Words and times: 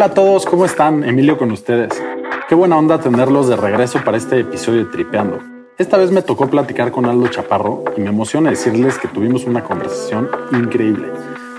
Hola 0.00 0.12
a 0.12 0.14
todos, 0.14 0.46
¿cómo 0.46 0.64
están? 0.64 1.04
Emilio 1.04 1.36
con 1.36 1.52
ustedes. 1.52 2.02
Qué 2.48 2.54
buena 2.54 2.78
onda 2.78 2.98
tenerlos 3.00 3.48
de 3.48 3.56
regreso 3.56 4.00
para 4.02 4.16
este 4.16 4.40
episodio 4.40 4.86
de 4.86 4.90
Tripeando. 4.90 5.40
Esta 5.76 5.98
vez 5.98 6.10
me 6.10 6.22
tocó 6.22 6.48
platicar 6.48 6.90
con 6.90 7.04
Aldo 7.04 7.28
Chaparro 7.28 7.84
y 7.98 8.00
me 8.00 8.08
emociona 8.08 8.48
decirles 8.48 8.96
que 8.96 9.08
tuvimos 9.08 9.44
una 9.44 9.62
conversación 9.62 10.30
increíble. 10.52 11.08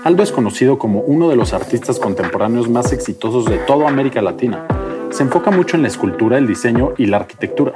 Aldo 0.02 0.24
es 0.24 0.32
conocido 0.32 0.76
como 0.76 1.02
uno 1.02 1.28
de 1.28 1.36
los 1.36 1.52
artistas 1.52 2.00
contemporáneos 2.00 2.68
más 2.68 2.92
exitosos 2.92 3.44
de 3.44 3.58
toda 3.58 3.88
América 3.88 4.20
Latina. 4.20 4.66
Se 5.10 5.22
enfoca 5.22 5.52
mucho 5.52 5.76
en 5.76 5.82
la 5.82 5.88
escultura, 5.88 6.36
el 6.36 6.48
diseño 6.48 6.94
y 6.98 7.06
la 7.06 7.18
arquitectura. 7.18 7.74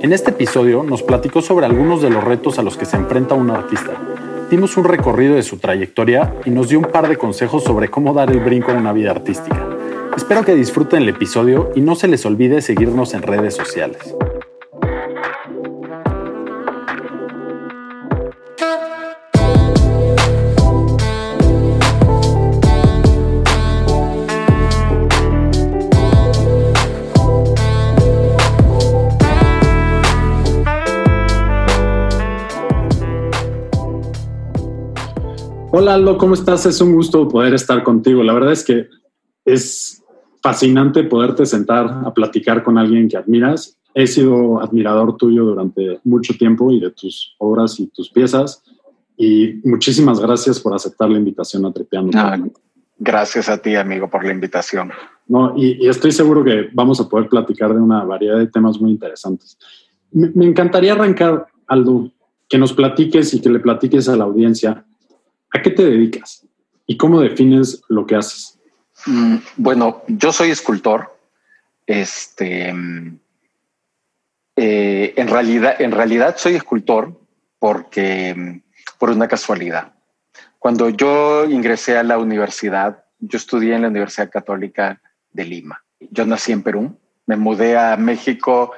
En 0.00 0.14
este 0.14 0.30
episodio 0.30 0.84
nos 0.84 1.02
platicó 1.02 1.42
sobre 1.42 1.66
algunos 1.66 2.00
de 2.00 2.08
los 2.08 2.24
retos 2.24 2.58
a 2.58 2.62
los 2.62 2.78
que 2.78 2.86
se 2.86 2.96
enfrenta 2.96 3.34
un 3.34 3.50
artista. 3.50 3.92
Dimos 4.50 4.74
un 4.78 4.84
recorrido 4.84 5.34
de 5.34 5.42
su 5.42 5.58
trayectoria 5.58 6.32
y 6.46 6.50
nos 6.50 6.70
dio 6.70 6.78
un 6.78 6.86
par 6.86 7.08
de 7.08 7.18
consejos 7.18 7.62
sobre 7.62 7.90
cómo 7.90 8.14
dar 8.14 8.30
el 8.30 8.40
brinco 8.40 8.72
a 8.72 8.74
una 8.74 8.94
vida 8.94 9.10
artística. 9.10 9.77
Espero 10.18 10.44
que 10.44 10.52
disfruten 10.56 11.02
el 11.04 11.10
episodio 11.10 11.70
y 11.76 11.80
no 11.80 11.94
se 11.94 12.08
les 12.08 12.26
olvide 12.26 12.60
seguirnos 12.60 13.14
en 13.14 13.22
redes 13.22 13.54
sociales. 13.54 14.16
Hola 35.70 35.94
Aldo, 35.94 36.18
¿cómo 36.18 36.34
estás? 36.34 36.66
Es 36.66 36.80
un 36.80 36.92
gusto 36.92 37.28
poder 37.28 37.54
estar 37.54 37.84
contigo. 37.84 38.24
La 38.24 38.32
verdad 38.32 38.50
es 38.50 38.64
que 38.64 38.88
es 39.44 40.02
fascinante 40.42 41.04
poderte 41.04 41.46
sentar 41.46 42.02
a 42.04 42.12
platicar 42.12 42.62
con 42.62 42.78
alguien 42.78 43.08
que 43.08 43.16
admiras. 43.16 43.78
He 43.94 44.06
sido 44.06 44.60
admirador 44.60 45.16
tuyo 45.16 45.44
durante 45.44 46.00
mucho 46.04 46.34
tiempo 46.34 46.70
y 46.70 46.80
de 46.80 46.90
tus 46.90 47.34
obras 47.38 47.78
y 47.80 47.88
tus 47.88 48.10
piezas. 48.10 48.62
Y 49.16 49.60
muchísimas 49.64 50.20
gracias 50.20 50.60
por 50.60 50.74
aceptar 50.74 51.10
la 51.10 51.18
invitación 51.18 51.66
a 51.66 51.72
Trepeando. 51.72 52.52
gracias 52.98 53.48
a 53.48 53.58
ti, 53.58 53.74
amigo, 53.74 54.08
por 54.08 54.24
la 54.24 54.32
invitación. 54.32 54.90
No, 55.26 55.54
y, 55.56 55.86
estoy 55.88 56.12
seguro 56.12 56.44
que 56.44 56.68
vamos 56.72 57.00
a 57.00 57.08
poder 57.08 57.28
platicar 57.28 57.74
de 57.74 57.80
una 57.80 58.04
variedad 58.04 58.38
de 58.38 58.46
temas 58.46 58.80
muy 58.80 58.92
interesantes. 58.92 59.58
Me, 60.12 60.30
me 60.34 60.46
encantaría 60.46 60.92
arrancar, 60.92 61.46
Aldo, 61.66 62.10
que 62.48 62.58
nos 62.58 62.72
platiques 62.72 63.34
y 63.34 63.40
que 63.40 63.50
le 63.50 63.58
platiques 63.58 64.08
a 64.08 64.16
la 64.16 64.24
audiencia 64.24 64.84
¿A 65.50 65.62
qué 65.62 65.70
te 65.70 65.84
dedicas? 65.84 66.46
¿Y 66.86 66.96
cómo 66.96 67.20
defines 67.20 67.82
lo 67.88 68.06
que 68.06 68.16
haces? 68.16 68.57
Mm, 69.08 69.36
bueno, 69.56 70.02
yo 70.06 70.32
soy 70.32 70.50
escultor. 70.50 71.16
Este, 71.86 72.74
eh, 74.56 75.14
en, 75.16 75.28
realidad, 75.28 75.80
en 75.80 75.92
realidad 75.92 76.36
soy 76.36 76.56
escultor 76.56 77.18
porque 77.58 78.60
por 78.98 79.08
una 79.08 79.26
casualidad. 79.26 79.94
Cuando 80.58 80.90
yo 80.90 81.46
ingresé 81.46 81.96
a 81.96 82.02
la 82.02 82.18
universidad, 82.18 83.04
yo 83.18 83.38
estudié 83.38 83.74
en 83.74 83.82
la 83.82 83.88
Universidad 83.88 84.30
Católica 84.30 85.00
de 85.32 85.44
Lima. 85.44 85.82
Yo 86.00 86.26
nací 86.26 86.52
en 86.52 86.62
Perú, 86.62 86.98
me 87.24 87.36
mudé 87.36 87.78
a 87.78 87.96
México 87.96 88.72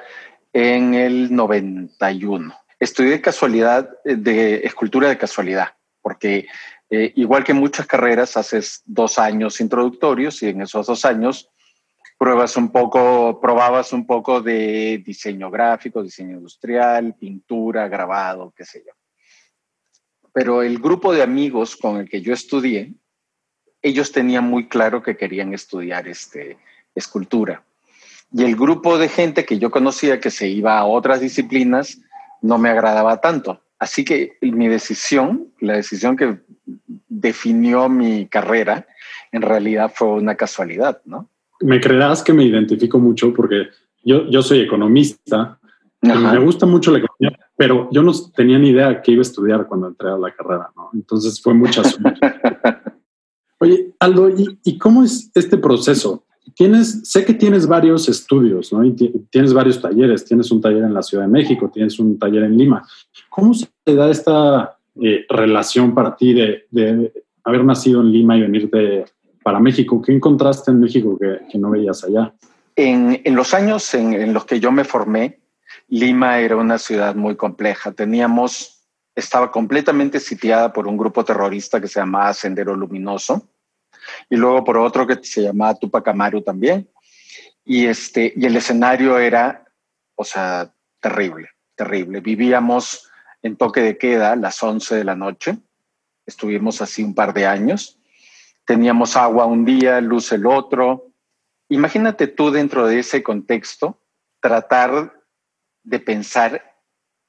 en 0.53 0.93
el 0.93 1.35
91. 1.35 2.55
Estudié 2.79 3.19
casualidad 3.19 3.89
de 4.05 4.61
escultura 4.63 5.09
de 5.09 5.17
casualidad 5.17 5.73
porque 6.01 6.47
eh, 6.93 7.13
igual 7.15 7.45
que 7.45 7.53
muchas 7.53 7.87
carreras, 7.87 8.35
haces 8.35 8.81
dos 8.85 9.17
años 9.17 9.61
introductorios 9.61 10.43
y 10.43 10.49
en 10.49 10.61
esos 10.61 10.87
dos 10.87 11.05
años 11.05 11.49
pruebas 12.17 12.57
un 12.57 12.69
poco, 12.69 13.39
probabas 13.39 13.93
un 13.93 14.05
poco 14.05 14.41
de 14.41 15.01
diseño 15.03 15.49
gráfico, 15.49 16.03
diseño 16.03 16.35
industrial, 16.35 17.15
pintura, 17.15 17.87
grabado, 17.87 18.53
qué 18.55 18.65
sé 18.65 18.83
yo. 18.85 18.91
Pero 20.33 20.63
el 20.63 20.79
grupo 20.79 21.13
de 21.13 21.23
amigos 21.23 21.77
con 21.77 21.95
el 21.95 22.09
que 22.09 22.21
yo 22.21 22.33
estudié, 22.33 22.93
ellos 23.81 24.11
tenían 24.11 24.43
muy 24.43 24.67
claro 24.67 25.01
que 25.01 25.15
querían 25.15 25.53
estudiar 25.53 26.09
este, 26.09 26.57
escultura. 26.93 27.63
Y 28.33 28.43
el 28.43 28.57
grupo 28.57 28.97
de 28.97 29.07
gente 29.07 29.45
que 29.45 29.59
yo 29.59 29.71
conocía 29.71 30.19
que 30.19 30.29
se 30.29 30.49
iba 30.49 30.77
a 30.77 30.85
otras 30.85 31.21
disciplinas 31.21 32.01
no 32.41 32.57
me 32.57 32.69
agradaba 32.69 33.21
tanto. 33.21 33.61
Así 33.81 34.05
que 34.05 34.37
mi 34.41 34.67
decisión, 34.67 35.47
la 35.59 35.73
decisión 35.73 36.15
que 36.15 36.37
definió 37.09 37.89
mi 37.89 38.27
carrera, 38.27 38.85
en 39.31 39.41
realidad 39.41 39.91
fue 39.91 40.09
una 40.09 40.35
casualidad, 40.35 41.01
¿no? 41.03 41.31
Me 41.61 41.81
creerás 41.81 42.21
que 42.21 42.31
me 42.31 42.43
identifico 42.43 42.99
mucho 42.99 43.33
porque 43.33 43.69
yo, 44.03 44.29
yo 44.29 44.43
soy 44.43 44.59
economista, 44.59 45.59
y 45.99 46.09
me 46.09 46.37
gusta 46.37 46.67
mucho 46.67 46.91
la 46.91 46.99
economía, 46.99 47.39
pero 47.57 47.89
yo 47.91 48.03
no 48.03 48.11
tenía 48.35 48.59
ni 48.59 48.69
idea 48.69 49.01
qué 49.01 49.13
iba 49.13 49.21
a 49.21 49.23
estudiar 49.23 49.65
cuando 49.65 49.87
entré 49.87 50.09
a 50.09 50.17
la 50.17 50.31
carrera, 50.31 50.69
¿no? 50.75 50.91
Entonces 50.93 51.41
fue 51.41 51.55
mucha 51.55 51.83
suerte. 51.83 52.19
Oye, 53.57 53.95
Aldo, 53.97 54.29
¿y, 54.29 54.59
¿y, 54.63 54.77
cómo 54.77 55.03
es 55.03 55.31
este 55.33 55.57
proceso? 55.57 56.23
Tienes, 56.55 57.01
sé 57.03 57.25
que 57.25 57.33
tienes 57.33 57.67
varios 57.67 58.09
estudios, 58.09 58.71
¿no? 58.73 58.83
Y 58.83 58.93
tienes 59.29 59.53
varios 59.53 59.81
talleres, 59.81 60.25
tienes 60.25 60.51
un 60.51 60.61
taller 60.61 60.83
en 60.83 60.93
la 60.93 61.03
Ciudad 61.03 61.25
de 61.25 61.31
México, 61.31 61.69
tienes 61.73 61.99
un 61.99 62.17
taller 62.17 62.43
en 62.43 62.57
Lima. 62.57 62.87
¿Cómo 63.29 63.53
se 63.53 63.67
da 63.85 64.09
esta 64.09 64.77
eh, 65.01 65.25
relación 65.29 65.93
para 65.93 66.15
ti 66.15 66.33
de, 66.33 67.13
haber 67.43 67.65
nacido 67.65 68.01
en 68.01 68.11
Lima 68.11 68.37
y 68.37 68.41
venirte 68.41 69.05
para 69.43 69.59
México? 69.59 70.01
¿Qué 70.01 70.13
encontraste 70.13 70.71
en 70.71 70.79
México 70.79 71.17
que, 71.17 71.57
no 71.57 71.71
veías 71.71 72.03
allá? 72.03 72.33
En, 72.75 73.21
los 73.35 73.53
años 73.53 73.93
en, 73.93 74.13
en, 74.13 74.33
los 74.33 74.45
que 74.45 74.59
yo 74.59 74.71
me 74.71 74.83
formé, 74.83 75.39
Lima 75.87 76.39
era 76.39 76.55
una 76.55 76.77
ciudad 76.77 77.15
muy 77.15 77.35
compleja. 77.35 77.91
Teníamos, 77.91 78.87
estaba 79.15 79.51
completamente 79.51 80.19
sitiada 80.19 80.73
por 80.73 80.87
un 80.87 80.97
grupo 80.97 81.23
terrorista 81.23 81.79
que 81.79 81.87
se 81.87 81.99
llamaba 81.99 82.33
Sendero 82.33 82.75
Luminoso 82.75 83.50
y 84.29 84.35
luego 84.35 84.63
por 84.63 84.77
otro 84.77 85.05
que 85.07 85.19
se 85.23 85.41
llamaba 85.41 85.75
Tupac 85.75 86.07
Amaru 86.07 86.41
también. 86.41 86.89
Y, 87.63 87.85
este, 87.85 88.33
y 88.35 88.45
el 88.45 88.55
escenario 88.55 89.19
era, 89.19 89.65
o 90.15 90.23
sea, 90.23 90.73
terrible, 90.99 91.49
terrible. 91.75 92.19
Vivíamos 92.19 93.09
en 93.41 93.55
toque 93.55 93.81
de 93.81 93.97
queda 93.97 94.33
a 94.33 94.35
las 94.35 94.61
11 94.61 94.95
de 94.95 95.03
la 95.03 95.15
noche. 95.15 95.57
Estuvimos 96.25 96.81
así 96.81 97.03
un 97.03 97.13
par 97.13 97.33
de 97.33 97.45
años. 97.45 97.99
Teníamos 98.65 99.15
agua 99.15 99.45
un 99.45 99.65
día, 99.65 100.01
luz 100.01 100.31
el 100.31 100.45
otro. 100.45 101.11
Imagínate 101.69 102.27
tú 102.27 102.51
dentro 102.51 102.85
de 102.87 102.99
ese 102.99 103.23
contexto 103.23 103.99
tratar 104.39 105.13
de 105.83 105.99
pensar 105.99 106.75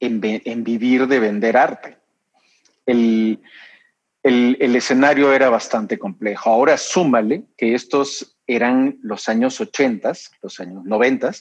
en, 0.00 0.20
en 0.22 0.64
vivir 0.64 1.06
de 1.06 1.20
vender 1.20 1.56
arte. 1.56 1.98
El, 2.86 3.40
el, 4.22 4.76
escenario 4.76 5.32
era 5.32 5.50
bastante 5.50 5.98
complejo. 5.98 6.50
Ahora 6.50 6.76
súmale 6.76 7.44
que 7.56 7.74
estos 7.74 8.36
eran 8.46 8.98
los 9.02 9.28
años 9.28 9.60
80, 9.60 10.12
los 10.42 10.60
años 10.60 10.84
90, 10.84 11.32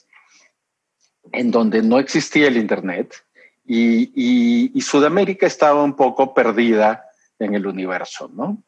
en 1.31 1.52
donde 1.52 1.81
no 1.81 2.00
existía 2.00 2.47
el 2.47 2.58
Internet 2.58 3.16
y, 3.66 4.81
Sudamérica 4.81 5.46
estaba 5.46 5.84
un 5.84 5.96
poco 5.96 6.34
perdida 6.34 7.06
en 7.40 7.53
el 7.53 7.66
universo, 7.66 8.30
¿no? 8.34 8.64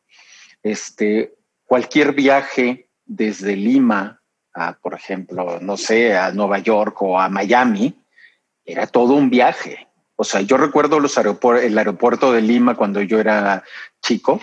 Este, 0.62 1.34
cualquier 1.66 2.14
viaje 2.14 2.88
desde 3.04 3.56
Lima 3.56 4.22
a, 4.54 4.74
por 4.74 4.94
ejemplo, 4.94 5.60
no 5.60 5.76
sé, 5.76 6.16
a 6.16 6.32
Nueva 6.32 6.60
York 6.60 7.02
o 7.02 7.20
a 7.20 7.28
Miami, 7.28 8.00
era 8.64 8.88
todo 8.88 9.16
un 9.16 9.30
viaje. 9.30 9.88
O 10.16 10.24
sea, 10.24 10.42
yo 10.42 10.58
recuerdo 10.58 11.00
los 11.00 11.18
el 11.18 11.78
aeropuerto 11.78 12.32
de 12.32 12.42
Lima 12.42 12.76
cuando 12.76 13.02
yo 13.02 13.20
era 13.20 13.64
chico. 14.02 14.40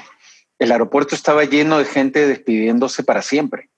El 0.59 0.73
aeropuerto 0.73 1.15
estaba 1.15 1.45
lleno 1.45 1.79
de 1.79 1.85
gente 1.85 2.27
despidiéndose 2.27 3.05
para 3.05 3.23
siempre. 3.23 3.71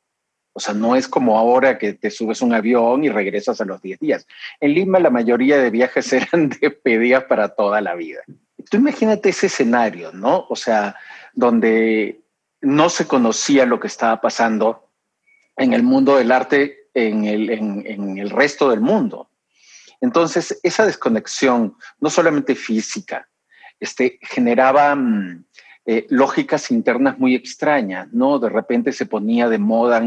O 0.54 0.60
sea, 0.60 0.74
no 0.74 0.96
es 0.96 1.08
como 1.08 1.38
ahora 1.38 1.78
que 1.78 1.94
te 1.94 2.10
subes 2.10 2.42
un 2.42 2.52
avión 2.52 3.04
y 3.04 3.08
regresas 3.08 3.60
a 3.60 3.64
los 3.64 3.80
10 3.80 4.00
días. 4.00 4.26
En 4.60 4.74
Lima 4.74 4.98
la 4.98 5.10
mayoría 5.10 5.58
de 5.58 5.70
viajes 5.70 6.12
eran 6.12 6.48
despedidas 6.48 7.24
para 7.24 7.50
toda 7.50 7.80
la 7.80 7.94
vida. 7.94 8.20
Tú 8.70 8.76
imagínate 8.78 9.30
ese 9.30 9.46
escenario, 9.46 10.12
¿no? 10.12 10.46
O 10.48 10.56
sea, 10.56 10.96
donde 11.34 12.20
no 12.60 12.88
se 12.88 13.06
conocía 13.06 13.66
lo 13.66 13.80
que 13.80 13.88
estaba 13.88 14.20
pasando 14.20 14.88
en 15.56 15.72
el 15.72 15.82
mundo 15.82 16.16
del 16.16 16.32
arte 16.32 16.88
en 16.94 17.24
el, 17.24 17.50
en 17.50 18.18
el 18.18 18.30
resto 18.30 18.70
del 18.70 18.80
mundo. 18.80 19.28
Entonces, 20.02 20.58
esa 20.64 20.84
desconexión, 20.84 21.76
no 22.00 22.10
solamente 22.10 22.56
física, 22.56 23.28
este, 23.78 24.18
generaba 24.20 24.94
mm, 24.94 25.44
eh, 25.86 26.06
lógicas 26.10 26.70
internas 26.72 27.18
muy 27.18 27.36
extrañas, 27.36 28.12
¿no? 28.12 28.40
De 28.40 28.48
repente 28.48 28.92
se 28.92 29.06
ponía 29.06 29.48
de 29.48 29.58
moda, 29.58 30.02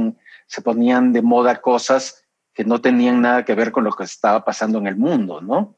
se 0.47 0.61
ponían 0.61 1.13
de 1.13 1.21
moda 1.21 1.61
cosas 1.61 2.23
que 2.53 2.65
no 2.65 2.81
tenían 2.81 3.21
nada 3.21 3.45
que 3.45 3.55
ver 3.55 3.71
con 3.71 3.85
lo 3.85 3.93
que 3.93 4.03
estaba 4.03 4.43
pasando 4.43 4.79
en 4.79 4.87
el 4.87 4.97
mundo, 4.97 5.41
¿no? 5.41 5.77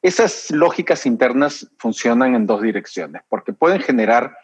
Esas 0.00 0.50
lógicas 0.50 1.04
internas 1.04 1.68
funcionan 1.76 2.36
en 2.36 2.46
dos 2.46 2.62
direcciones, 2.62 3.22
porque 3.28 3.52
pueden 3.52 3.80
generar 3.80 4.36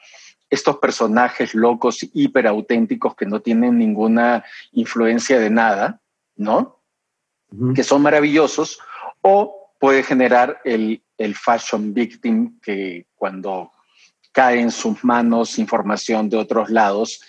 estos 0.50 0.78
personajes 0.78 1.54
locos, 1.54 2.04
hiperauténticos 2.12 3.14
que 3.14 3.26
no 3.26 3.40
tienen 3.40 3.78
ninguna 3.78 4.44
influencia 4.72 5.38
de 5.38 5.50
nada, 5.50 6.00
¿no? 6.36 6.82
Que 7.74 7.84
son 7.84 8.02
maravillosos, 8.02 8.80
o 9.28 9.72
puede 9.80 10.04
generar 10.04 10.60
el, 10.64 11.02
el 11.18 11.34
fashion 11.34 11.92
victim 11.92 12.60
que 12.60 13.06
cuando 13.16 13.72
cae 14.30 14.60
en 14.60 14.70
sus 14.70 15.02
manos 15.02 15.58
información 15.58 16.28
de 16.28 16.36
otros 16.36 16.70
lados, 16.70 17.20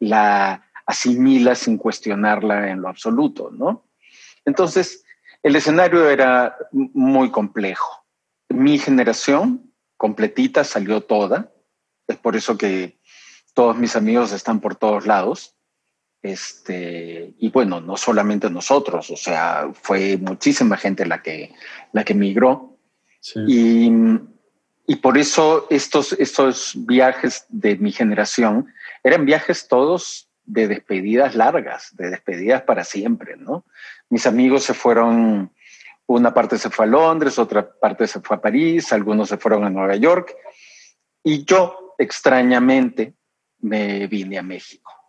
la 0.00 0.68
asimila 0.84 1.54
sin 1.54 1.78
cuestionarla 1.78 2.70
en 2.70 2.82
lo 2.82 2.88
absoluto, 2.88 3.52
¿no? 3.52 3.86
Entonces, 4.44 5.04
el 5.44 5.54
escenario 5.54 6.10
era 6.10 6.56
muy 6.72 7.30
complejo. 7.30 8.04
Mi 8.48 8.76
generación 8.78 9.72
completita 9.96 10.64
salió 10.64 11.02
toda, 11.02 11.52
es 12.08 12.16
por 12.16 12.34
eso 12.34 12.58
que 12.58 12.98
todos 13.54 13.76
mis 13.76 13.94
amigos 13.94 14.32
están 14.32 14.58
por 14.58 14.74
todos 14.74 15.06
lados. 15.06 15.53
Este, 16.24 17.34
y 17.38 17.50
bueno, 17.50 17.82
no 17.82 17.98
solamente 17.98 18.48
nosotros, 18.48 19.10
o 19.10 19.16
sea, 19.16 19.68
fue 19.74 20.16
muchísima 20.16 20.78
gente 20.78 21.04
la 21.04 21.20
que, 21.20 21.52
la 21.92 22.02
que 22.02 22.14
migró. 22.14 22.78
Y, 23.46 23.92
y, 24.86 24.96
por 24.96 25.18
eso 25.18 25.66
estos, 25.68 26.14
estos 26.14 26.72
viajes 26.76 27.44
de 27.50 27.76
mi 27.76 27.92
generación 27.92 28.68
eran 29.02 29.26
viajes 29.26 29.68
todos 29.68 30.30
de 30.46 30.66
despedidas 30.66 31.34
largas, 31.34 31.94
de 31.94 32.08
despedidas 32.08 32.62
para 32.62 32.84
siempre, 32.84 33.36
¿no? 33.36 33.66
Mis 34.08 34.26
amigos 34.26 34.62
se 34.62 34.72
fueron, 34.72 35.52
una 36.06 36.32
parte 36.32 36.56
se 36.56 36.70
fue 36.70 36.86
a 36.86 36.88
Londres, 36.88 37.38
otra 37.38 37.70
parte 37.70 38.06
se 38.06 38.20
fue 38.20 38.38
a 38.38 38.40
París, 38.40 38.94
algunos 38.94 39.28
se 39.28 39.36
fueron 39.36 39.64
a 39.64 39.70
Nueva 39.70 39.96
York, 39.96 40.34
y 41.22 41.44
yo, 41.44 41.94
extrañamente, 41.98 43.12
me 43.60 44.06
vine 44.06 44.38
a 44.38 44.42
México. 44.42 45.03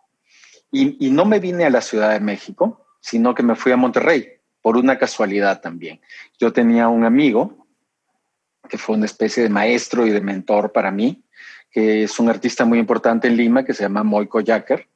Y, 0.70 1.10
no 1.10 1.24
me 1.24 1.38
vine 1.38 1.64
a 1.64 1.70
la 1.70 1.80
Ciudad 1.80 2.10
de 2.10 2.20
México, 2.20 2.86
sino 3.00 3.34
que 3.34 3.42
me 3.42 3.54
fui 3.54 3.72
a 3.72 3.76
Monterrey, 3.76 4.28
por 4.60 4.76
una 4.76 4.98
casualidad 4.98 5.60
también. 5.60 6.00
Yo 6.38 6.52
tenía 6.52 6.88
un 6.88 7.04
amigo 7.04 7.66
que 8.68 8.78
fue 8.78 8.96
una 8.96 9.06
especie 9.06 9.44
de 9.44 9.48
maestro 9.48 10.06
y 10.06 10.10
de 10.10 10.20
mentor 10.20 10.72
para 10.72 10.90
mí, 10.90 11.24
que 11.70 12.02
es 12.02 12.18
un 12.18 12.28
artista 12.28 12.64
muy 12.64 12.78
importante 12.78 13.28
en 13.28 13.36
Lima, 13.36 13.64
que 13.64 13.74
se 13.74 13.84
llama 13.84 14.02
Moico 14.02 14.40
Yacker. 14.40 14.88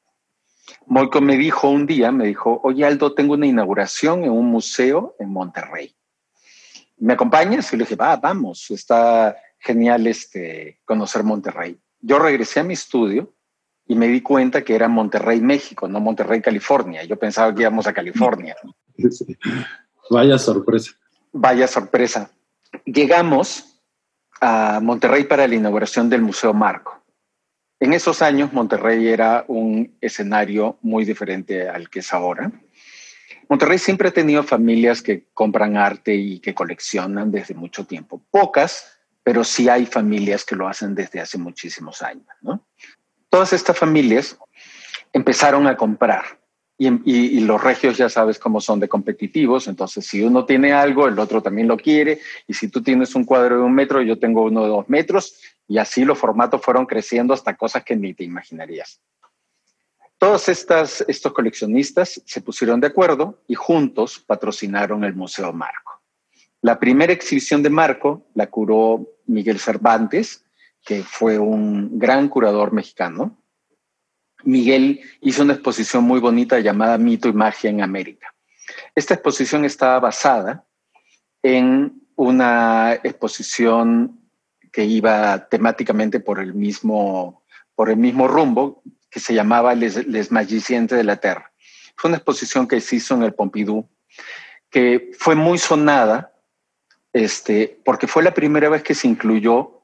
Moico 0.86 1.20
me 1.20 1.36
dijo 1.36 1.70
un 1.70 1.86
día, 1.86 2.10
me 2.10 2.26
dijo, 2.26 2.60
oye 2.64 2.84
Aldo, 2.84 3.14
tengo 3.14 3.34
una 3.34 3.46
inauguración 3.46 4.24
en 4.24 4.32
un 4.32 4.46
museo 4.46 5.14
en 5.20 5.30
Monterrey. 5.30 5.94
¿Me 6.98 7.12
acompañas? 7.12 7.72
Y 7.72 7.76
le 7.76 7.84
dije, 7.84 7.96
va, 7.96 8.16
vamos, 8.16 8.70
está 8.70 9.36
genial 9.58 10.06
este, 10.06 10.80
conocer 10.84 11.22
Monterrey. 11.22 11.78
Yo 12.00 12.18
regresé 12.18 12.60
a 12.60 12.64
mi 12.64 12.74
estudio 12.74 13.32
y 13.90 13.96
me 13.96 14.06
di 14.06 14.20
cuenta 14.20 14.62
que 14.62 14.76
era 14.76 14.86
Monterrey, 14.86 15.40
México, 15.40 15.88
no 15.88 15.98
Monterrey, 15.98 16.40
California. 16.40 17.02
Yo 17.02 17.16
pensaba 17.16 17.52
que 17.52 17.62
íbamos 17.62 17.88
a 17.88 17.92
California. 17.92 18.54
Vaya 20.08 20.38
sorpresa. 20.38 20.92
Vaya 21.32 21.66
sorpresa. 21.66 22.30
Llegamos 22.84 23.80
a 24.40 24.78
Monterrey 24.80 25.24
para 25.24 25.48
la 25.48 25.56
inauguración 25.56 26.08
del 26.08 26.22
Museo 26.22 26.54
Marco. 26.54 27.02
En 27.80 27.92
esos 27.92 28.22
años 28.22 28.52
Monterrey 28.52 29.08
era 29.08 29.44
un 29.48 29.96
escenario 30.00 30.78
muy 30.82 31.04
diferente 31.04 31.68
al 31.68 31.90
que 31.90 31.98
es 31.98 32.12
ahora. 32.12 32.52
Monterrey 33.48 33.78
siempre 33.78 34.10
ha 34.10 34.12
tenido 34.12 34.44
familias 34.44 35.02
que 35.02 35.26
compran 35.34 35.76
arte 35.76 36.14
y 36.14 36.38
que 36.38 36.54
coleccionan 36.54 37.32
desde 37.32 37.54
mucho 37.54 37.84
tiempo. 37.86 38.22
Pocas, 38.30 39.00
pero 39.24 39.42
sí 39.42 39.68
hay 39.68 39.84
familias 39.84 40.44
que 40.44 40.54
lo 40.54 40.68
hacen 40.68 40.94
desde 40.94 41.18
hace 41.18 41.38
muchísimos 41.38 42.02
años. 42.02 42.28
Todas 43.30 43.52
estas 43.52 43.78
familias 43.78 44.36
empezaron 45.12 45.66
a 45.66 45.76
comprar 45.76 46.40
y, 46.82 47.40
los 47.40 47.62
regios 47.62 47.98
ya 47.98 48.08
sabes 48.08 48.38
cómo 48.38 48.60
son 48.60 48.80
de 48.80 48.88
competitivos, 48.88 49.68
entonces 49.68 50.06
si 50.06 50.22
uno 50.22 50.46
tiene 50.46 50.72
algo, 50.72 51.06
el 51.08 51.18
otro 51.18 51.42
también 51.42 51.68
lo 51.68 51.76
quiere, 51.76 52.20
y 52.46 52.54
si 52.54 52.68
tú 52.68 52.82
tienes 52.82 53.14
un 53.14 53.24
cuadro 53.24 53.58
de 53.58 53.62
un 53.62 53.74
metro, 53.74 54.00
yo 54.00 54.18
tengo 54.18 54.44
uno 54.44 54.62
de 54.62 54.68
dos 54.68 54.88
metros, 54.88 55.38
y 55.68 55.76
así 55.76 56.06
los 56.06 56.18
formatos 56.18 56.62
fueron 56.62 56.86
creciendo 56.86 57.34
hasta 57.34 57.54
cosas 57.54 57.84
que 57.84 57.96
ni 57.96 58.14
te 58.14 58.24
imaginarías. 58.24 58.98
Todos 60.16 60.48
estos 60.48 61.32
coleccionistas 61.34 62.22
se 62.24 62.40
pusieron 62.40 62.80
de 62.80 62.86
acuerdo 62.86 63.42
y 63.46 63.54
juntos 63.54 64.18
patrocinaron 64.18 65.04
el 65.04 65.14
Museo 65.14 65.52
Marco. 65.52 66.02
La 66.62 66.78
primera 66.78 67.12
exhibición 67.12 67.62
de 67.62 67.70
Marco 67.70 68.26
la 68.34 68.48
curó 68.48 69.06
Miguel 69.26 69.58
Cervantes, 69.58 70.44
que 70.84 71.02
fue 71.02 71.38
un 71.38 71.98
gran 71.98 72.28
curador 72.28 72.72
mexicano, 72.72 73.40
Miguel 74.44 75.00
hizo 75.20 75.42
una 75.42 75.54
exposición 75.54 76.04
muy 76.04 76.20
bonita 76.20 76.58
llamada 76.60 76.98
Mito 76.98 77.28
y 77.28 77.32
Magia 77.32 77.70
en 77.70 77.82
América. 77.82 78.34
Esta 78.94 79.14
exposición 79.14 79.64
estaba 79.64 80.00
basada 80.00 80.64
en 81.42 82.02
una 82.16 82.94
exposición 83.02 84.20
que 84.72 84.84
iba 84.84 85.48
temáticamente 85.48 86.20
por 86.20 86.38
el 86.38 86.54
mismo, 86.54 87.44
por 87.74 87.90
el 87.90 87.96
mismo 87.96 88.28
rumbo, 88.28 88.82
que 89.10 89.20
se 89.20 89.34
llamaba 89.34 89.74
Les, 89.74 90.06
Les 90.06 90.30
de 90.30 91.04
la 91.04 91.16
Terra. 91.16 91.52
Fue 91.96 92.08
una 92.08 92.18
exposición 92.18 92.68
que 92.68 92.80
se 92.80 92.96
hizo 92.96 93.14
en 93.14 93.24
el 93.24 93.34
Pompidou, 93.34 93.88
que 94.70 95.10
fue 95.18 95.34
muy 95.34 95.58
sonada, 95.58 96.32
este, 97.12 97.80
porque 97.84 98.06
fue 98.06 98.22
la 98.22 98.32
primera 98.32 98.68
vez 98.68 98.82
que 98.82 98.94
se 98.94 99.08
incluyó 99.08 99.79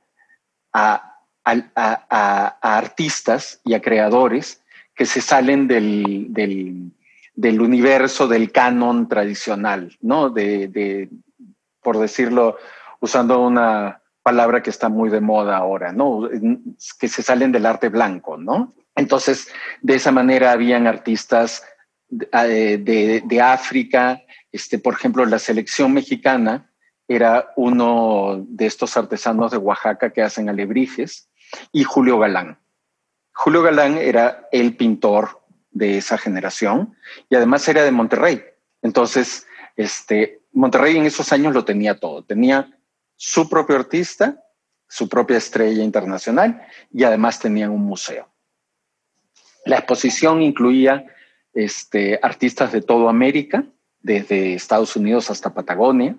a 0.76 2.58
artistas 2.60 3.60
y 3.64 3.74
a 3.74 3.80
creadores 3.80 4.62
que 4.96 5.06
se 5.06 5.20
salen 5.20 5.68
del, 5.68 6.28
del, 6.30 7.60
universo, 7.60 8.26
del 8.26 8.50
canon 8.50 9.08
tradicional, 9.08 9.96
¿no? 10.00 10.30
De, 10.30 11.08
por 11.82 11.98
decirlo, 11.98 12.56
usando 13.00 13.40
una 13.46 14.00
palabra 14.22 14.62
que 14.62 14.70
está 14.70 14.88
muy 14.88 15.10
de 15.10 15.20
moda 15.20 15.58
ahora, 15.58 15.92
¿no? 15.92 16.28
Que 16.98 17.08
se 17.08 17.22
salen 17.22 17.52
del 17.52 17.66
arte 17.66 17.90
blanco, 17.90 18.38
¿no? 18.38 18.72
Entonces, 18.96 19.48
de 19.82 19.96
esa 19.96 20.10
manera 20.10 20.52
habían 20.52 20.86
artistas 20.86 21.62
de, 22.08 22.78
de, 22.78 23.22
de 23.24 23.40
África, 23.42 24.22
este, 24.50 24.78
por 24.78 24.94
ejemplo, 24.94 25.26
la 25.26 25.38
selección 25.38 25.92
mexicana 25.92 26.70
era 27.08 27.52
uno 27.56 28.44
de 28.48 28.66
estos 28.66 28.96
artesanos 28.96 29.52
de 29.52 29.58
Oaxaca 29.58 30.12
que 30.12 30.22
hacen 30.22 30.48
alebrijes 30.48 31.28
y 31.72 31.84
Julio 31.84 32.18
Galán. 32.18 32.58
Julio 33.32 33.62
Galán 33.62 33.98
era 33.98 34.48
el 34.50 34.76
pintor 34.76 35.42
de 35.70 35.98
esa 35.98 36.18
generación 36.18 36.96
y 37.28 37.36
además 37.36 37.68
era 37.68 37.84
de 37.84 37.92
Monterrey. 37.92 38.42
Entonces, 38.82 39.46
este, 39.76 40.40
Monterrey 40.52 40.96
en 40.96 41.06
esos 41.06 41.32
años 41.32 41.54
lo 41.54 41.64
tenía 41.64 41.98
todo. 42.00 42.24
Tenía 42.24 42.78
su 43.14 43.48
propio 43.48 43.76
artista, 43.76 44.42
su 44.88 45.08
propia 45.08 45.36
estrella 45.36 45.84
internacional 45.84 46.62
y 46.92 47.04
además 47.04 47.38
tenían 47.38 47.70
un 47.70 47.82
museo. 47.82 48.28
La 49.64 49.76
exposición 49.76 50.42
incluía 50.42 51.04
este, 51.52 52.18
artistas 52.22 52.72
de 52.72 52.82
toda 52.82 53.10
América, 53.10 53.64
desde 54.00 54.54
Estados 54.54 54.94
Unidos 54.94 55.30
hasta 55.30 55.52
Patagonia, 55.52 56.16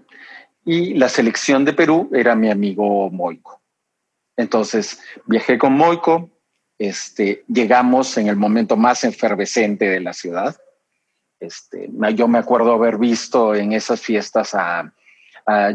y 0.67 0.95
la 0.95 1.07
selección 1.07 1.63
de 1.63 1.71
Perú 1.71 2.09
era 2.13 2.35
mi 2.35 2.51
amigo 2.51 3.09
Moico. 3.09 3.61
Entonces 4.35 4.99
viajé 5.25 5.57
con 5.57 5.71
Moico, 5.71 6.29
este, 6.77 7.45
llegamos 7.47 8.17
en 8.17 8.27
el 8.27 8.35
momento 8.35 8.75
más 8.75 9.05
efervescente 9.05 9.85
de 9.85 10.01
la 10.01 10.11
ciudad. 10.11 10.57
Este, 11.39 11.89
yo 12.13 12.27
me 12.27 12.37
acuerdo 12.37 12.73
haber 12.73 12.97
visto 12.97 13.55
en 13.55 13.71
esas 13.71 14.01
fiestas 14.01 14.53
a, 14.53 14.93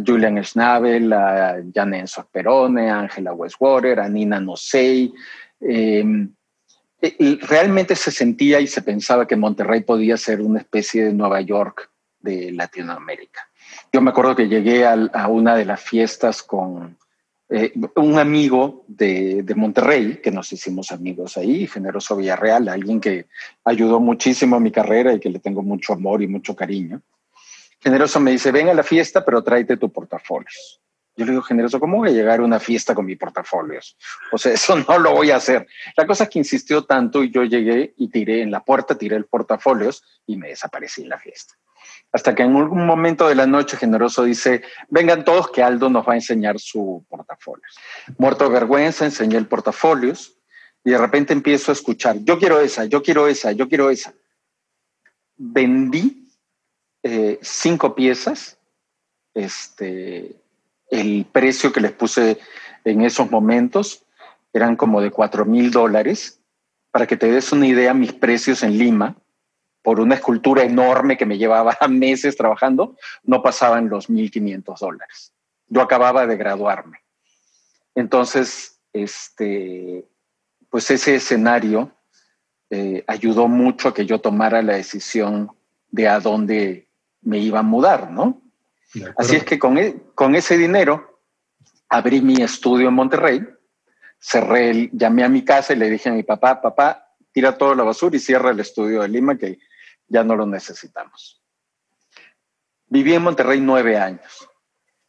Julian 0.07 0.45
Schnabel, 0.45 1.11
a 1.15 1.57
Jan 1.75 1.95
Enzo 1.95 2.29
a 2.35 2.99
Angela 2.99 3.33
Westwater, 3.33 4.01
a 4.01 4.09
Nina 4.11 4.39
Nosei. 4.39 5.11
Em, 5.59 6.31
realmente 7.49 7.97
se 7.97 8.11
sentía 8.11 8.61
y 8.61 8.67
se 8.67 8.83
pensaba 8.83 9.27
que 9.27 9.35
Monterrey 9.35 9.81
podía 9.81 10.19
ser 10.19 10.43
una 10.43 10.61
especie 10.61 11.07
de 11.07 11.15
Nueva 11.15 11.41
York 11.41 11.91
de 12.21 12.53
Latinoamérica. 12.53 13.49
Yo 13.93 14.01
me 14.01 14.11
acuerdo 14.11 14.35
que 14.35 14.49
llegué 14.49 14.87
a 14.87 15.29
una 15.29 15.55
de 15.55 15.65
las 15.65 15.81
fiestas 15.81 16.43
con, 16.43 16.97
eh, 17.55 17.71
un 17.97 18.19
amigo 18.19 18.83
de, 18.89 19.45
Monterrey, 19.55 20.23
que 20.23 20.31
nos 20.31 20.51
hicimos 20.55 20.91
amigos 20.91 21.37
ahí, 21.37 21.67
Generoso 21.67 22.17
Villarreal, 22.17 22.67
alguien 22.67 22.99
que 22.99 23.27
ayudó 23.63 24.01
muchísimo 24.01 24.57
a 24.57 24.61
mi 24.61 24.71
carrera 24.71 25.13
y 25.13 25.21
que 25.21 25.29
le 25.29 25.39
tengo 25.39 25.61
mucho 25.61 25.93
amor 25.93 26.23
y 26.23 26.29
mucho 26.29 26.57
cariño. 26.57 27.03
Generoso 27.79 28.21
me 28.21 28.31
dice, 28.31 28.53
ven 28.53 28.71
a 28.71 28.75
la 28.75 28.83
fiesta, 28.83 29.23
pero 29.23 29.43
tráete 29.43 29.77
tu 29.77 29.93
portafolios. 29.93 30.81
Yo 31.15 31.27
le 31.27 31.33
digo, 31.33 31.43
Generoso, 31.43 31.79
¿cómo 31.79 31.99
voy 31.99 32.09
a 32.09 32.13
llegar 32.13 32.41
a 32.41 32.43
una 32.43 32.59
fiesta 32.59 32.95
con 32.95 33.05
mi 33.05 33.17
portafolios? 33.17 33.99
O 34.33 34.39
sea, 34.39 34.55
eso 34.55 34.75
no 34.75 34.99
lo 34.99 35.13
voy 35.13 35.31
a 35.31 35.37
hacer. 35.37 35.67
La 35.95 36.07
cosa 36.07 36.25
es 36.25 36.31
que 36.31 36.39
insistió 36.39 36.85
tanto 36.85 37.23
y 37.23 37.31
yo 37.31 37.45
llegué 37.45 37.93
y 37.99 38.09
tiré 38.09 38.41
en 38.41 38.51
la 38.51 38.65
puerta, 38.65 38.97
tiré 38.97 39.17
el 39.17 39.27
portafolios 39.27 40.03
y 40.27 40.39
me 40.39 40.49
desaparecí 40.49 41.03
en 41.03 41.11
la 41.11 41.19
fiesta 41.19 41.53
hasta 42.13 42.35
que 42.35 42.43
en 42.43 42.55
algún 42.55 42.87
momento 42.87 43.27
de 43.27 43.35
la 43.35 43.47
noche 43.47 43.79
Generoso 43.79 44.25
dice, 44.25 44.63
vengan 44.91 45.25
todos 45.25 45.51
que 45.51 45.63
Aldo 45.63 45.89
nos 45.89 46.07
va 46.07 46.13
a 46.13 46.17
enseñar 46.17 46.59
su 46.59 47.05
portafolio. 47.09 47.65
Muerto 48.19 48.45
de 48.45 48.51
vergüenza, 48.51 49.07
enseñé 49.07 49.39
el 49.39 49.47
portafolio 49.47 50.13
Y 50.85 50.91
de 50.91 50.99
repente 50.99 51.33
empiezo 51.33 51.73
a 51.73 51.75
escuchar, 51.75 52.17
yo 52.21 52.39
quiero 52.39 52.61
esa, 52.61 52.85
yo 52.85 53.03
quiero 53.03 53.29
esa, 53.29 53.53
yo 53.53 53.67
quiero 53.69 53.89
esa. 53.89 54.13
Vendí 55.37 56.29
eh, 57.03 57.39
cinco 57.41 57.95
piezas, 57.95 58.59
este, 59.33 60.37
el 60.91 61.25
precio 61.33 61.73
que 61.73 61.81
les 61.81 61.93
puse 61.93 62.39
en 62.85 63.01
esos 63.03 63.31
momentos 63.31 64.05
eran 64.53 64.77
como 64.77 65.01
de 65.01 65.11
cuatro 65.11 65.47
mil 65.47 65.71
dólares. 65.71 66.41
Para 66.91 67.07
que 67.07 67.17
te 67.17 67.31
des 67.31 67.53
una 67.53 67.67
idea, 67.67 67.95
mis 67.95 68.13
precios 68.13 68.63
en 68.63 68.77
Lima, 68.77 69.17
por 69.83 70.01
una 70.01 70.15
escultura 70.15 70.63
enorme 70.63 71.17
que 71.17 71.27
me 71.27 71.39
llevaba 71.39 71.77
meses 71.89 72.37
trabajando, 72.37 72.97
no 73.25 73.43
pasaban 73.43 73.89
los 73.89 74.09
1.500 74.09 74.79
dólares. 74.79 75.33
Yo 75.69 75.83
acababa 75.83 76.27
de 76.27 76.37
graduarme. 76.37 76.99
Entonces, 77.95 78.81
este, 78.93 80.07
pues 80.71 80.91
ese 80.91 81.17
escenario 81.17 81.93
eh, 82.71 83.05
ayudó 83.07 83.49
mucho 83.49 83.89
a 83.89 83.95
que 83.95 84.07
yo 84.07 84.21
tomara 84.21 84.63
la 84.63 84.77
decisión 84.77 85.51
de 85.91 86.09
a 86.09 86.21
dónde 86.21 86.89
me 87.21 87.39
iba 87.39 87.59
a 87.59 87.63
mudar, 87.63 88.11
¿no? 88.11 88.41
Así 89.17 89.37
es 89.37 89.45
que 89.45 89.59
con, 89.59 89.79
e, 89.79 89.97
con 90.15 90.35
ese 90.35 90.59
dinero 90.59 91.21
abrí 91.89 92.21
mi 92.21 92.43
estudio 92.43 92.89
en 92.89 92.95
Monterrey, 92.95 93.47
cerré, 94.19 94.91
llamé 94.93 95.25
a 95.25 95.29
mi 95.29 95.45
casa 95.45 95.73
y 95.73 95.77
le 95.77 95.91
dije 95.91 96.09
a 96.09 96.13
mi 96.13 96.23
papá, 96.23 96.61
papá, 96.61 97.09
tira 97.33 97.57
toda 97.57 97.75
la 97.75 97.83
basura 97.83 98.17
y 98.17 98.21
cierra 98.21 98.51
el 98.51 98.61
estudio 98.61 99.03
de 99.03 99.09
Lima 99.09 99.37
que 99.37 99.59
ya 100.13 100.23
no 100.23 100.37
lo 100.37 100.47
necesitamos. 100.47 101.41
Viví 102.87 103.15
en 103.15 103.23
Monterrey 103.23 103.61
nueve 103.61 103.97
años. 103.97 104.49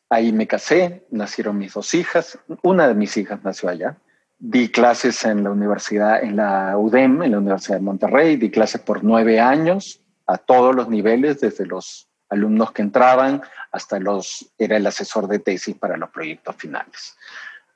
Ahí 0.10 0.32
me 0.32 0.48
casé, 0.48 1.06
nacieron 1.12 1.58
mis 1.58 1.74
dos 1.74 1.94
hijas, 1.94 2.40
una 2.62 2.88
de 2.88 2.94
mis 2.94 3.18
hijas 3.18 3.44
nació 3.44 3.68
allá. 3.68 3.98
Di 4.40 4.70
clases 4.70 5.26
en 5.26 5.44
la 5.44 5.52
universidad, 5.52 6.24
en 6.24 6.38
la 6.38 6.78
UDEM, 6.78 7.24
en 7.24 7.32
la 7.32 7.40
Universidad 7.40 7.78
de 7.78 7.84
Monterrey, 7.84 8.38
di 8.38 8.50
clases 8.50 8.80
por 8.82 9.04
nueve 9.04 9.40
años 9.42 10.00
a 10.26 10.38
todos 10.38 10.74
los 10.74 10.88
niveles, 10.88 11.42
desde 11.42 11.66
los 11.66 12.08
alumnos 12.30 12.72
que 12.72 12.82
entraban 12.82 13.42
hasta 13.72 14.00
los, 14.00 14.54
era 14.58 14.78
el 14.78 14.88
asesor 14.88 15.28
de 15.28 15.40
tesis 15.40 15.76
para 15.76 15.98
los 15.98 16.10
proyectos 16.10 16.56
finales. 16.56 17.18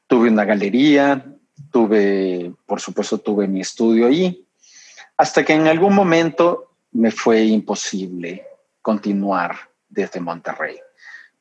Tuve 0.08 0.30
una 0.30 0.46
galería, 0.46 1.26
tuve, 1.72 2.54
por 2.66 2.80
supuesto, 2.80 3.18
tuve 3.18 3.48
mi 3.48 3.62
estudio 3.62 4.08
allí, 4.08 4.48
hasta 5.18 5.44
que 5.44 5.54
en 5.54 5.68
algún 5.68 5.94
momento 5.94 6.67
me 6.98 7.12
fue 7.12 7.44
imposible 7.44 8.48
continuar 8.82 9.56
desde 9.88 10.20
Monterrey, 10.20 10.78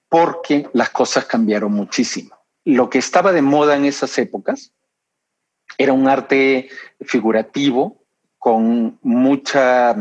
porque 0.08 0.68
las 0.74 0.90
cosas 0.90 1.24
cambiaron 1.24 1.72
muchísimo. 1.72 2.36
Lo 2.64 2.90
que 2.90 2.98
estaba 2.98 3.32
de 3.32 3.42
moda 3.42 3.74
en 3.74 3.86
esas 3.86 4.18
épocas 4.18 4.72
era 5.78 5.94
un 5.94 6.08
arte 6.08 6.68
figurativo 7.00 8.04
con 8.38 8.98
mucha 9.02 9.94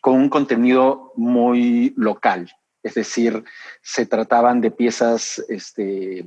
con 0.00 0.14
un 0.14 0.28
contenido 0.28 1.12
muy 1.16 1.92
local, 1.96 2.48
es 2.84 2.94
decir, 2.94 3.42
se 3.82 4.06
trataban 4.06 4.60
de 4.60 4.70
piezas 4.70 5.44
este, 5.48 6.24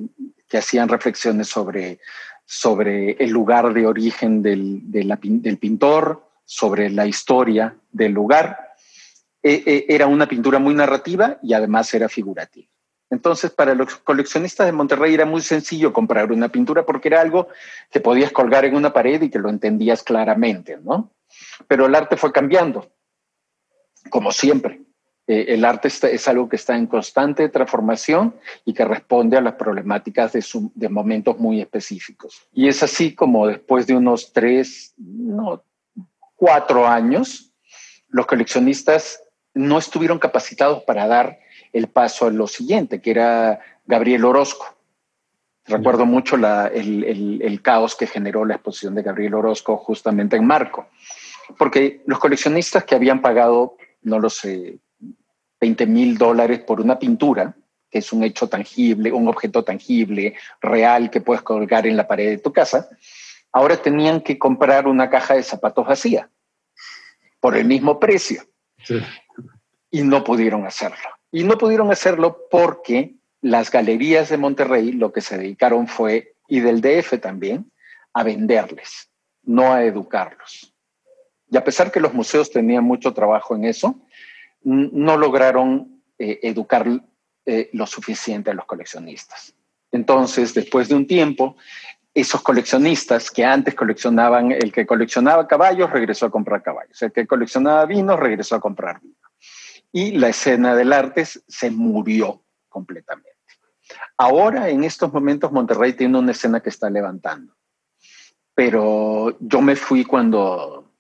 que 0.49 0.57
hacían 0.57 0.89
reflexiones 0.89 1.47
sobre, 1.47 2.01
sobre 2.45 3.11
el 3.11 3.29
lugar 3.29 3.73
de 3.73 3.87
origen 3.87 4.41
del, 4.41 4.81
del 4.83 5.57
pintor, 5.57 6.28
sobre 6.49 6.89
la 6.89 7.05
historia 7.05 7.75
del 7.91 8.11
lugar. 8.11 8.73
E, 9.43 9.61
e, 9.67 9.85
era 9.87 10.07
una 10.07 10.27
pintura 10.27 10.57
muy 10.57 10.73
narrativa 10.73 11.37
y 11.43 11.53
además 11.53 11.93
era 11.93 12.09
figurativa. 12.09 12.67
Entonces, 13.11 13.51
para 13.51 13.75
los 13.75 13.97
coleccionistas 13.97 14.65
de 14.65 14.71
Monterrey 14.71 15.13
era 15.13 15.25
muy 15.25 15.41
sencillo 15.41 15.93
comprar 15.93 16.31
una 16.31 16.49
pintura 16.49 16.83
porque 16.87 17.09
era 17.09 17.21
algo 17.21 17.49
que 17.91 17.99
podías 17.99 18.31
colgar 18.31 18.65
en 18.65 18.75
una 18.75 18.91
pared 18.91 19.21
y 19.21 19.29
que 19.29 19.37
lo 19.37 19.49
entendías 19.49 20.01
claramente, 20.01 20.79
¿no? 20.83 21.11
Pero 21.67 21.85
el 21.85 21.93
arte 21.93 22.17
fue 22.17 22.31
cambiando 22.31 22.91
como 24.09 24.31
siempre. 24.31 24.81
Eh, 25.27 25.45
el 25.49 25.63
arte 25.63 25.87
es 25.87 26.27
algo 26.27 26.49
que 26.49 26.55
está 26.55 26.75
en 26.75 26.87
constante 26.87 27.47
transformación 27.49 28.33
y 28.65 28.73
que 28.73 28.85
responde 28.85 29.37
a 29.37 29.41
las 29.41 29.53
problemáticas 29.53 30.33
de, 30.33 30.43
de, 30.73 30.89
momentos 30.89 31.37
muy 31.37 31.61
específicos. 31.61 32.41
Y 32.51 32.67
es 32.67 32.81
así 32.81 33.13
como 33.13 33.45
después 33.45 33.85
de 33.85 33.95
unos 33.95 34.33
tres, 34.33 34.95
no, 34.97 35.63
cuatro 36.39 36.87
años, 36.87 37.51
los 38.07 38.25
coleccionistas 38.25 39.21
no 39.53 39.77
estuvieron 39.77 40.17
capacitados 40.17 40.83
para 40.83 41.05
dar 41.05 41.39
el 41.73 41.87
paso 41.87 42.25
a 42.25 42.31
lo 42.31 42.47
siguiente, 42.47 43.01
que 43.01 43.11
era 43.11 43.59
Gabriel 43.85 44.25
Orozco. 44.25 44.75
Recuerdo 45.65 46.05
mucho 46.05 46.35
el, 46.35 47.03
el, 47.03 47.41
el, 47.43 47.61
caos 47.61 47.95
que 47.95 48.07
generó 48.07 48.45
la 48.45 48.55
exposición 48.55 48.95
de 48.95 49.03
Gabriel 49.03 49.35
Orozco 49.35 49.77
justamente 49.77 50.35
en 50.35 50.47
Marco, 50.47 50.87
porque 51.59 52.01
los 52.07 52.17
coleccionistas 52.17 52.85
que 52.85 52.95
habían 52.95 53.21
pagado 53.21 53.75
no 54.01 54.19
lo 54.19 54.29
sé, 54.29 54.79
20 55.59 55.85
mil 55.85 56.17
dólares 56.17 56.59
por 56.59 56.79
una 56.79 56.97
pintura, 56.97 57.53
que 57.89 57.99
es 57.99 58.13
un 58.13 58.23
hecho 58.23 58.47
tangible, 58.47 59.11
un 59.11 59.27
objeto 59.27 59.63
tangible, 59.63 60.35
real, 60.61 61.09
que 61.09 61.21
puedes 61.21 61.41
colgar 61.41 61.87
en 61.87 61.97
la 61.97 62.07
pared 62.07 62.29
de 62.29 62.37
tu 62.37 62.53
casa, 62.53 62.87
ahora 63.51 63.77
tenían 63.77 64.21
que 64.21 64.37
comprar 64.37 64.87
una 64.87 65.09
caja 65.09 65.35
de 65.35 65.43
zapatos 65.43 65.87
vacía 65.87 66.29
por 67.39 67.55
el 67.55 67.65
mismo 67.65 67.99
precio. 67.99 68.43
Y 69.91 70.03
no 70.03 70.23
pudieron 70.23 70.65
hacerlo. 70.65 71.09
Y 71.31 71.43
no 71.43 71.57
pudieron 71.57 71.91
hacerlo 71.91 72.45
porque 72.49 73.15
las 73.41 73.71
galerías 73.71 74.29
de 74.29 74.37
Monterrey 74.37 74.91
lo 74.91 75.11
que 75.11 75.21
se 75.21 75.37
dedicaron 75.37 75.87
fue, 75.87 76.35
y 76.47 76.59
del 76.59 76.81
DF 76.81 77.19
también, 77.21 77.71
a 78.13 78.23
venderles, 78.23 79.09
no 79.43 79.73
a 79.73 79.83
educarlos. 79.83 80.73
Y 81.49 81.57
a 81.57 81.63
pesar 81.63 81.91
que 81.91 81.99
los 81.99 82.13
museos 82.13 82.51
tenían 82.51 82.83
mucho 82.83 83.13
trabajo 83.13 83.55
en 83.55 83.65
eso, 83.65 83.99
no 84.61 85.17
lograron 85.17 86.03
eh, 86.17 86.39
educar 86.43 86.85
eh, 87.45 87.69
lo 87.73 87.87
suficiente 87.87 88.51
a 88.51 88.53
los 88.53 88.65
coleccionistas. 88.65 89.55
Entonces, 89.91 90.53
después 90.53 90.89
de 90.89 90.95
un 90.95 91.07
tiempo, 91.07 91.55
esos 92.19 92.41
coleccionistas 92.41 93.31
que 93.31 93.45
antes 93.45 93.75
coleccionaban, 93.75 94.51
el 94.51 94.71
que 94.71 94.85
coleccionaba 94.85 95.47
caballos 95.47 95.89
regresó 95.91 96.27
a 96.27 96.31
comprar 96.31 96.61
caballos, 96.61 97.01
el 97.01 97.11
que 97.11 97.27
coleccionaba 97.27 97.85
vinos 97.85 98.19
regresó 98.19 98.55
a 98.55 98.59
comprar 98.59 99.01
vino. 99.01 99.15
Y 99.91 100.11
la 100.11 100.29
escena 100.29 100.75
del 100.75 100.93
arte 100.93 101.25
se 101.25 101.71
murió 101.71 102.43
completamente. 102.67 103.37
Ahora, 104.17 104.69
en 104.69 104.83
estos 104.83 105.11
momentos, 105.11 105.51
Monterrey 105.51 105.93
tiene 105.93 106.19
una 106.19 106.31
escena 106.31 106.59
que 106.59 106.69
está 106.69 106.89
levantando. 106.89 107.55
Pero 108.53 109.37
yo 109.39 109.61
me 109.61 109.75
fui 109.75 110.03
cuando 110.03 110.93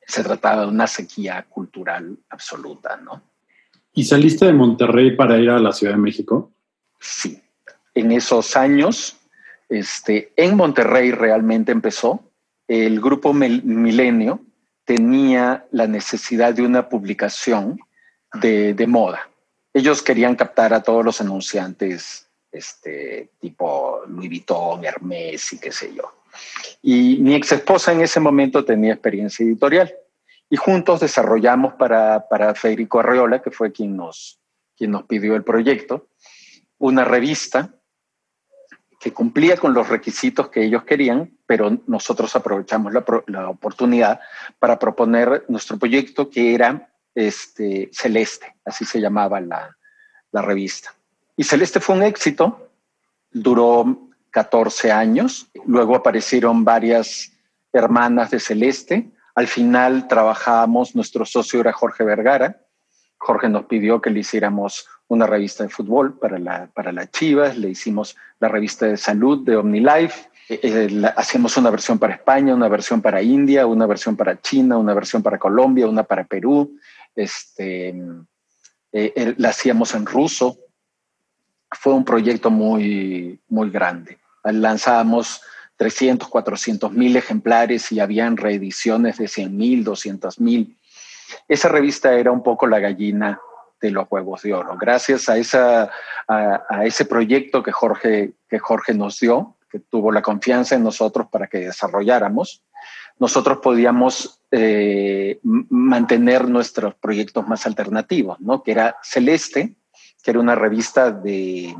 se 0.00 0.24
trataba 0.24 0.62
de 0.62 0.68
una 0.68 0.86
sequía 0.86 1.44
cultural 1.48 2.18
absoluta, 2.30 2.96
¿no? 2.96 3.22
¿Y 3.92 4.04
saliste 4.04 4.46
de 4.46 4.52
Monterrey 4.52 5.14
para 5.14 5.38
ir 5.38 5.50
a 5.50 5.58
la 5.58 5.72
Ciudad 5.72 5.92
de 5.92 6.00
México? 6.00 6.50
Sí. 6.98 7.42
En 7.94 8.12
esos 8.12 8.56
años, 8.56 9.17
este, 9.68 10.32
en 10.36 10.56
Monterrey 10.56 11.10
realmente 11.10 11.72
empezó. 11.72 12.24
El 12.66 13.00
grupo 13.00 13.32
Milenio 13.32 14.40
tenía 14.84 15.66
la 15.70 15.86
necesidad 15.86 16.54
de 16.54 16.62
una 16.62 16.88
publicación 16.88 17.78
de, 18.40 18.86
moda. 18.86 19.28
Ellos 19.72 20.02
querían 20.02 20.36
captar 20.36 20.72
a 20.72 20.82
todos 20.82 21.04
los 21.04 21.20
anunciantes, 21.20 22.28
este, 22.50 23.30
tipo 23.40 24.02
Louis 24.06 24.28
Vuitton, 24.28 24.84
Hermès 24.84 25.52
y 25.52 25.58
qué 25.58 25.72
sé 25.72 25.94
yo. 25.94 26.12
Y 26.82 27.18
mi 27.20 27.34
ex 27.34 27.52
esposa 27.52 27.92
en 27.92 28.00
ese 28.00 28.20
momento 28.20 28.64
tenía 28.64 28.92
experiencia 28.92 29.44
editorial 29.44 29.92
y 30.50 30.56
juntos 30.56 31.00
desarrollamos 31.00 31.74
para, 31.74 32.26
para 32.28 32.54
Federico 32.54 33.00
Arreola, 33.00 33.42
que 33.42 33.50
fue 33.50 33.72
quien 33.72 33.96
nos, 33.96 34.38
quien 34.76 34.90
nos 34.90 35.04
pidió 35.04 35.36
el 35.36 35.44
proyecto, 35.44 36.08
una 36.78 37.04
revista 37.04 37.74
que 39.00 39.12
cumplía 39.12 39.56
con 39.56 39.74
los 39.74 39.88
requisitos 39.88 40.48
que 40.48 40.64
ellos 40.64 40.84
querían, 40.84 41.30
pero 41.46 41.78
nosotros 41.86 42.34
aprovechamos 42.34 42.92
la, 42.92 43.04
la 43.26 43.48
oportunidad 43.48 44.20
para 44.58 44.78
proponer 44.78 45.44
nuestro 45.48 45.78
proyecto 45.78 46.28
que 46.28 46.54
era 46.54 46.90
este, 47.14 47.90
Celeste, 47.92 48.56
así 48.64 48.84
se 48.84 49.00
llamaba 49.00 49.40
la, 49.40 49.76
la 50.32 50.42
revista. 50.42 50.94
Y 51.36 51.44
Celeste 51.44 51.80
fue 51.80 51.96
un 51.96 52.02
éxito, 52.02 52.70
duró 53.30 54.08
14 54.30 54.92
años. 54.92 55.50
Luego 55.66 55.96
aparecieron 55.96 56.64
varias 56.64 57.32
hermanas 57.72 58.30
de 58.30 58.40
Celeste. 58.40 59.10
Al 59.34 59.46
final 59.46 60.08
trabajamos, 60.08 60.94
nuestro 60.94 61.24
socio 61.24 61.60
era 61.60 61.72
Jorge 61.72 62.04
Vergara. 62.04 62.60
Jorge 63.18 63.48
nos 63.48 63.66
pidió 63.66 64.00
que 64.00 64.10
le 64.10 64.20
hiciéramos 64.20 64.88
una 65.08 65.26
revista 65.26 65.64
de 65.64 65.70
fútbol 65.70 66.18
para 66.18 66.38
la, 66.38 66.66
para 66.72 66.92
las 66.92 67.10
Chivas, 67.10 67.56
le 67.56 67.70
hicimos 67.70 68.16
la 68.40 68.48
revista 68.48 68.86
de 68.86 68.96
salud 68.96 69.44
de 69.44 69.56
OmniLife, 69.56 70.28
eh, 70.48 70.60
eh 70.62 71.12
hacemos 71.16 71.56
una 71.56 71.70
versión 71.70 71.98
para 71.98 72.14
España, 72.14 72.54
una 72.54 72.68
versión 72.68 73.02
para 73.02 73.22
India, 73.22 73.66
una 73.66 73.86
versión 73.86 74.16
para 74.16 74.40
China, 74.40 74.78
una 74.78 74.94
versión 74.94 75.22
para 75.22 75.38
Colombia, 75.38 75.88
una 75.88 76.04
para 76.04 76.24
Perú, 76.24 76.78
este, 77.14 77.94
eh, 78.92 79.34
la 79.36 79.48
hacíamos 79.48 79.94
en 79.94 80.06
ruso. 80.06 80.56
Fue 81.70 81.92
un 81.92 82.04
proyecto 82.04 82.50
muy, 82.50 83.40
muy 83.48 83.70
grande 83.70 84.18
lanzábamos 84.52 85.40
300, 85.76 86.28
400 86.28 86.92
mil 86.92 87.16
ejemplares 87.16 87.92
y 87.92 88.00
habían 88.00 88.36
reediciones 88.36 89.18
de 89.18 89.28
100 89.28 89.56
mil, 89.56 89.84
200 89.84 90.40
mil. 90.40 90.76
Esa 91.46 91.68
revista 91.68 92.14
era 92.14 92.32
un 92.32 92.42
poco 92.42 92.66
la 92.66 92.80
gallina 92.80 93.40
de 93.80 93.90
los 93.90 94.06
huevos 94.10 94.42
de 94.42 94.54
oro. 94.54 94.76
Gracias 94.78 95.28
a, 95.28 95.90
a, 96.28 96.84
ese 96.84 97.04
proyecto 97.04 97.62
que 97.62 97.72
Jorge, 97.72 98.32
que 98.48 98.58
Jorge 98.58 98.94
nos 98.94 99.20
dio, 99.20 99.56
que 99.70 99.78
tuvo 99.78 100.12
la 100.12 100.22
confianza 100.22 100.74
en 100.74 100.82
nosotros 100.82 101.28
para 101.30 101.46
que 101.46 101.58
desarrolláramos, 101.58 102.62
nosotros 103.18 103.58
podíamos 103.62 104.40
eh, 104.50 105.40
mantener 105.42 106.48
nuestros 106.48 106.94
proyectos 106.94 107.46
más 107.46 107.66
alternativos, 107.66 108.40
¿no? 108.40 108.62
que 108.62 108.72
era 108.72 108.96
Celeste, 109.02 109.76
que 110.22 110.30
era 110.30 110.40
una 110.40 110.54
revista 110.54 111.10
de, 111.10 111.74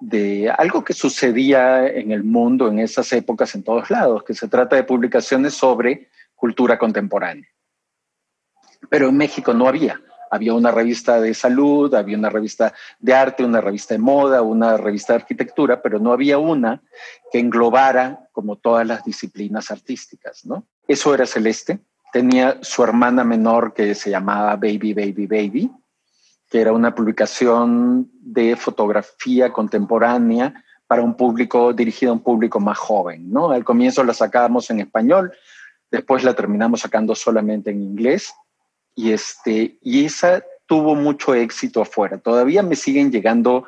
de 0.00 0.50
algo 0.50 0.84
que 0.84 0.92
sucedía 0.92 1.86
en 1.86 2.12
el 2.12 2.22
mundo 2.22 2.68
en 2.68 2.78
esas 2.78 3.12
épocas 3.12 3.54
en 3.54 3.62
todos 3.62 3.90
lados, 3.90 4.24
que 4.24 4.34
se 4.34 4.48
trata 4.48 4.76
de 4.76 4.84
publicaciones 4.84 5.54
sobre 5.54 6.08
cultura 6.34 6.78
contemporánea. 6.78 7.48
Pero 8.90 9.08
en 9.08 9.16
México 9.16 9.54
no 9.54 9.66
había. 9.66 10.00
Había 10.30 10.54
una 10.54 10.70
revista 10.70 11.20
de 11.20 11.34
salud, 11.34 11.94
había 11.94 12.16
una 12.16 12.30
revista 12.30 12.72
de 12.98 13.14
arte, 13.14 13.44
una 13.44 13.60
revista 13.60 13.94
de 13.94 13.98
moda, 13.98 14.42
una 14.42 14.76
revista 14.76 15.12
de 15.12 15.20
arquitectura, 15.20 15.82
pero 15.82 15.98
no 15.98 16.12
había 16.12 16.38
una 16.38 16.82
que 17.30 17.38
englobara 17.38 18.28
como 18.32 18.56
todas 18.56 18.86
las 18.86 19.04
disciplinas 19.04 19.70
artísticas, 19.70 20.44
¿no? 20.44 20.64
Eso 20.86 21.14
era 21.14 21.26
Celeste. 21.26 21.80
Tenía 22.12 22.58
su 22.62 22.82
hermana 22.82 23.24
menor 23.24 23.74
que 23.74 23.94
se 23.94 24.10
llamaba 24.10 24.56
Baby, 24.56 24.94
Baby, 24.94 25.26
Baby, 25.26 25.70
que 26.48 26.60
era 26.60 26.72
una 26.72 26.94
publicación 26.94 28.10
de 28.20 28.56
fotografía 28.56 29.52
contemporánea 29.52 30.62
para 30.86 31.02
un 31.02 31.14
público, 31.14 31.72
dirigido 31.72 32.12
a 32.12 32.14
un 32.14 32.22
público 32.22 32.60
más 32.60 32.78
joven, 32.78 33.30
¿no? 33.30 33.50
Al 33.50 33.64
comienzo 33.64 34.04
la 34.04 34.14
sacábamos 34.14 34.70
en 34.70 34.80
español, 34.80 35.32
después 35.90 36.22
la 36.22 36.34
terminamos 36.34 36.80
sacando 36.80 37.14
solamente 37.14 37.70
en 37.70 37.82
inglés 37.82 38.32
y, 38.96 39.12
este, 39.12 39.78
y 39.82 40.04
esa 40.04 40.42
tuvo 40.66 40.96
mucho 40.96 41.34
éxito 41.34 41.80
afuera. 41.82 42.18
Todavía 42.18 42.62
me 42.62 42.74
siguen 42.74 43.12
llegando 43.12 43.66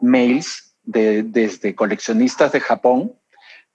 mails 0.00 0.74
de, 0.82 1.22
desde 1.22 1.76
coleccionistas 1.76 2.50
de 2.50 2.60
Japón 2.60 3.12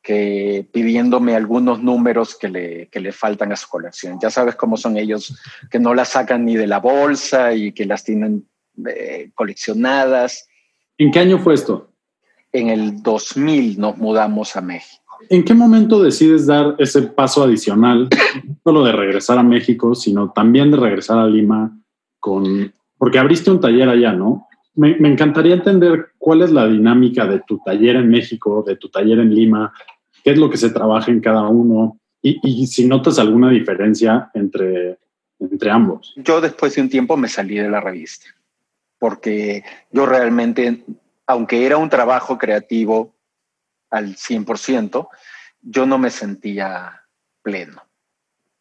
que 0.02 0.68
pidiéndome 0.72 1.36
algunos 1.36 1.82
números 1.82 2.38
que 2.38 2.48
le, 2.48 2.88
que 2.90 3.00
le 3.00 3.12
faltan 3.12 3.52
a 3.52 3.56
su 3.56 3.68
colección. 3.70 4.20
Ya 4.22 4.30
sabes 4.30 4.56
cómo 4.56 4.78
son 4.78 4.98
ellos, 4.98 5.36
que 5.72 5.80
no 5.80 5.96
las 5.96 6.10
sacan 6.10 6.46
ni 6.46 6.56
de 6.56 6.68
la 6.68 6.80
bolsa 6.80 7.54
y 7.54 7.72
que 7.72 7.86
las 7.86 8.04
tienen 8.04 8.48
eh, 8.88 9.32
coleccionadas. 9.34 10.48
¿En 10.98 11.12
qué 11.12 11.20
año 11.20 11.40
fue 11.40 11.56
esto? 11.56 11.92
En 12.52 12.70
el 12.70 13.02
2000 13.02 13.80
nos 13.80 13.98
mudamos 13.98 14.56
a 14.56 14.62
México. 14.62 15.05
¿En 15.30 15.44
qué 15.44 15.54
momento 15.54 16.02
decides 16.02 16.46
dar 16.46 16.76
ese 16.78 17.04
paso 17.04 17.44
adicional, 17.44 18.10
no 18.46 18.56
solo 18.64 18.84
de 18.86 18.92
regresar 18.92 19.38
a 19.38 19.44
México, 19.44 19.96
sino 19.96 20.32
también 20.32 20.72
de 20.72 20.78
regresar 20.78 21.20
a 21.20 21.28
Lima 21.28 21.78
con, 22.20 22.74
porque 22.98 23.20
abriste 23.20 23.52
un 23.52 23.60
taller 23.60 23.90
allá, 23.90 24.14
¿no? 24.14 24.48
Me, 24.76 24.92
encantaría 24.92 25.54
entender 25.54 26.10
cuál 26.18 26.42
es 26.42 26.52
la 26.52 26.68
dinámica 26.68 27.26
de 27.26 27.42
tu 27.48 27.60
taller 27.60 27.96
en 27.96 28.10
México, 28.10 28.64
de 28.66 28.76
tu 28.76 28.90
taller 28.90 29.20
en 29.20 29.34
Lima, 29.34 29.72
qué 30.24 30.32
es 30.32 30.38
lo 30.38 30.50
que 30.50 30.58
se 30.58 30.70
trabaja 30.70 31.12
en 31.12 31.22
cada 31.22 31.48
uno 31.48 31.98
y, 32.22 32.40
y 32.44 32.68
si 32.68 32.86
notas 32.86 33.18
alguna 33.18 33.50
diferencia 33.50 34.30
entre, 34.34 34.98
entre 35.40 35.72
ambos. 35.72 36.14
Yo 36.18 36.42
después 36.42 36.76
de 36.76 36.82
un 36.82 36.90
tiempo 36.90 37.16
me 37.18 37.30
salí 37.30 37.56
de 37.56 37.70
la 37.70 37.80
revista, 37.80 38.28
porque 39.00 39.64
yo 39.92 40.06
realmente, 40.06 40.84
aunque 41.26 41.66
era 41.66 41.78
un 41.78 41.90
trabajo 41.90 42.38
creativo, 42.38 43.15
al 43.90 44.16
100%, 44.16 45.08
yo 45.62 45.86
no 45.86 45.98
me 45.98 46.10
sentía 46.10 47.04
pleno, 47.42 47.84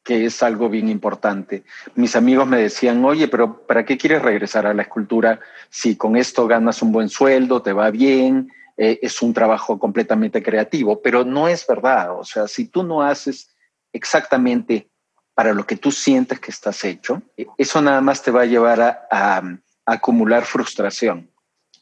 que 0.02 0.26
es 0.26 0.42
algo 0.42 0.68
bien 0.68 0.88
importante. 0.88 1.64
Mis 1.94 2.16
amigos 2.16 2.46
me 2.46 2.58
decían, 2.58 3.04
oye, 3.04 3.28
pero 3.28 3.66
¿para 3.66 3.84
qué 3.84 3.96
quieres 3.96 4.22
regresar 4.22 4.66
a 4.66 4.74
la 4.74 4.82
escultura 4.82 5.40
si 5.70 5.96
con 5.96 6.16
esto 6.16 6.46
ganas 6.46 6.82
un 6.82 6.92
buen 6.92 7.08
sueldo, 7.08 7.62
te 7.62 7.72
va 7.72 7.90
bien, 7.90 8.50
eh, 8.76 8.98
es 9.02 9.22
un 9.22 9.34
trabajo 9.34 9.78
completamente 9.78 10.42
creativo? 10.42 11.00
Pero 11.02 11.24
no 11.24 11.48
es 11.48 11.66
verdad, 11.66 12.18
o 12.18 12.24
sea, 12.24 12.48
si 12.48 12.68
tú 12.68 12.82
no 12.82 13.02
haces 13.02 13.54
exactamente 13.92 14.88
para 15.34 15.52
lo 15.52 15.66
que 15.66 15.76
tú 15.76 15.90
sientes 15.90 16.38
que 16.40 16.50
estás 16.50 16.84
hecho, 16.84 17.22
eso 17.58 17.82
nada 17.82 18.00
más 18.00 18.22
te 18.22 18.30
va 18.30 18.42
a 18.42 18.46
llevar 18.46 19.06
a 19.10 19.42
acumular 19.84 20.44
frustración. 20.44 21.28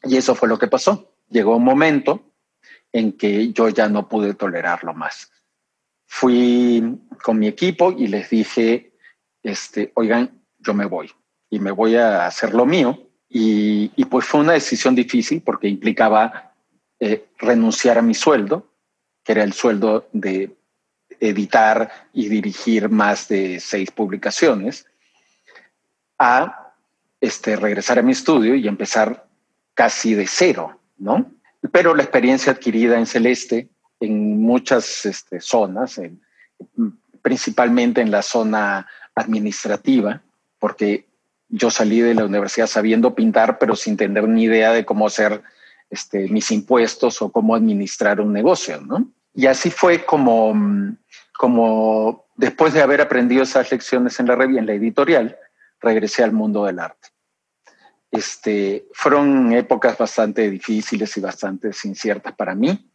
Y 0.03 0.17
eso 0.17 0.35
fue 0.35 0.49
lo 0.49 0.59
que 0.59 0.67
pasó. 0.67 1.13
Llegó 1.29 1.55
un 1.55 1.63
momento 1.63 2.32
en 2.93 3.13
que 3.13 3.51
yo 3.51 3.67
ya 3.69 3.89
no 3.89 4.07
pude 4.07 4.35
tolerarlo 4.35 4.93
más. 4.93 5.31
Fui 6.05 6.99
con 7.23 7.39
mi 7.39 7.47
equipo 7.47 7.91
y 7.91 8.07
les 8.07 8.29
dije, 8.29 8.93
este, 9.41 9.91
oigan, 9.95 10.39
yo 10.59 10.73
me 10.73 10.85
voy 10.85 11.11
y 11.49 11.59
me 11.59 11.71
voy 11.71 11.95
a 11.95 12.25
hacer 12.25 12.53
lo 12.53 12.65
mío. 12.65 13.09
Y, 13.27 13.89
pues 14.05 14.25
fue 14.25 14.41
una 14.41 14.53
decisión 14.53 14.93
difícil 14.93 15.41
porque 15.41 15.67
implicaba 15.67 16.53
eh, 16.99 17.25
renunciar 17.39 17.97
a 17.97 18.03
mi 18.03 18.13
sueldo, 18.13 18.69
que 19.23 19.31
era 19.31 19.43
el 19.43 19.53
sueldo 19.53 20.07
de 20.13 20.55
editar 21.19 22.09
y 22.13 22.29
dirigir 22.29 22.89
más 22.89 23.27
de 23.27 23.59
seis 23.59 23.89
publicaciones, 23.89 24.85
a 26.19 26.73
este, 27.19 27.55
regresar 27.55 27.97
a 27.97 28.03
mi 28.03 28.11
estudio 28.11 28.53
y 28.53 28.67
empezar 28.67 29.27
casi 29.73 30.13
de 30.13 30.27
cero, 30.27 30.79
¿no? 30.97 31.31
Pero 31.71 31.95
la 31.95 32.03
experiencia 32.03 32.51
adquirida 32.51 32.97
en 32.97 33.05
Celeste, 33.05 33.69
en 33.99 34.41
muchas 34.41 35.05
este, 35.05 35.39
zonas, 35.39 35.99
principalmente 37.21 38.01
en 38.01 38.11
la 38.11 38.21
zona 38.21 38.87
administrativa, 39.15 40.21
porque 40.59 41.07
yo 41.49 41.69
salí 41.69 42.01
de 42.01 42.15
la 42.15 42.25
universidad 42.25 42.67
sabiendo 42.67 43.15
pintar, 43.15 43.59
pero 43.59 43.75
sin 43.75 43.95
tener 43.95 44.27
ni 44.27 44.43
idea 44.43 44.73
de 44.73 44.85
cómo 44.85 45.07
hacer 45.07 45.43
este, 45.89 46.27
mis 46.29 46.51
impuestos 46.51 47.21
o 47.21 47.31
cómo 47.31 47.55
administrar 47.55 48.19
un 48.19 48.33
negocio, 48.33 48.81
¿no? 48.81 49.07
Y 49.35 49.47
así 49.47 49.71
fue 49.71 50.05
como, 50.05 50.53
como 51.37 52.25
después 52.35 52.73
de 52.73 52.81
haber 52.81 53.01
aprendido 53.01 53.43
esas 53.43 53.71
lecciones 53.71 54.19
en 54.19 54.27
la 54.27 54.33
en 54.33 54.65
la 54.65 54.73
editorial, 54.73 55.37
regresé 55.79 56.23
al 56.23 56.31
mundo 56.31 56.65
del 56.65 56.79
arte. 56.79 57.09
Este, 58.13 58.85
fueron 58.93 59.53
épocas 59.53 59.97
bastante 59.97 60.47
difíciles 60.47 61.17
y 61.17 61.19
bastante 61.19 61.71
inciertas 61.83 62.33
para 62.35 62.53
mí, 62.53 62.91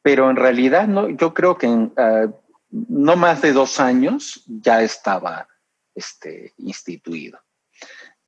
pero 0.00 0.30
en 0.30 0.36
realidad 0.36 0.86
no, 0.86 1.08
yo 1.08 1.34
creo 1.34 1.58
que 1.58 1.66
en 1.66 1.92
uh, 1.96 2.32
no 2.70 3.16
más 3.16 3.42
de 3.42 3.52
dos 3.52 3.80
años 3.80 4.44
ya 4.46 4.80
estaba 4.82 5.48
este, 5.92 6.54
instituido. 6.58 7.40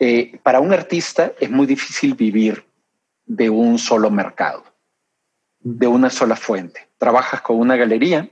Eh, 0.00 0.40
para 0.42 0.58
un 0.58 0.72
artista 0.72 1.32
es 1.38 1.48
muy 1.48 1.64
difícil 1.64 2.14
vivir 2.14 2.66
de 3.24 3.48
un 3.48 3.78
solo 3.78 4.10
mercado, 4.10 4.64
de 5.60 5.86
una 5.86 6.10
sola 6.10 6.34
fuente. 6.34 6.88
Trabajas 6.98 7.40
con 7.40 7.56
una 7.60 7.76
galería, 7.76 8.28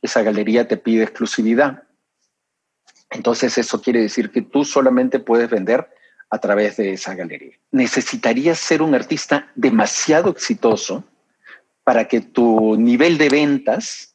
esa 0.00 0.22
galería 0.22 0.66
te 0.66 0.78
pide 0.78 1.04
exclusividad. 1.04 1.82
Entonces 3.10 3.58
eso 3.58 3.82
quiere 3.82 4.00
decir 4.00 4.30
que 4.30 4.40
tú 4.40 4.64
solamente 4.64 5.18
puedes 5.18 5.50
vender 5.50 5.93
a 6.30 6.38
través 6.38 6.76
de 6.76 6.92
esa 6.92 7.14
galería. 7.14 7.58
Necesitarías 7.70 8.58
ser 8.58 8.82
un 8.82 8.94
artista 8.94 9.50
demasiado 9.54 10.30
exitoso 10.30 11.04
para 11.84 12.08
que 12.08 12.20
tu 12.20 12.76
nivel 12.76 13.18
de 13.18 13.28
ventas 13.28 14.14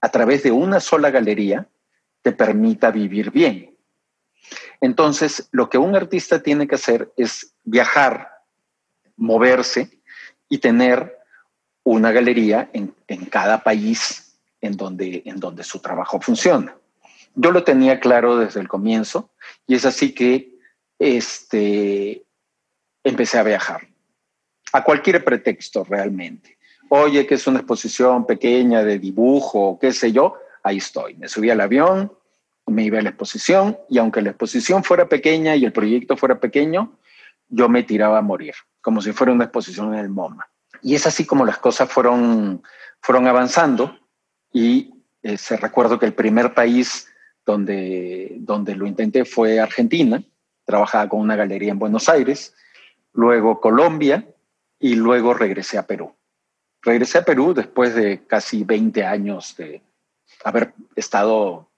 a 0.00 0.08
través 0.08 0.42
de 0.42 0.52
una 0.52 0.80
sola 0.80 1.10
galería 1.10 1.68
te 2.22 2.32
permita 2.32 2.90
vivir 2.90 3.30
bien. 3.30 3.76
Entonces, 4.80 5.48
lo 5.52 5.68
que 5.68 5.78
un 5.78 5.94
artista 5.94 6.42
tiene 6.42 6.66
que 6.66 6.76
hacer 6.76 7.12
es 7.16 7.54
viajar, 7.64 8.30
moverse 9.16 10.00
y 10.48 10.58
tener 10.58 11.18
una 11.82 12.12
galería 12.12 12.70
en, 12.72 12.94
en 13.06 13.26
cada 13.26 13.62
país 13.62 14.38
en 14.60 14.76
donde, 14.76 15.22
en 15.24 15.40
donde 15.40 15.64
su 15.64 15.80
trabajo 15.80 16.20
funciona. 16.20 16.74
Yo 17.34 17.50
lo 17.50 17.64
tenía 17.64 18.00
claro 18.00 18.38
desde 18.38 18.60
el 18.60 18.68
comienzo 18.68 19.30
y 19.66 19.74
es 19.74 19.84
así 19.84 20.12
que 20.12 20.49
este, 21.00 22.26
empecé 23.02 23.38
a 23.38 23.42
viajar, 23.42 23.88
a 24.72 24.84
cualquier 24.84 25.24
pretexto 25.24 25.82
realmente. 25.82 26.58
Oye, 26.90 27.26
que 27.26 27.36
es 27.36 27.46
una 27.46 27.60
exposición 27.60 28.26
pequeña 28.26 28.84
de 28.84 28.98
dibujo, 28.98 29.78
qué 29.80 29.92
sé 29.92 30.12
yo, 30.12 30.36
ahí 30.62 30.76
estoy. 30.76 31.14
Me 31.14 31.28
subí 31.28 31.48
al 31.48 31.60
avión, 31.62 32.12
me 32.66 32.84
iba 32.84 32.98
a 32.98 33.02
la 33.02 33.08
exposición 33.08 33.78
y 33.88 33.98
aunque 33.98 34.20
la 34.20 34.30
exposición 34.30 34.84
fuera 34.84 35.08
pequeña 35.08 35.56
y 35.56 35.64
el 35.64 35.72
proyecto 35.72 36.16
fuera 36.16 36.38
pequeño, 36.38 36.98
yo 37.48 37.68
me 37.68 37.82
tiraba 37.82 38.18
a 38.18 38.22
morir, 38.22 38.54
como 38.82 39.00
si 39.00 39.12
fuera 39.12 39.32
una 39.32 39.44
exposición 39.44 39.94
en 39.94 40.00
el 40.00 40.10
MoMA. 40.10 40.48
Y 40.82 40.94
es 40.94 41.06
así 41.06 41.24
como 41.24 41.46
las 41.46 41.58
cosas 41.58 41.90
fueron, 41.90 42.62
fueron 43.00 43.26
avanzando 43.26 43.98
y 44.52 44.92
se 45.36 45.56
recuerdo 45.56 45.98
que 45.98 46.06
el 46.06 46.14
primer 46.14 46.52
país 46.52 47.08
donde, 47.46 48.36
donde 48.40 48.76
lo 48.76 48.86
intenté 48.86 49.24
fue 49.24 49.60
Argentina 49.60 50.22
trabajaba 50.70 51.08
con 51.08 51.20
una 51.20 51.34
galería 51.34 51.72
en 51.72 51.80
Buenos 51.80 52.08
Aires, 52.08 52.54
luego 53.12 53.60
Colombia 53.60 54.24
y 54.78 54.94
luego 54.94 55.34
regresé 55.34 55.78
a 55.78 55.86
Perú. 55.86 56.14
regresé 56.82 57.18
a 57.18 57.24
Perú 57.24 57.52
después 57.52 57.94
de 57.94 58.24
casi 58.26 58.64
20 58.64 59.04
años 59.04 59.54
de 59.56 59.82
haber 60.44 60.72
estado 60.96 61.68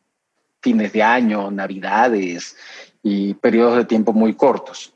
fines 0.61 0.93
de 0.93 1.03
año, 1.03 1.51
navidades 1.51 2.57
y 3.03 3.35
periodos 3.35 3.79
de 3.79 3.85
tiempo 3.87 4.13
muy 4.13 4.35
cortos. 4.35 4.95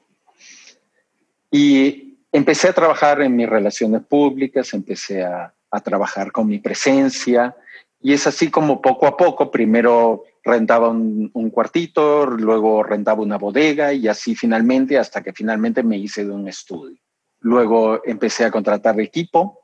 Y 1.51 2.19
empecé 2.31 2.69
a 2.69 2.75
trabajar 2.75 3.23
en 3.23 3.35
mis 3.35 3.49
relaciones 3.49 4.03
públicas, 4.05 4.75
empecé 4.75 5.25
a, 5.25 5.53
a 5.71 5.81
trabajar 5.81 6.31
con 6.31 6.47
mi 6.47 6.59
presencia 6.59 7.57
y 8.01 8.13
es 8.13 8.27
así 8.27 8.51
como 8.51 8.81
poco 8.81 9.07
a 9.07 9.17
poco, 9.17 9.51
primero 9.51 10.23
rentaba 10.47 10.89
un, 10.89 11.51
cuartito, 11.51 12.25
luego 12.27 12.83
rentaba 12.83 13.21
una 13.21 13.37
bodega 13.37 13.93
y 13.93 14.07
así 14.07 14.35
finalmente, 14.35 14.99
hasta 14.99 15.23
que 15.23 15.33
finalmente 15.33 15.83
me 15.83 15.99
hice 15.99 16.25
de 16.25 16.31
un 16.31 16.49
estudio. 16.49 16.99
Luego 17.41 18.01
empecé 18.05 18.45
a 18.45 18.51
contratar 18.51 18.99
equipo 19.01 19.61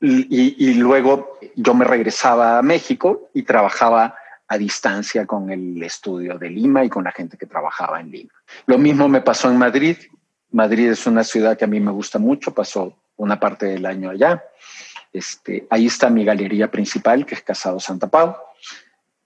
y, 0.00 0.54
y, 0.58 0.74
luego 0.74 1.38
yo 1.56 1.74
me 1.74 1.84
regresaba 1.84 2.58
a 2.58 2.62
México 2.62 3.30
y 3.34 3.42
trabajaba 3.42 4.14
a 4.46 4.58
distancia 4.58 5.26
con 5.26 5.50
el 5.50 5.82
estudio 5.82 6.38
de 6.38 6.50
Lima 6.50 6.84
y 6.84 6.88
con 6.88 7.04
la 7.04 7.12
gente 7.12 7.36
que 7.36 7.46
trabajaba 7.46 8.00
en 8.00 8.10
Lima. 8.10 8.32
Lo 8.66 8.78
mismo 8.78 9.08
me 9.08 9.20
pasó 9.22 9.50
en 9.50 9.56
Madrid. 9.56 9.96
Madrid 10.52 10.90
es 10.90 11.06
una 11.06 11.24
ciudad 11.24 11.56
que 11.56 11.64
a 11.64 11.68
mí 11.68 11.80
me 11.80 11.92
gusta 11.92 12.18
mucho, 12.18 12.52
pasó 12.52 12.96
una 13.16 13.38
parte 13.38 13.66
del 13.66 13.86
año 13.86 14.10
allá. 14.10 14.44
Este, 15.12 15.66
ahí 15.70 15.86
está 15.86 16.08
mi 16.08 16.24
galería 16.24 16.70
principal, 16.70 17.26
que 17.26 17.34
es 17.34 17.42
Casado 17.42 17.80
Santa 17.80 18.08
Pau. 18.08 18.36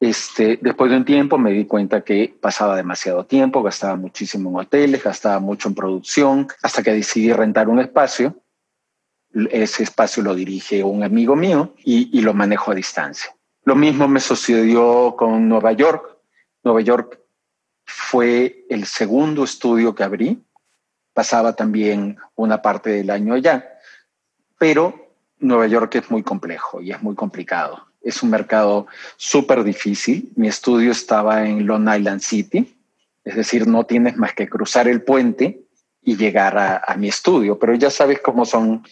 Este, 0.00 0.58
después 0.60 0.90
de 0.90 0.98
un 0.98 1.04
tiempo 1.04 1.38
me 1.38 1.52
di 1.52 1.64
cuenta 1.64 2.02
que 2.02 2.36
pasaba 2.40 2.76
demasiado 2.76 3.24
tiempo, 3.24 3.62
gastaba 3.62 3.96
muchísimo 3.96 4.50
en 4.50 4.56
hoteles, 4.56 5.02
gastaba 5.02 5.38
mucho 5.38 5.68
en 5.68 5.74
producción, 5.74 6.48
hasta 6.62 6.82
que 6.82 6.92
decidí 6.92 7.32
rentar 7.32 7.68
un 7.68 7.80
espacio 7.80 8.36
ese 9.50 9.82
espacio 9.82 10.22
lo 10.22 10.34
dirige 10.34 10.82
un 10.84 11.02
amigo 11.02 11.34
mío 11.34 11.74
y, 11.84 12.16
y, 12.16 12.22
lo 12.22 12.34
manejo 12.34 12.70
a 12.70 12.74
distancia. 12.74 13.34
Lo 13.64 13.74
mismo 13.74 14.06
me 14.06 14.20
sucedió 14.20 15.14
con 15.16 15.48
Nueva 15.48 15.72
York. 15.72 16.18
Nueva 16.62 16.80
York 16.82 17.20
fue 17.84 18.64
el 18.68 18.86
segundo 18.86 19.44
estudio 19.44 19.94
que 19.94 20.04
abrí. 20.04 20.44
Pasaba 21.12 21.54
también 21.54 22.16
una 22.34 22.62
parte 22.62 22.90
del 22.90 23.10
año 23.10 23.34
allá, 23.34 23.78
pero 24.58 25.12
Nueva 25.38 25.66
York 25.66 25.94
es 25.96 26.10
muy 26.10 26.22
complejo 26.22 26.80
y 26.80 26.92
es 26.92 27.02
muy 27.02 27.14
complicado. 27.14 27.86
Es 28.04 28.22
un 28.22 28.30
mercado 28.30 28.86
súper 29.16 29.64
difícil. 29.64 30.30
Mi 30.36 30.48
estudio 30.48 30.92
estaba 30.92 31.46
en 31.46 31.66
Long 31.66 31.88
Island 31.88 32.20
City, 32.20 32.74
es 33.24 33.36
decir, 33.36 33.66
no 33.66 33.84
tienes 33.84 34.16
más 34.16 34.34
que 34.34 34.48
cruzar 34.48 34.86
el 34.86 35.02
puente 35.02 35.62
y 36.02 36.16
llegar 36.16 36.58
a, 36.58 36.94
mi 36.96 37.08
estudio, 37.08 37.58
pero 37.58 37.74
ya 37.74 37.90
sabes 37.90 38.20
cómo 38.20 38.44
son 38.44 38.84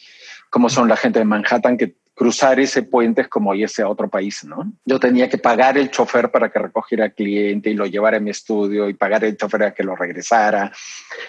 como 0.49 0.69
son 0.69 0.89
la 0.89 0.97
gente 0.97 1.19
de 1.19 1.25
Manhattan, 1.25 1.79
que 1.79 1.95
cruzar 2.15 2.61
ese 2.61 2.83
puente 2.83 3.23
es 3.23 3.29
como 3.29 3.55
irse 3.55 3.83
a 3.83 3.89
otro 3.89 4.09
país, 4.09 4.45
¿no? 4.45 4.71
Yo 4.85 5.01
tenía 5.01 5.29
que 5.29 5.39
pagar 5.39 5.79
el 5.79 5.91
chofer 5.91 6.31
para 6.31 6.51
que 6.51 6.59
recogiera 6.59 7.05
al 7.05 7.15
cliente 7.15 7.71
y 7.71 7.75
lo 7.75 7.87
llevara 7.87 8.19
a 8.19 8.21
mi 8.21 8.31
estudio 8.31 8.89
y 8.89 8.95
pagar 8.95 9.25
el 9.25 9.37
chofer 9.37 9.63
a 9.63 9.75
que 9.75 9.83
lo 9.83 9.97
regresara. 9.97 10.71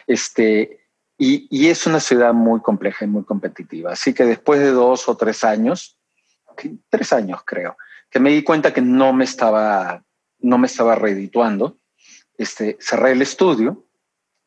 Este, 0.08 0.82
y, 1.18 1.68
es 1.68 1.88
una 1.88 2.00
ciudad 2.00 2.34
muy 2.34 2.60
compleja 2.60 3.06
y 3.06 3.08
muy 3.08 3.24
competitiva. 3.24 3.94
Así 3.94 4.14
que 4.14 4.26
después 4.26 4.60
de 4.60 4.72
dos 4.72 5.08
o 5.08 5.16
tres 5.16 5.44
años, 5.44 5.98
tres 6.90 7.14
años 7.14 7.42
creo, 7.46 7.78
que 8.10 8.20
me 8.20 8.32
di 8.32 8.44
cuenta 8.44 8.74
que 8.74 8.82
no 8.82 9.14
me 9.14 9.24
estaba, 9.24 10.04
no 10.40 10.58
me 10.58 10.68
estaba 10.68 10.96
redituando, 10.96 11.78
este, 12.38 12.78
cerré 12.80 13.12
el 13.12 13.22
estudio, 13.22 13.86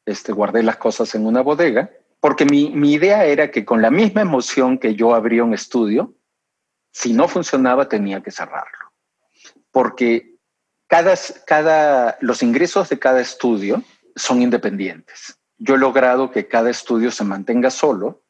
este, 0.05 0.33
guardé 0.33 0.62
las 0.62 0.77
cosas 0.77 1.14
en 1.14 1.27
una 1.27 1.40
bodega 1.40 1.90
porque 2.21 2.45
mi, 2.45 2.71
mi, 2.71 2.95
idea 2.95 3.25
era 3.25 3.51
que 3.51 3.64
con 3.64 3.83
la 3.83 3.90
misma 3.90 4.23
emoción 4.23 4.79
que 4.79 4.95
yo 4.95 5.14
abría 5.14 5.45
un 5.45 5.55
estudio, 5.55 6.14
si 6.92 7.12
no 7.12 7.29
funcionaba 7.29 7.88
tenía 7.88 8.23
que 8.23 8.31
cerrarlo. 8.31 8.92
Porque 9.71 10.35
cada, 10.88 11.14
cada, 11.47 12.16
los 12.21 12.42
ingresos 12.42 12.88
de 12.88 12.99
cada 12.99 13.21
estudio 13.21 13.83
son 14.14 14.42
independientes. 14.42 15.38
Yo 15.59 15.75
he 15.75 15.79
logrado 15.79 16.31
que 16.31 16.49
cada 16.49 16.71
estudio 16.71 17.11
se 17.11 17.25
mantenga 17.25 17.71
solo 17.71 18.23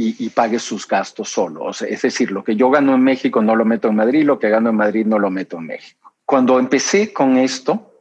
y, 0.00 0.28
pague 0.30 0.60
sus 0.60 0.86
gastos 0.86 1.28
solo. 1.28 1.64
O 1.64 1.72
sea, 1.72 1.88
es 1.88 2.02
decir, 2.02 2.30
lo 2.30 2.44
que 2.44 2.54
yo 2.54 2.70
gano 2.70 2.94
en 2.94 3.02
México 3.02 3.42
no 3.42 3.56
lo 3.56 3.64
meto 3.64 3.88
en 3.88 3.96
Madrid, 3.96 4.24
lo 4.24 4.38
que 4.38 4.48
gano 4.48 4.70
en 4.70 4.76
Madrid 4.76 5.04
no 5.04 5.18
lo 5.18 5.28
meto 5.28 5.58
en 5.58 5.66
México. 5.66 6.14
Cuando 6.24 6.60
empecé 6.60 7.12
con 7.12 7.36
esto, 7.36 7.92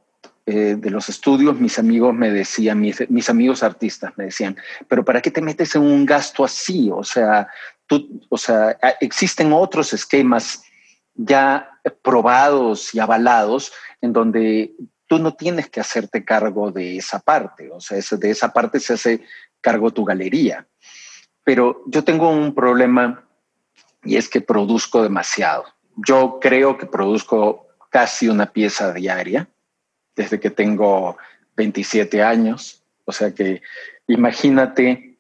eh, 0.46 0.76
de 0.78 0.92
los 0.92 1.10
estudios, 1.10 1.60
mis 1.60 1.80
amigos 1.80 2.14
me 2.14 2.30
decían, 2.30 2.80
mis, 2.80 3.10
mis, 3.10 3.30
amigos 3.32 3.64
artistas 3.64 4.14
me 4.16 4.26
decían, 4.26 4.56
pero 4.88 5.04
¿para 5.04 5.24
qué 5.24 5.32
te 5.32 5.42
metes 5.42 5.74
en 5.74 5.82
un 5.82 6.06
gasto 6.06 6.46
así? 6.46 6.92
O 6.94 7.04
sea, 7.04 7.48
tú, 7.88 8.22
o 8.30 8.38
sea, 8.38 8.78
existen 9.02 9.52
otros 9.52 9.92
esquemas 9.92 10.64
ya 11.16 11.68
probados 12.04 12.94
y 12.94 13.00
avalados 13.00 13.74
en 14.02 14.14
donde 14.14 14.72
tú 15.08 15.18
no 15.18 15.34
tienes 15.34 15.68
que 15.68 15.80
hacerte 15.80 16.24
cargo 16.24 16.70
de 16.72 16.98
esa 16.98 17.20
parte, 17.20 17.72
o 17.72 17.82
sea, 17.82 17.98
de 18.20 18.30
esa 18.30 18.54
parte 18.54 18.80
se 18.80 18.94
hace 18.94 19.22
cargo 19.62 19.92
tu 19.92 20.06
galería. 20.06 20.68
Pero 21.48 21.82
yo 21.86 22.04
tengo 22.04 22.30
un 22.30 22.54
problema 22.54 23.24
y 24.04 24.18
es 24.18 24.28
que 24.28 24.42
produzco 24.42 25.02
demasiado. 25.02 25.64
Yo 25.96 26.40
creo 26.42 26.78
que 26.78 26.88
produzco 26.88 27.70
casi 27.90 28.28
una 28.28 28.48
pieza 28.52 28.92
diaria 28.92 29.48
desde 30.14 30.42
que 30.42 30.50
tengo 30.50 31.16
27 31.56 32.22
años. 32.22 32.84
O 33.06 33.14
sea 33.14 33.34
que 33.34 33.62
imagínate 34.08 35.20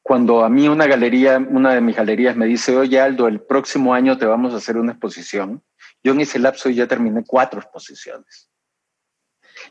cuando 0.00 0.46
a 0.46 0.48
mí 0.48 0.66
una 0.66 0.86
galería, 0.86 1.36
una 1.36 1.74
de 1.74 1.82
mis 1.82 1.94
galerías 1.94 2.36
me 2.36 2.46
dice, 2.46 2.74
oye 2.74 2.98
Aldo, 2.98 3.28
el 3.28 3.42
próximo 3.42 3.92
año 3.92 4.16
te 4.16 4.24
vamos 4.24 4.54
a 4.54 4.56
hacer 4.56 4.78
una 4.78 4.92
exposición. 4.92 5.62
Yo 6.02 6.12
en 6.12 6.22
ese 6.22 6.38
lapso 6.38 6.70
ya 6.70 6.86
terminé 6.86 7.22
cuatro 7.22 7.60
exposiciones. 7.60 8.48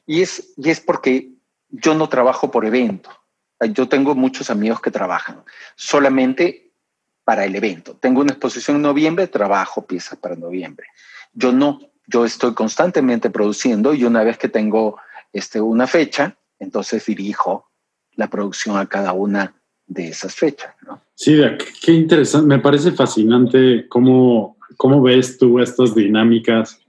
Y 0.05 0.21
es, 0.21 0.53
y 0.55 0.69
es 0.69 0.81
porque 0.81 1.31
yo 1.69 1.95
no 1.95 2.07
trabajo 2.09 2.51
por 2.51 2.63
evento. 2.63 3.09
Yo 3.71 3.87
tengo 3.87 4.15
muchos 4.15 4.49
amigos 4.49 4.81
que 4.81 4.91
trabajan 4.91 5.43
solamente 5.75 6.71
para 7.23 7.45
el 7.45 7.55
evento. 7.55 7.95
Tengo 7.99 8.21
una 8.21 8.31
exposición 8.31 8.77
en 8.77 8.83
noviembre, 8.83 9.27
trabajo 9.27 9.85
piezas 9.85 10.17
para 10.19 10.35
noviembre. 10.35 10.87
Yo 11.33 11.51
no, 11.51 11.79
yo 12.07 12.25
estoy 12.25 12.53
constantemente 12.53 13.29
produciendo 13.29 13.93
y 13.93 14.03
una 14.03 14.23
vez 14.23 14.37
que 14.37 14.49
tengo 14.49 14.97
este, 15.33 15.59
una 15.59 15.87
fecha, 15.87 16.37
entonces 16.59 17.05
dirijo 17.05 17.69
la 18.15 18.29
producción 18.29 18.77
a 18.77 18.85
cada 18.85 19.13
una 19.13 19.53
de 19.87 20.09
esas 20.09 20.35
fechas. 20.35 20.73
¿no? 20.85 21.01
Sí, 21.15 21.41
qué 21.83 21.91
interesante. 21.91 22.47
Me 22.47 22.59
parece 22.59 22.91
fascinante 22.91 23.87
cómo, 23.89 24.57
cómo 24.77 25.01
ves 25.01 25.37
tú 25.37 25.59
estas 25.59 25.95
dinámicas, 25.95 26.79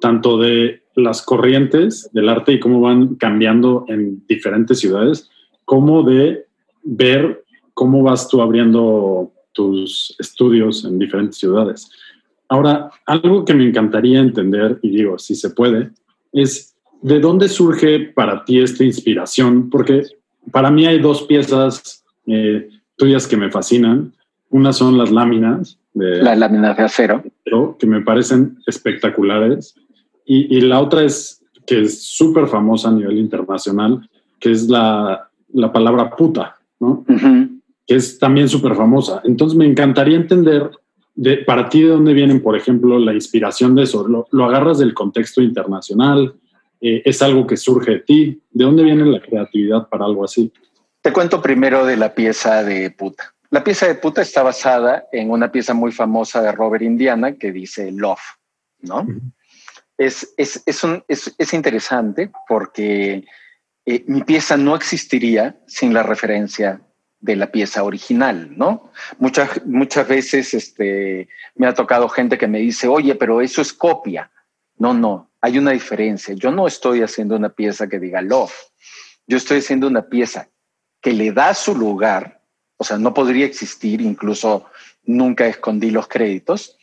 tanto 0.00 0.38
de 0.38 0.82
las 0.94 1.22
corrientes 1.22 2.10
del 2.12 2.28
arte 2.28 2.52
y 2.52 2.60
cómo 2.60 2.80
van 2.80 3.14
cambiando 3.16 3.84
en 3.88 4.24
diferentes 4.26 4.80
ciudades, 4.80 5.30
como 5.64 6.02
de 6.02 6.46
ver 6.82 7.44
cómo 7.74 8.02
vas 8.02 8.28
tú 8.28 8.42
abriendo 8.42 9.32
tus 9.52 10.14
estudios 10.18 10.84
en 10.84 10.98
diferentes 10.98 11.38
ciudades. 11.38 11.90
Ahora, 12.48 12.90
algo 13.06 13.44
que 13.44 13.54
me 13.54 13.66
encantaría 13.66 14.20
entender, 14.20 14.78
y 14.82 14.90
digo, 14.90 15.18
si 15.18 15.34
se 15.34 15.50
puede, 15.50 15.90
es 16.32 16.74
de 17.00 17.18
dónde 17.18 17.48
surge 17.48 18.00
para 18.14 18.44
ti 18.44 18.60
esta 18.60 18.84
inspiración, 18.84 19.70
porque 19.70 20.02
para 20.50 20.70
mí 20.70 20.86
hay 20.86 21.00
dos 21.00 21.22
piezas 21.22 22.04
eh, 22.26 22.68
tuyas 22.96 23.26
que 23.26 23.36
me 23.36 23.50
fascinan. 23.50 24.12
Una 24.50 24.72
son 24.72 24.98
las 24.98 25.10
láminas. 25.10 25.78
De, 25.94 26.22
las 26.22 26.38
láminas 26.38 26.76
de 26.76 26.82
acero. 26.82 27.24
Que 27.78 27.86
me 27.86 28.02
parecen 28.02 28.58
espectaculares. 28.66 29.74
Y, 30.26 30.56
y 30.56 30.60
la 30.60 30.80
otra 30.80 31.04
es 31.04 31.42
que 31.66 31.82
es 31.82 32.02
súper 32.02 32.48
famosa 32.48 32.88
a 32.88 32.92
nivel 32.92 33.18
internacional, 33.18 34.08
que 34.38 34.50
es 34.50 34.68
la, 34.68 35.30
la 35.52 35.72
palabra 35.72 36.10
puta, 36.10 36.56
¿no? 36.80 37.04
Uh 37.08 37.14
-huh. 37.14 37.60
Que 37.86 37.96
es 37.96 38.18
también 38.18 38.48
súper 38.48 38.74
famosa. 38.74 39.20
Entonces 39.24 39.56
me 39.56 39.66
encantaría 39.66 40.16
entender 40.16 40.70
de, 41.14 41.38
para 41.38 41.68
ti, 41.68 41.82
¿de 41.82 41.88
dónde 41.88 42.14
vienen, 42.14 42.42
por 42.42 42.56
ejemplo, 42.56 42.98
la 42.98 43.12
inspiración 43.12 43.74
de 43.74 43.82
eso? 43.82 44.06
¿Lo, 44.08 44.26
lo 44.30 44.44
agarras 44.44 44.78
del 44.78 44.94
contexto 44.94 45.42
internacional? 45.42 46.34
Eh, 46.80 47.02
¿Es 47.04 47.22
algo 47.22 47.46
que 47.46 47.56
surge 47.56 47.92
de 47.92 48.00
ti? 48.00 48.42
¿De 48.50 48.64
dónde 48.64 48.82
viene 48.82 49.04
la 49.06 49.20
creatividad 49.20 49.88
para 49.88 50.04
algo 50.04 50.24
así? 50.24 50.52
Te 51.00 51.12
cuento 51.12 51.40
primero 51.40 51.84
de 51.84 51.96
la 51.96 52.14
pieza 52.14 52.64
de 52.64 52.90
puta. 52.90 53.34
La 53.50 53.62
pieza 53.62 53.86
de 53.86 53.96
puta 53.96 54.22
está 54.22 54.42
basada 54.42 55.04
en 55.12 55.30
una 55.30 55.52
pieza 55.52 55.74
muy 55.74 55.92
famosa 55.92 56.40
de 56.42 56.52
Robert 56.52 56.82
Indiana 56.82 57.32
que 57.32 57.52
dice 57.52 57.92
Love, 57.92 58.22
¿no? 58.80 59.00
Uh 59.00 59.06
-huh. 59.06 59.20
es, 59.98 60.32
es, 60.36 60.62
es, 60.64 60.82
un, 60.82 61.04
es, 61.06 61.34
es, 61.36 61.52
interesante 61.52 62.30
porque 62.48 63.24
eh, 63.84 64.04
mi 64.06 64.22
pieza 64.22 64.56
no 64.56 64.76
existiría 64.76 65.56
sin 65.66 65.92
la 65.92 66.02
referencia 66.02 66.80
de 67.20 67.36
la 67.36 67.52
pieza 67.52 67.84
original, 67.84 68.56
¿no? 68.56 68.90
Muchas, 69.18 69.64
muchas 69.64 70.08
veces 70.08 70.54
este, 70.54 71.28
me 71.54 71.66
ha 71.66 71.74
tocado 71.74 72.08
gente 72.08 72.36
que 72.36 72.48
me 72.48 72.58
dice, 72.58 72.88
oye, 72.88 73.14
pero 73.14 73.40
eso 73.40 73.62
es 73.62 73.72
copia. 73.72 74.30
No, 74.76 74.92
no, 74.92 75.30
hay 75.40 75.58
una 75.58 75.70
diferencia. 75.70 76.34
Yo 76.34 76.50
no 76.50 76.66
estoy 76.66 77.02
haciendo 77.02 77.36
una 77.36 77.50
pieza 77.50 77.88
que 77.88 78.00
diga 78.00 78.22
love. 78.22 78.52
Yo 79.26 79.36
estoy 79.36 79.58
haciendo 79.58 79.86
una 79.86 80.02
pieza 80.08 80.48
que 81.00 81.12
le 81.12 81.32
da 81.32 81.54
su 81.54 81.76
lugar, 81.76 82.42
o 82.76 82.84
sea, 82.84 82.98
no 82.98 83.14
podría 83.14 83.46
existir 83.46 84.00
incluso 84.00 84.66
nunca 85.04 85.46
escondí 85.46 85.90
los 85.90 86.08
créditos, 86.08 86.76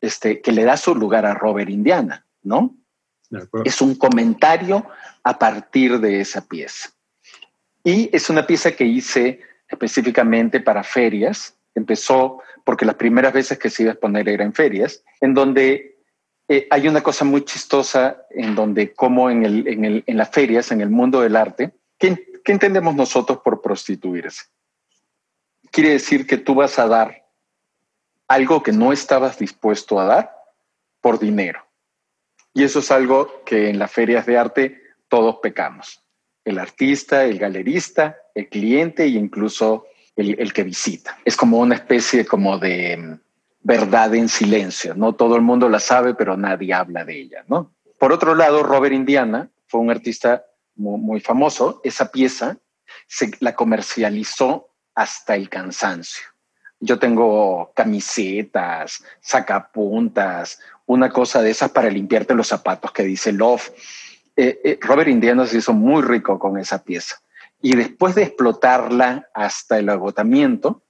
este, 0.00 0.40
que 0.40 0.52
le 0.52 0.64
da 0.64 0.76
su 0.76 0.94
lugar 0.94 1.26
a 1.26 1.34
Robert 1.34 1.70
Indiana, 1.70 2.26
¿no? 2.42 2.76
Es 3.64 3.80
un 3.80 3.94
comentario 3.94 4.86
a 5.22 5.38
partir 5.38 5.98
de 6.00 6.20
esa 6.20 6.46
pieza. 6.46 6.90
Y 7.84 8.14
es 8.14 8.30
una 8.30 8.46
pieza 8.46 8.72
que 8.72 8.84
hice 8.84 9.40
específicamente 9.68 10.60
para 10.60 10.82
ferias. 10.82 11.56
Empezó 11.74 12.42
porque 12.64 12.84
las 12.84 12.96
primeras 12.96 13.32
veces 13.32 13.58
que 13.58 13.70
se 13.70 13.82
iba 13.82 13.92
a 13.92 13.94
exponer 13.94 14.28
era 14.28 14.44
en 14.44 14.52
ferias, 14.52 15.02
en 15.20 15.34
donde 15.34 15.98
eh, 16.48 16.66
hay 16.70 16.88
una 16.88 17.02
cosa 17.02 17.24
muy 17.24 17.44
chistosa 17.44 18.22
en 18.30 18.54
donde 18.54 18.94
como 18.94 19.30
en, 19.30 19.44
el, 19.44 19.68
en, 19.68 19.84
el, 19.84 20.04
en 20.06 20.16
las 20.16 20.30
ferias, 20.30 20.72
en 20.72 20.80
el 20.80 20.90
mundo 20.90 21.20
del 21.20 21.36
arte, 21.36 21.72
¿qué, 21.98 22.40
¿qué 22.42 22.52
entendemos 22.52 22.94
nosotros 22.94 23.40
por 23.44 23.60
prostituirse? 23.60 24.44
Quiere 25.70 25.90
decir 25.90 26.26
que 26.26 26.38
tú 26.38 26.54
vas 26.54 26.78
a 26.78 26.88
dar 26.88 27.26
algo 28.26 28.62
que 28.62 28.72
no 28.72 28.92
estabas 28.92 29.38
dispuesto 29.38 30.00
a 30.00 30.04
dar 30.04 30.36
por 31.00 31.18
dinero. 31.18 31.67
Y 32.58 32.64
eso 32.64 32.80
es 32.80 32.90
algo 32.90 33.44
que 33.44 33.70
en 33.70 33.78
las 33.78 33.92
ferias 33.92 34.26
de 34.26 34.36
arte 34.36 34.82
todos 35.06 35.36
pecamos. 35.36 36.02
El 36.44 36.58
artista, 36.58 37.24
el 37.24 37.38
galerista, 37.38 38.16
el 38.34 38.48
cliente 38.48 39.04
e 39.04 39.10
incluso 39.10 39.86
el, 40.16 40.52
que 40.52 40.64
visita. 40.64 41.16
Es 41.24 41.36
como 41.36 41.60
una 41.60 41.76
especie 41.76 42.26
como 42.26 42.58
de 42.58 42.96
mm, 42.96 43.20
verdad 43.60 44.12
en 44.16 44.28
silencio, 44.28 44.96
¿no? 44.96 45.14
Todo 45.14 45.36
el 45.36 45.42
mundo 45.42 45.68
la 45.68 45.78
sabe, 45.78 46.16
pero 46.16 46.36
nadie 46.36 46.74
habla 46.74 47.04
de 47.04 47.20
ella, 47.20 47.44
¿no? 47.46 47.76
Por 47.96 48.12
otro 48.12 48.34
lado, 48.34 48.64
Robert 48.64 48.92
Indiana 48.92 49.48
fue 49.68 49.80
un 49.80 49.92
artista 49.92 50.44
muy, 50.74 50.98
muy 50.98 51.20
famoso. 51.20 51.80
Esa 51.84 52.10
pieza 52.10 52.58
se 53.06 53.30
la 53.38 53.54
comercializó 53.54 54.70
hasta 54.96 55.36
el 55.36 55.48
cansancio. 55.48 56.24
Yo 56.80 56.98
tengo 56.98 57.72
camisetas, 57.74 59.02
sacapuntas, 59.20 60.60
una 60.86 61.10
cosa 61.10 61.42
de 61.42 61.50
esas 61.50 61.70
para 61.70 61.90
limpiarte 61.90 62.34
los 62.34 62.48
zapatos 62.48 62.92
que 62.92 63.02
dice 63.02 63.32
Love. 63.32 63.72
Eh, 64.36 64.60
eh, 64.64 64.78
Robert 64.80 65.08
Indiana 65.08 65.46
se 65.46 65.58
hizo 65.58 65.72
muy 65.72 66.02
rico 66.02 66.38
con 66.38 66.58
esa 66.58 66.82
pieza. 66.82 67.16
Y 67.60 67.74
después 67.74 68.14
de 68.14 68.22
explotarla 68.22 69.28
hasta 69.34 69.78
el 69.78 69.88
agotamiento, 69.88 70.84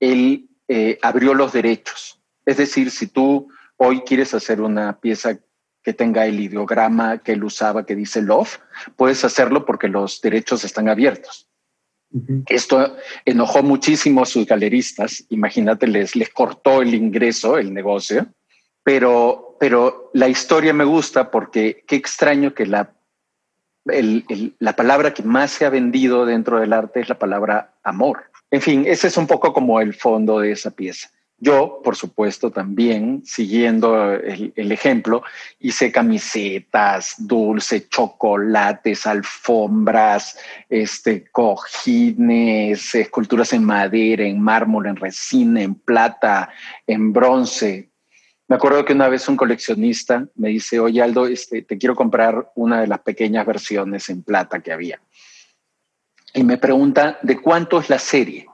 él 0.00 0.48
eh, 0.66 0.98
abrió 1.02 1.34
los 1.34 1.52
derechos. 1.52 2.20
Es 2.44 2.56
decir, 2.56 2.90
si 2.90 3.06
tú 3.06 3.48
hoy 3.76 4.00
quieres 4.00 4.34
hacer 4.34 4.60
una 4.60 4.98
pieza 5.00 5.38
que 5.82 5.92
tenga 5.92 6.26
el 6.26 6.40
ideograma 6.40 7.18
que 7.18 7.32
él 7.32 7.44
usaba 7.44 7.86
que 7.86 7.94
dice 7.96 8.22
Love, 8.22 8.58
puedes 8.96 9.24
hacerlo 9.24 9.64
porque 9.64 9.88
los 9.88 10.20
derechos 10.20 10.64
están 10.64 10.88
abiertos. 10.88 11.49
Esto 12.48 12.96
enojó 13.24 13.62
muchísimo 13.62 14.22
a 14.22 14.26
sus 14.26 14.44
galeristas, 14.44 15.24
imagínate, 15.28 15.86
les, 15.86 16.16
les 16.16 16.28
cortó 16.30 16.82
el 16.82 16.94
ingreso, 16.94 17.56
el 17.56 17.72
negocio, 17.72 18.26
pero, 18.82 19.56
pero 19.60 20.10
la 20.14 20.28
historia 20.28 20.72
me 20.72 20.84
gusta 20.84 21.30
porque 21.30 21.84
qué 21.86 21.94
extraño 21.96 22.52
que 22.52 22.66
la, 22.66 22.92
la 23.84 24.76
palabra 24.76 25.14
que 25.14 25.22
más 25.22 25.52
se 25.52 25.66
ha 25.66 25.70
vendido 25.70 26.26
dentro 26.26 26.58
del 26.58 26.72
arte 26.72 27.00
es 27.00 27.08
la 27.08 27.18
palabra 27.18 27.74
amor. 27.84 28.24
En 28.50 28.60
fin, 28.60 28.84
ese 28.86 29.06
es 29.06 29.16
un 29.16 29.26
poco 29.26 29.52
como 29.52 29.80
el 29.80 29.94
fondo 29.94 30.40
de 30.40 30.52
esa 30.52 30.72
pieza. 30.72 31.10
Yo, 31.42 31.80
por 31.82 31.96
supuesto, 31.96 32.50
también, 32.50 33.22
siguiendo 33.24 34.12
el, 34.12 34.72
ejemplo, 34.72 35.22
hice 35.58 35.90
camisetas, 35.90 37.14
dulces, 37.16 37.88
chocolates, 37.88 39.06
alfombras, 39.06 40.38
este, 40.68 41.24
cojines, 41.32 42.94
esculturas 42.94 43.54
en 43.54 43.64
madera, 43.64 44.24
en 44.24 44.38
mármol, 44.38 44.86
en 44.86 44.96
resina, 44.96 45.62
en 45.62 45.76
plata, 45.76 46.50
en 46.86 47.10
bronce. 47.10 47.88
Me 48.46 48.56
acuerdo 48.56 48.84
que 48.84 48.92
una 48.92 49.08
vez 49.08 49.26
un 49.26 49.38
coleccionista 49.38 50.26
me 50.34 50.50
dice, 50.50 50.78
oye 50.78 51.00
Aldo, 51.00 51.26
este, 51.26 51.62
te 51.62 51.78
quiero 51.78 51.96
comprar 51.96 52.52
una 52.54 52.82
de 52.82 52.86
las 52.86 53.00
pequeñas 53.00 53.46
versiones 53.46 54.10
en 54.10 54.22
plata 54.22 54.60
que 54.60 54.72
había. 54.72 55.00
Y 56.34 56.44
me 56.44 56.58
pregunta, 56.58 57.18
¿de 57.22 57.40
cuánto 57.40 57.80
es 57.80 57.88
la 57.88 57.98
serie? 57.98 58.49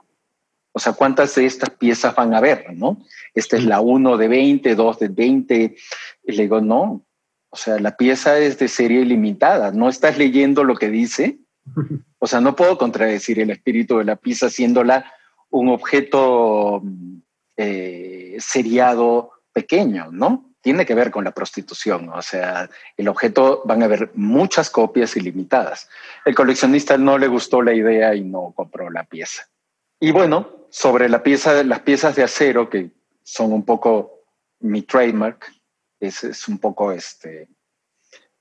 O 0.77 0.79
sea, 0.79 0.93
¿cuántas 0.93 1.33
de 1.33 1.47
estas 1.47 1.71
piezas 1.71 2.13
van 2.13 2.35
a 2.35 2.37
haber? 2.37 2.71
¿no? 2.75 3.03
Esta 3.33 3.57
es 3.57 3.65
la 3.65 3.81
1 3.81 4.15
de 4.15 4.27
20, 4.27 4.75
2 4.75 4.99
de 4.99 5.07
20. 5.07 5.75
Y 6.23 6.31
le 6.33 6.43
digo, 6.43 6.61
no, 6.61 7.03
o 7.49 7.57
sea, 7.57 7.79
la 7.79 7.97
pieza 7.97 8.37
es 8.37 8.59
de 8.59 8.67
serie 8.67 9.03
limitada. 9.03 9.71
No 9.71 9.89
estás 9.89 10.19
leyendo 10.19 10.63
lo 10.63 10.75
que 10.75 10.89
dice. 10.89 11.39
O 12.19 12.25
sea, 12.25 12.41
no 12.41 12.55
puedo 12.55 12.79
contradecir 12.79 13.39
el 13.39 13.51
espíritu 13.51 13.99
de 13.99 14.03
la 14.03 14.15
pieza 14.15 14.47
haciéndola 14.47 15.05
un 15.51 15.69
objeto 15.69 16.81
eh, 17.55 18.35
seriado 18.39 19.33
pequeño, 19.53 20.09
¿no? 20.11 20.51
Tiene 20.61 20.83
que 20.83 20.95
ver 20.95 21.11
con 21.11 21.23
la 21.23 21.31
prostitución. 21.31 22.09
O 22.09 22.23
sea, 22.23 22.71
el 22.97 23.07
objeto 23.07 23.61
van 23.65 23.83
a 23.83 23.85
haber 23.85 24.09
muchas 24.15 24.71
copias 24.71 25.15
ilimitadas. 25.15 25.87
El 26.25 26.33
coleccionista 26.33 26.97
no 26.97 27.19
le 27.19 27.27
gustó 27.27 27.61
la 27.61 27.75
idea 27.75 28.15
y 28.15 28.23
no 28.23 28.51
compró 28.55 28.89
la 28.89 29.03
pieza. 29.03 29.47
Y 29.99 30.11
bueno, 30.11 30.67
sobre 30.69 31.09
las 31.09 31.21
piezas 31.21 32.15
de 32.15 32.23
acero, 32.23 32.69
que 32.69 32.91
son 33.23 33.51
un 33.51 33.65
poco 33.65 34.21
mi 34.59 34.83
trademark, 34.83 35.51
es, 35.99 36.47
un 36.47 36.59
poco 36.59 36.91
este, 36.91 37.47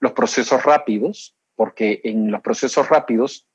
los 0.00 0.12
procesos 0.12 0.62
rápidos, 0.64 1.36
porque 1.54 2.00
en 2.04 2.30
los 2.30 2.40
procesos 2.40 2.88
rápidos 2.88 3.46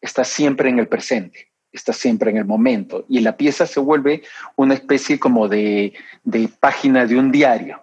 estás 0.00 0.28
siempre 0.28 0.68
en 0.68 0.78
el 0.78 0.88
presente, 0.88 1.52
estás 1.70 1.96
siempre 1.96 2.30
en 2.30 2.38
el 2.38 2.44
momento, 2.44 3.04
y 3.08 3.20
la 3.20 3.36
pieza 3.36 3.66
se 3.66 3.80
vuelve 3.80 4.22
una 4.56 4.74
especie 4.74 5.18
como 5.18 5.48
de, 5.48 5.92
de 6.24 6.48
página 6.48 7.06
de 7.06 7.18
un 7.18 7.30
diario. 7.30 7.82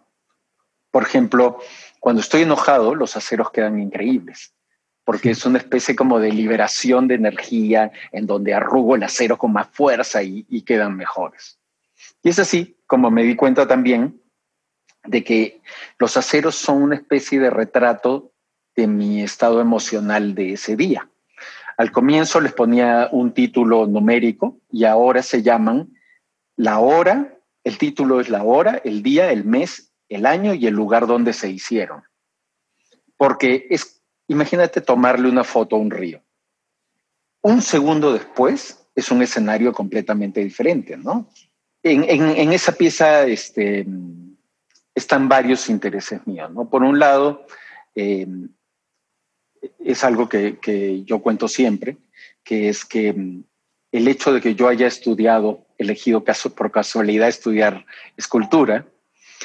Por 0.89 1.03
ejemplo, 1.03 1.59
cuando 1.99 2.21
estoy 2.21 2.43
enojado, 2.43 2.95
los 2.95 3.15
aceros 3.15 3.51
quedan 3.51 3.79
increíbles 3.79 4.53
porque 5.05 5.31
es 5.31 5.45
una 5.45 5.57
especie 5.57 5.95
como 5.95 6.19
de 6.19 6.31
liberación 6.31 7.07
de 7.07 7.15
energía 7.15 7.91
en 8.11 8.25
donde 8.25 8.53
arrugo 8.53 8.95
el 8.95 9.03
acero 9.03 9.37
con 9.37 9.51
más 9.51 9.67
fuerza 9.67 10.23
y, 10.23 10.45
y, 10.49 10.61
quedan 10.61 10.95
mejores. 10.95 11.59
Y 12.23 12.29
es 12.29 12.39
así 12.39 12.77
como 12.87 13.11
me 13.11 13.23
di 13.23 13.35
cuenta 13.35 13.67
también 13.67 14.21
de 15.05 15.23
que 15.23 15.61
los 15.99 16.15
aceros 16.17 16.55
son 16.55 16.81
una 16.81 16.95
especie 16.95 17.39
de 17.39 17.49
retrato 17.49 18.31
de 18.75 18.87
mi 18.87 19.21
estado 19.21 19.61
emocional 19.61 20.33
de 20.33 20.53
ese 20.53 20.75
día. 20.75 21.09
Al 21.77 21.91
comienzo 21.91 22.39
les 22.39 22.53
ponía 22.53 23.09
un 23.11 23.33
título 23.33 23.85
numérico 23.87 24.59
y 24.71 24.85
ahora 24.85 25.21
se 25.21 25.43
llaman 25.43 25.93
la 26.55 26.79
hora, 26.79 27.37
el 27.63 27.77
título 27.77 28.21
es 28.21 28.29
la 28.29 28.43
hora, 28.43 28.81
el 28.83 29.03
día, 29.03 29.31
el 29.31 29.43
mes, 29.43 29.91
el 30.07 30.25
año 30.25 30.53
y 30.53 30.67
el 30.67 30.73
lugar 30.73 31.07
donde 31.07 31.33
se 31.33 31.49
hicieron. 31.49 32.03
Porque 33.17 33.67
es 33.69 34.03
imagínate 34.27 34.81
tomarle 34.81 35.29
una 35.29 35.43
foto 35.43 35.75
a 35.75 35.79
un 35.79 35.91
río. 35.91 36.21
Un 37.41 37.61
segundo 37.61 38.13
después 38.13 38.87
es 38.95 39.11
un 39.11 39.21
escenario 39.21 39.73
completamente 39.73 40.43
diferente, 40.43 40.97
¿no? 40.97 41.29
En, 41.83 42.53
esa 42.53 42.71
pieza 42.71 43.25
este, 43.25 43.85
están 44.95 45.27
varios 45.27 45.69
intereses 45.69 46.25
míos, 46.25 46.49
¿no? 46.51 46.69
Por 46.69 46.81
un 46.81 46.97
lado, 46.97 47.45
eh, 47.93 48.25
es 49.79 50.03
algo 50.05 50.29
que, 50.29 51.03
yo 51.05 51.19
cuento 51.19 51.49
siempre, 51.49 51.97
que 52.43 52.69
es 52.69 52.85
que 52.85 53.11
mm, 53.11 53.43
el 53.91 54.07
hecho 54.07 54.33
de 54.33 54.39
que 54.39 54.55
yo 54.55 54.69
haya 54.69 54.87
estudiado, 54.87 55.65
elegido 55.77 56.23
caso, 56.23 56.55
por 56.55 56.71
casualidad 56.71 57.27
estudiar 57.27 57.85
escultura, 58.15 58.85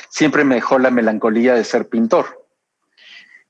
siempre 0.09 0.44
me 0.44 0.55
dejó 0.55 0.79
la 0.79 0.92
melancolía 0.92 1.55
de 1.55 1.64
ser 1.64 1.88
pintor. 1.88 2.46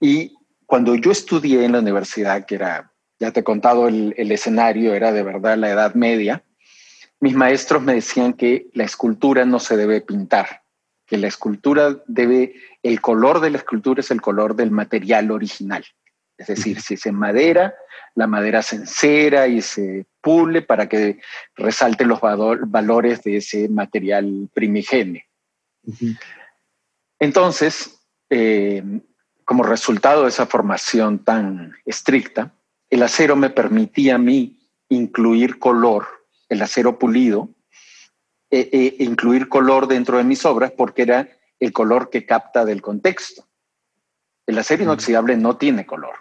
Y 0.01 0.35
cuando 0.65 0.95
yo 0.95 1.11
estudié 1.11 1.65
en 1.65 1.73
la 1.73 1.81
universidad, 1.81 2.47
que 2.47 2.55
era, 2.55 2.91
ya 3.21 3.33
te 3.33 3.41
he 3.41 3.45
contado 3.45 3.87
el, 3.87 4.15
el 4.17 4.33
escenario, 4.33 4.95
era 4.95 5.13
de 5.13 5.23
verdad 5.23 5.59
la 5.59 5.71
Edad 5.71 5.95
Media, 5.95 6.43
mis 7.21 7.35
maestros 7.35 7.83
me 7.83 7.95
decían 7.95 8.33
que 8.33 8.69
la 8.75 8.85
escultura 8.85 9.45
no 9.45 9.59
se 9.59 9.77
debe 9.77 10.01
pintar, 10.01 10.63
que 11.07 11.19
la 11.19 11.27
escultura 11.27 11.97
debe, 12.07 12.55
el 12.83 13.01
color 13.01 13.41
de 13.41 13.51
la 13.51 13.59
escultura 13.59 14.01
es 14.01 14.11
el 14.11 14.21
color 14.21 14.55
del 14.55 14.71
material 14.71 15.31
original. 15.31 15.85
Es 16.37 16.47
decir, 16.47 16.81
si 16.81 16.97
se 16.97 17.11
madera, 17.11 17.75
la 18.15 18.29
madera 18.29 18.63
se 18.63 18.77
encera 18.77 19.49
y 19.49 19.61
se 19.61 20.07
pule 20.21 20.63
para 20.63 20.89
que 20.89 21.21
resalte 21.57 22.05
los 22.05 22.21
valores 22.21 23.23
de 23.23 23.39
ese 23.39 23.69
material 23.69 24.49
primigenio. 24.55 25.23
Entonces, 27.19 28.01
eh, 28.31 28.83
como 29.45 29.65
resultado 29.65 30.23
de 30.23 30.29
esa 30.29 30.47
formación 30.47 31.25
tan 31.25 31.75
estricta, 31.85 32.55
el 32.91 33.03
acero 33.03 33.35
me 33.35 33.51
permitía 33.51 34.15
a 34.15 34.19
mí 34.19 34.71
incluir 34.89 35.59
color, 35.59 36.07
el 36.49 36.63
acero 36.63 36.99
pulido, 36.99 37.51
e, 38.51 38.69
e 38.73 39.05
incluir 39.05 39.49
color 39.49 39.87
dentro 39.89 40.17
de 40.19 40.25
mis 40.25 40.45
obras 40.45 40.73
porque 40.73 41.03
era 41.03 41.29
el 41.61 41.73
color 41.73 42.11
que 42.11 42.25
capta 42.25 42.65
del 42.65 42.81
contexto. 42.81 43.47
El 44.47 44.59
acero 44.59 44.85
inoxidable 44.85 45.37
no 45.37 45.57
tiene 45.57 45.85
color 45.85 46.15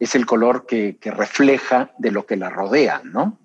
es 0.00 0.14
el 0.14 0.26
color 0.26 0.66
que, 0.66 0.98
refleja 1.04 1.92
de 1.98 2.10
lo 2.10 2.26
que 2.26 2.36
la 2.36 2.48
rodea, 2.48 3.02
¿no? 3.04 3.38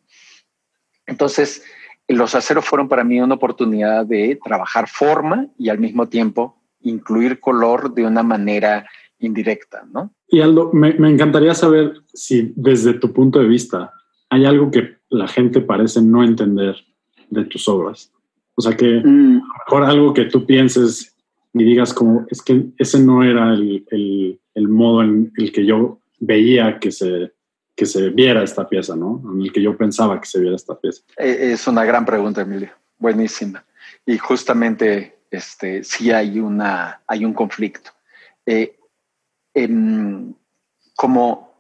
Entonces, 1.06 1.64
los 2.08 2.34
aceros 2.34 2.66
fueron 2.66 2.88
para 2.88 3.04
mí 3.04 3.20
una 3.20 3.36
oportunidad 3.36 4.06
de 4.06 4.40
trabajar 4.44 4.88
forma 4.88 5.48
y 5.60 5.70
al 5.70 5.80
mismo 5.80 6.08
tiempo 6.08 6.64
incluir 6.82 7.40
color 7.40 7.94
de 7.94 8.06
una 8.06 8.24
manera 8.24 8.90
indirecta, 9.20 9.86
¿no? 9.92 10.14
Y 10.30 10.42
Aldo, 10.42 10.72
me, 10.72 10.90
encantaría 10.90 11.54
saber 11.54 11.94
si 12.14 12.54
desde 12.56 12.94
tu 12.94 13.12
punto 13.12 13.40
de 13.40 13.48
vista 13.48 13.92
hay 14.30 14.46
algo 14.46 14.72
que 14.72 14.95
la 15.10 15.28
gente 15.28 15.62
parece 15.62 16.02
no 16.02 16.24
entender 16.24 16.76
de 17.30 17.46
tus 17.46 17.68
obras. 17.68 18.12
O 18.56 18.62
sea, 18.62 18.76
que 18.76 19.02
mm. 19.04 19.42
mejor 19.68 19.84
algo 19.84 20.14
que 20.14 20.26
tú 20.26 20.46
pienses 20.46 21.16
y 21.54 21.64
digas 21.64 21.94
como, 21.94 22.26
es 22.30 22.42
que 22.42 22.66
ese 22.78 23.00
no 23.00 23.24
era 23.24 23.54
el, 23.54 23.86
el 24.56 24.68
modo 24.68 25.04
en 25.04 25.32
el 25.38 25.52
que 25.52 25.66
yo 25.66 26.00
veía 26.20 26.80
que 26.80 26.92
se, 26.92 27.32
que 27.76 27.86
se 27.86 28.10
viera 28.10 28.44
esta 28.44 28.68
pieza, 28.68 28.96
¿no? 28.96 29.22
En 29.34 29.42
el 29.42 29.52
que 29.52 29.62
yo 29.62 29.78
pensaba 29.78 30.20
que 30.20 30.28
se 30.28 30.40
viera 30.40 30.56
esta 30.56 30.80
pieza. 30.80 31.04
Eh, 31.18 31.52
es 31.54 31.68
una 31.68 31.84
gran 31.84 32.06
pregunta, 32.06 32.42
Emilio. 32.42 32.72
Buenísima. 32.98 33.64
Y 34.06 34.18
justamente 34.18 35.20
este, 35.30 35.84
sí 35.84 36.12
hay, 36.12 36.40
una, 36.40 37.02
hay 37.06 37.26
un 37.26 37.34
conflicto. 37.34 37.92
Eh, 38.46 38.78
em, 39.54 40.34
como 40.96 41.55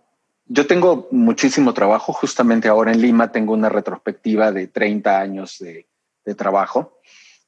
yo 0.47 0.67
tengo 0.67 1.07
muchísimo 1.11 1.73
trabajo, 1.73 2.13
justamente 2.13 2.67
ahora 2.67 2.91
en 2.91 3.01
Lima 3.01 3.31
tengo 3.31 3.53
una 3.53 3.69
retrospectiva 3.69 4.51
de 4.51 4.67
30 4.67 5.19
años 5.19 5.57
de, 5.59 5.87
trabajo. 6.35 6.99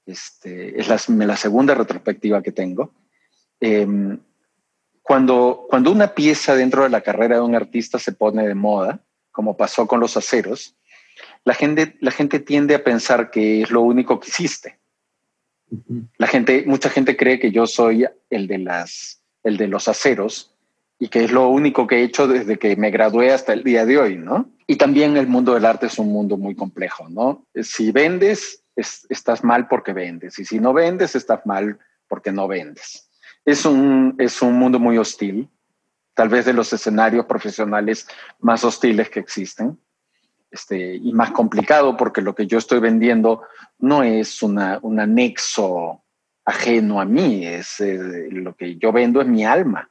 Este, 0.05 0.79
es 0.79 0.87
la, 0.87 1.25
la, 1.25 1.35
segunda 1.35 1.75
retrospectiva 1.75 2.41
que 2.41 2.51
tengo. 2.51 2.93
Em, 3.59 4.19
cuando, 5.01 5.65
cuando 5.69 5.91
una 5.91 6.13
pieza 6.13 6.55
dentro 6.55 6.83
de 6.83 6.89
la 6.89 7.01
carrera 7.01 7.35
de 7.35 7.41
un 7.41 7.55
artista 7.55 7.97
se 7.99 8.11
pone 8.11 8.47
de 8.47 8.55
moda, 8.55 8.99
como 9.31 9.57
pasó 9.57 9.87
con 9.87 9.99
los 9.99 10.15
aceros, 10.17 10.75
la 11.43 11.53
gente, 11.53 11.97
la 12.01 12.11
gente 12.11 12.39
tiende 12.39 12.75
a 12.75 12.83
pensar 12.83 13.31
que 13.31 13.61
es 13.61 13.71
lo 13.71 13.81
único 13.81 14.19
que 14.19 14.27
existe. 14.27 14.79
La 16.17 16.27
gente, 16.27 16.63
mucha 16.65 16.89
gente 16.89 17.17
cree 17.17 17.39
que 17.39 17.51
yo 17.51 17.67
soy 17.67 18.05
el 18.29 18.47
de, 18.47 18.57
las, 18.59 19.21
el 19.43 19.57
de 19.57 19.67
los 19.67 19.87
aceros 19.87 20.56
y 20.99 21.09
que 21.09 21.23
es 21.23 21.31
lo 21.31 21.49
único 21.49 21.87
que 21.87 21.97
he 21.97 22.03
hecho 22.03 22.27
desde 22.27 22.57
que 22.57 22.75
me 22.75 22.91
gradué 22.91 23.31
hasta 23.31 23.53
el 23.53 23.63
día 23.63 23.85
de 23.85 23.97
hoy, 23.97 24.17
¿no? 24.17 24.49
Y 24.65 24.77
también 24.77 25.17
el 25.17 25.27
mundo 25.27 25.53
del 25.53 25.65
arte 25.65 25.85
es 25.87 25.99
un 25.99 26.11
mundo 26.11 26.37
muy 26.37 26.55
complejo, 26.55 27.07
¿no? 27.09 27.45
Si 27.61 27.91
vendes, 27.91 28.63
estás 28.75 29.43
mal 29.43 29.67
porque 29.67 29.93
vendes, 29.93 30.37
y 30.39 30.45
si 30.45 30.59
no 30.59 30.73
vendes, 30.73 31.15
estás 31.15 31.45
mal 31.45 31.79
porque 32.07 32.31
no 32.31 32.47
vendes 32.47 33.07
es 33.47 33.65
un, 33.65 34.13
es 34.19 34.41
un 34.41 34.55
mundo 34.55 34.77
muy 34.77 34.97
hostil, 34.97 35.49
tal 36.13 36.27
vez 36.27 36.43
de 36.43 36.51
los 36.51 36.73
escenarios 36.73 37.25
profesionales 37.25 38.05
más 38.39 38.65
hostiles 38.65 39.09
que 39.09 39.21
existen. 39.21 39.79
Este, 40.51 40.95
y 40.95 41.13
más 41.13 41.31
complicado 41.31 41.95
porque 41.95 42.21
lo 42.21 42.35
que 42.35 42.45
yo 42.45 42.57
estoy 42.57 42.79
vendiendo 42.79 43.43
no 43.79 44.03
es 44.03 44.43
una, 44.43 44.79
un 44.81 44.99
anexo 44.99 46.03
ajeno 46.43 46.99
a 46.99 47.05
mí, 47.05 47.45
es 47.45 47.79
eh, 47.79 48.27
lo 48.31 48.53
que 48.55 48.75
yo 48.77 48.91
vendo 48.91 49.21
es 49.21 49.27
mi 49.27 49.45
alma, 49.45 49.89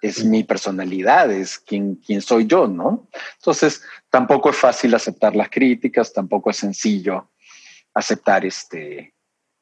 es 0.00 0.24
mi 0.24 0.44
personalidad, 0.44 1.30
es 1.30 1.58
quien, 1.58 1.96
quien 1.96 2.20
soy 2.20 2.46
yo, 2.46 2.68
¿no? 2.68 3.08
Entonces, 3.38 3.82
tampoco 4.10 4.50
es 4.50 4.56
fácil 4.56 4.94
aceptar 4.94 5.34
las 5.34 5.50
críticas, 5.50 6.12
tampoco 6.12 6.50
es 6.50 6.56
sencillo 6.56 7.30
aceptar 7.94 8.44
este, 8.46 9.14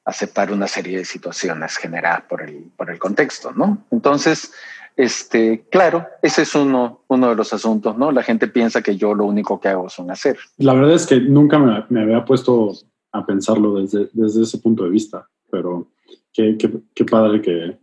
aceptar 0.05 0.53
una 0.53 0.69
serie 0.69 0.99
de 0.99 1.05
situaciones 1.05 1.77
generadas 1.77 2.23
por 2.23 2.43
el, 2.43 2.71
por 2.77 2.91
el 2.91 2.99
contexto, 2.99 3.53
¿no? 3.53 3.87
Entonces, 3.91 4.53
este, 4.95 5.65
claro, 5.71 6.07
ese 6.23 6.43
es 6.43 6.55
uno, 6.55 7.05
uno 7.09 7.31
de 7.31 7.35
los 7.35 7.53
asuntos, 7.53 7.97
¿no? 7.97 8.13
La 8.13 8.23
gente 8.23 8.47
piensa 8.47 8.83
que 8.83 8.97
yo 8.97 9.15
lo 9.15 9.25
único 9.25 9.61
que 9.61 9.69
hago 9.69 9.89
son 9.89 10.11
hacer. 10.11 10.39
La 10.59 10.75
verdad 10.75 10.95
es 10.95 11.07
que 11.07 11.21
nunca 11.21 11.59
me, 11.59 12.01
había 12.01 12.25
puesto 12.25 12.73
a 13.13 13.25
pensarlo 13.25 13.81
desde, 13.81 14.09
desde 14.13 14.43
ese 14.43 14.59
punto 14.59 14.85
de 14.85 14.91
vista, 14.91 15.29
pero 15.51 15.89
qué, 16.33 16.57
qué, 16.59 16.71
qué 16.95 17.05
padre 17.05 17.41
que, 17.41 17.79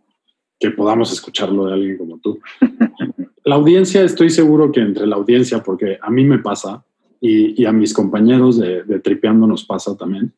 que 0.64 0.72
podamos 0.72 1.12
escucharlo 1.12 1.66
de 1.66 1.74
alguien 1.74 1.98
como 1.98 2.20
tú. 2.20 2.40
la 3.44 3.56
audiencia, 3.56 4.02
estoy 4.02 4.30
seguro 4.30 4.72
que 4.72 4.80
entre 4.80 5.06
la 5.06 5.18
audiencia, 5.18 5.62
porque 5.62 6.00
a 6.02 6.10
mí 6.10 6.24
me 6.24 6.40
pasa 6.40 6.86
y, 7.20 7.62
y 7.62 7.66
a 7.66 7.74
mis 7.74 7.94
compañeros 7.94 8.58
de, 8.58 8.84
de 8.84 9.02
Tripeando 9.02 9.46
nos 9.46 9.66
pasa 9.66 9.98
también, 9.98 10.32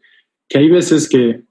que 0.49 0.57
hay 0.57 0.67
veces 0.67 1.07
que 1.07 1.43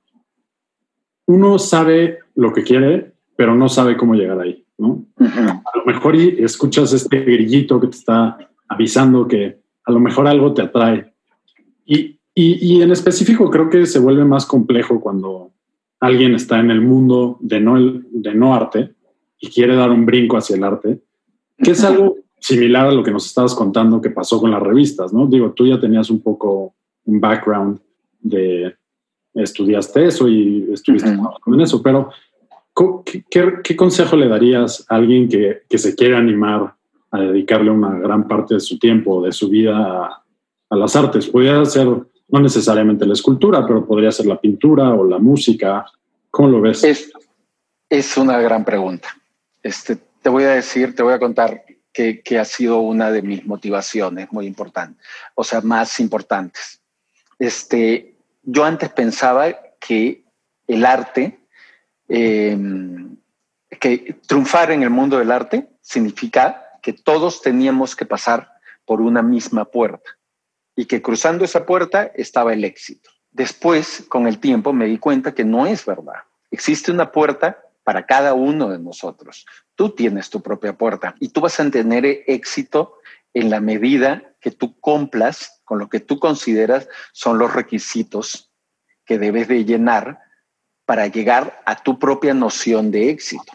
uno 1.26 1.60
sabe 1.60 2.18
lo 2.34 2.52
que 2.52 2.64
quiere, 2.64 3.12
pero 3.36 3.54
no 3.54 3.68
sabe 3.68 3.96
cómo 3.96 4.14
llegar 4.14 4.40
ahí, 4.40 4.64
¿no? 4.76 5.06
A 5.20 5.78
lo 5.78 5.84
mejor 5.86 6.16
escuchas 6.16 6.92
este 6.92 7.20
grillito 7.20 7.80
que 7.80 7.86
te 7.86 7.96
está 7.96 8.50
avisando 8.68 9.28
que 9.28 9.60
a 9.84 9.92
lo 9.92 10.00
mejor 10.00 10.26
algo 10.26 10.52
te 10.52 10.62
atrae. 10.62 11.14
Y, 11.86 12.18
y, 12.34 12.82
en 12.82 12.90
específico 12.90 13.48
creo 13.50 13.70
que 13.70 13.86
se 13.86 14.00
vuelve 14.00 14.24
más 14.24 14.46
complejo 14.46 15.00
cuando 15.00 15.52
alguien 16.04 16.34
está 16.34 16.60
en 16.60 16.70
el 16.70 16.80
mundo 16.80 17.38
de 17.40 17.60
no, 17.60 17.76
de 17.78 18.34
no 18.34 18.54
arte 18.54 18.94
y 19.40 19.48
quiere 19.48 19.74
dar 19.74 19.90
un 19.90 20.04
brinco 20.04 20.36
hacia 20.36 20.56
el 20.56 20.64
arte, 20.64 21.00
que 21.58 21.70
es 21.70 21.84
algo 21.84 22.16
similar 22.38 22.88
a 22.88 22.92
lo 22.92 23.02
que 23.02 23.10
nos 23.10 23.26
estabas 23.26 23.54
contando 23.54 24.00
que 24.00 24.10
pasó 24.10 24.40
con 24.40 24.50
las 24.50 24.62
revistas, 24.62 25.12
¿no? 25.12 25.26
Digo, 25.26 25.52
tú 25.52 25.66
ya 25.66 25.80
tenías 25.80 26.10
un 26.10 26.20
poco 26.20 26.74
un 27.06 27.20
background 27.20 27.80
de, 28.20 28.74
estudiaste 29.34 30.06
eso 30.06 30.28
y 30.28 30.68
estuviste 30.72 31.08
en 31.10 31.60
eso, 31.60 31.82
pero 31.82 32.10
¿qué, 33.30 33.76
consejo 33.76 34.16
le 34.16 34.28
darías 34.28 34.84
a 34.88 34.96
alguien 34.96 35.28
que, 35.28 35.78
se 35.78 35.94
quiere 35.94 36.16
animar 36.16 36.74
a 37.10 37.20
dedicarle 37.20 37.70
una 37.70 37.98
gran 37.98 38.26
parte 38.28 38.54
de 38.54 38.60
su 38.60 38.78
tiempo, 38.78 39.24
de 39.24 39.32
su 39.32 39.48
vida 39.48 40.22
a, 40.68 40.76
las 40.76 40.96
artes? 40.96 41.28
Podría 41.28 41.64
ser 41.64 41.88
no 42.28 42.40
necesariamente 42.40 43.06
la 43.06 43.12
escultura, 43.12 43.66
pero 43.66 43.86
podría 43.86 44.10
ser 44.10 44.26
la 44.26 44.40
pintura 44.40 44.90
o 44.94 45.04
la 45.04 45.18
música. 45.18 45.84
¿Cómo 46.30 46.48
lo 46.48 46.60
ves? 46.60 46.82
Es, 46.84 47.12
es 47.88 48.16
una 48.16 48.38
gran 48.40 48.64
pregunta. 48.64 49.08
Este, 49.62 49.96
te 50.22 50.28
voy 50.28 50.44
a 50.44 50.50
decir, 50.50 50.94
te 50.94 51.02
voy 51.02 51.14
a 51.14 51.18
contar 51.18 51.64
que, 51.92 52.22
que, 52.22 52.38
ha 52.38 52.44
sido 52.44 52.80
una 52.80 53.10
de 53.10 53.22
mis 53.22 53.46
motivaciones 53.46 54.32
muy 54.32 54.46
importantes, 54.46 55.04
o 55.34 55.44
sea, 55.44 55.60
más 55.60 56.00
importantes. 56.00 56.80
Este, 57.38 58.16
yo 58.42 58.64
antes 58.64 58.90
pensaba 58.90 59.54
que 59.78 60.24
el 60.66 60.84
arte, 60.84 61.38
eh, 62.08 62.58
que 63.80 64.16
triunfar 64.26 64.70
en 64.72 64.82
el 64.82 64.90
mundo 64.90 65.18
del 65.18 65.30
arte 65.30 65.68
significa 65.80 66.64
que 66.82 66.92
todos 66.92 67.42
teníamos 67.42 67.94
que 67.94 68.06
pasar 68.06 68.50
por 68.84 69.00
una 69.00 69.22
misma 69.22 69.64
puerta 69.64 70.13
y 70.76 70.86
que 70.86 71.02
cruzando 71.02 71.44
esa 71.44 71.66
puerta 71.66 72.10
estaba 72.14 72.52
el 72.52 72.64
éxito. 72.64 73.10
Después, 73.30 74.04
con 74.08 74.26
el 74.26 74.38
tiempo, 74.38 74.72
me 74.72 74.86
di 74.86 74.98
cuenta 74.98 75.34
que 75.34 75.44
no 75.44 75.66
es 75.66 75.84
verdad. 75.84 76.22
Existe 76.50 76.92
una 76.92 77.10
puerta 77.10 77.60
para 77.82 78.06
cada 78.06 78.34
uno 78.34 78.70
de 78.70 78.78
nosotros. 78.78 79.46
Tú 79.74 79.90
tienes 79.90 80.30
tu 80.30 80.42
propia 80.42 80.76
puerta 80.76 81.14
y 81.20 81.28
tú 81.28 81.40
vas 81.40 81.58
a 81.60 81.70
tener 81.70 82.06
éxito 82.26 82.98
en 83.34 83.50
la 83.50 83.60
medida 83.60 84.34
que 84.40 84.50
tú 84.50 84.78
cumplas 84.80 85.60
con 85.64 85.78
lo 85.78 85.88
que 85.88 86.00
tú 86.00 86.18
consideras 86.18 86.88
son 87.12 87.38
los 87.38 87.52
requisitos 87.52 88.52
que 89.04 89.18
debes 89.18 89.48
de 89.48 89.64
llenar 89.64 90.20
para 90.84 91.06
llegar 91.06 91.62
a 91.66 91.82
tu 91.82 91.98
propia 91.98 92.34
noción 92.34 92.90
de 92.90 93.10
éxito. 93.10 93.52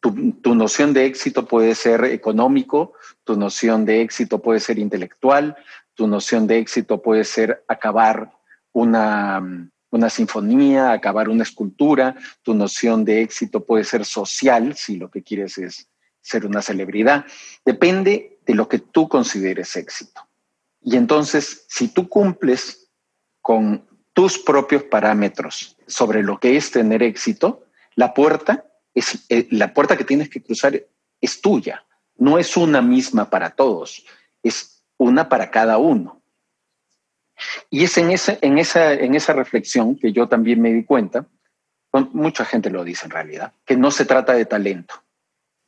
Tu, 0.00 0.54
noción 0.54 0.92
de 0.92 1.06
éxito 1.06 1.46
puede 1.46 1.74
ser 1.74 2.04
económico, 2.04 2.92
tu 3.24 3.36
noción 3.36 3.84
de 3.84 4.02
éxito 4.02 4.40
puede 4.40 4.60
ser 4.60 4.78
intelectual, 4.78 5.56
tu 5.96 6.06
noción 6.06 6.46
de 6.46 6.58
éxito 6.58 7.02
puede 7.02 7.24
ser 7.24 7.64
acabar 7.66 8.30
una, 8.72 9.42
una 9.90 10.10
sinfonía, 10.10 10.92
acabar 10.92 11.28
una 11.28 11.42
escultura, 11.42 12.14
tu 12.42 12.54
noción 12.54 13.04
de 13.04 13.22
éxito 13.22 13.64
puede 13.64 13.82
ser 13.82 14.04
social, 14.04 14.76
si 14.76 14.96
lo 14.96 15.10
que 15.10 15.22
quieres 15.22 15.58
es 15.58 15.88
ser 16.20 16.46
una 16.46 16.62
celebridad. 16.62 17.24
Depende 17.64 18.38
de 18.46 18.54
lo 18.54 18.68
que 18.68 18.78
tú 18.78 19.08
consideres 19.08 19.74
éxito. 19.74 20.20
Y 20.82 20.96
entonces, 20.96 21.64
si 21.68 21.88
tú 21.88 22.08
cumples 22.08 22.90
con 23.40 23.86
tus 24.12 24.38
propios 24.38 24.84
parámetros 24.84 25.76
sobre 25.86 26.22
lo 26.22 26.38
que 26.38 26.56
es 26.56 26.70
tener 26.70 27.02
éxito, 27.02 27.64
la 27.94 28.12
puerta 28.12 28.66
es 28.94 29.24
eh, 29.28 29.48
la 29.50 29.72
puerta 29.72 29.96
que 29.96 30.04
tienes 30.04 30.28
que 30.28 30.42
cruzar 30.42 30.86
es 31.20 31.40
tuya, 31.40 31.84
no 32.16 32.38
es 32.38 32.56
una 32.56 32.82
misma 32.82 33.30
para 33.30 33.50
todos, 33.50 34.04
es 34.42 34.75
una 34.98 35.28
para 35.28 35.50
cada 35.50 35.78
uno. 35.78 36.22
Y 37.70 37.84
es 37.84 37.98
en, 37.98 38.10
ese, 38.10 38.38
en, 38.40 38.58
esa, 38.58 38.92
en 38.94 39.14
esa 39.14 39.32
reflexión 39.32 39.96
que 39.96 40.12
yo 40.12 40.28
también 40.28 40.60
me 40.60 40.72
di 40.72 40.84
cuenta, 40.84 41.26
mucha 42.12 42.44
gente 42.44 42.70
lo 42.70 42.84
dice 42.84 43.06
en 43.06 43.10
realidad, 43.10 43.52
que 43.64 43.76
no 43.76 43.90
se 43.90 44.04
trata 44.04 44.34
de 44.34 44.44
talento. 44.44 44.94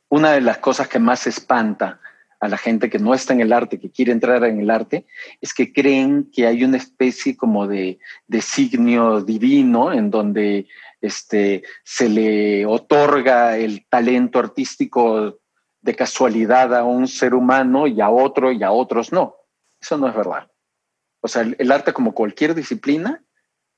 Una 0.09 0.31
de 0.31 0.41
las 0.41 0.57
cosas 0.57 0.87
que 0.87 0.99
más 0.99 1.27
espanta 1.27 1.99
a 2.39 2.47
la 2.47 2.57
gente 2.57 2.89
que 2.89 2.99
no 2.99 3.13
está 3.13 3.33
en 3.33 3.41
el 3.41 3.51
arte, 3.51 3.79
que 3.79 3.91
quiere 3.91 4.11
entrar 4.11 4.43
en 4.45 4.59
el 4.59 4.69
arte, 4.69 5.05
es 5.41 5.53
que 5.53 5.73
creen 5.73 6.29
que 6.33 6.47
hay 6.47 6.63
una 6.63 6.77
especie 6.77 7.35
como 7.35 7.67
de 7.67 7.99
designio 8.27 9.21
divino 9.21 9.91
en 9.91 10.09
donde 10.09 10.67
este, 11.01 11.63
se 11.83 12.09
le 12.09 12.65
otorga 12.65 13.57
el 13.57 13.85
talento 13.87 14.39
artístico 14.39 15.39
de 15.81 15.95
casualidad 15.95 16.75
a 16.75 16.83
un 16.83 17.07
ser 17.07 17.33
humano 17.33 17.87
y 17.87 18.01
a 18.01 18.09
otro 18.09 18.51
y 18.51 18.63
a 18.63 18.71
otros 18.71 19.11
no. 19.11 19.35
Eso 19.81 19.97
no 19.97 20.07
es 20.07 20.15
verdad. 20.15 20.49
O 21.21 21.27
sea, 21.27 21.41
el 21.41 21.71
arte 21.71 21.93
como 21.93 22.13
cualquier 22.13 22.53
disciplina 22.53 23.23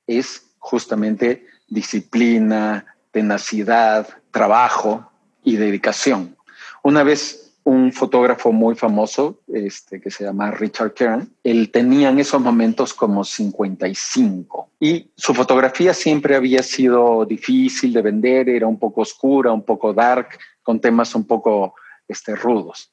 es 0.08 0.54
justamente 0.60 1.46
disciplina, 1.68 2.96
tenacidad, 3.12 4.08
trabajo 4.32 5.12
y 5.44 5.56
dedicación. 5.56 6.36
Una 6.84 7.04
vez 7.04 7.52
un 7.64 7.92
fotógrafo 7.92 8.52
muy 8.52 8.76
famoso 8.76 9.40
este, 9.48 10.02
que 10.02 10.10
se 10.10 10.24
llama 10.24 10.52
Richard 10.52 10.94
Kern. 10.94 11.32
Él 11.44 11.70
tenía 11.72 12.10
en 12.10 12.20
esos 12.20 12.42
momentos 12.42 12.94
como 12.94 13.24
55 13.24 14.70
y 14.80 15.12
su 15.16 15.34
fotografía 15.34 15.94
siempre 15.94 16.36
había 16.36 16.64
sido 16.64 17.26
difícil 17.26 17.94
de 17.94 18.02
vender, 18.02 18.50
era 18.50 18.66
un 18.66 18.80
poco 18.80 19.02
oscura, 19.02 19.52
un 19.52 19.64
poco 19.64 19.94
dark, 19.94 20.40
con 20.64 20.80
temas 20.80 21.14
un 21.14 21.26
poco 21.26 21.76
este, 22.12 22.36
rudos. 22.36 22.92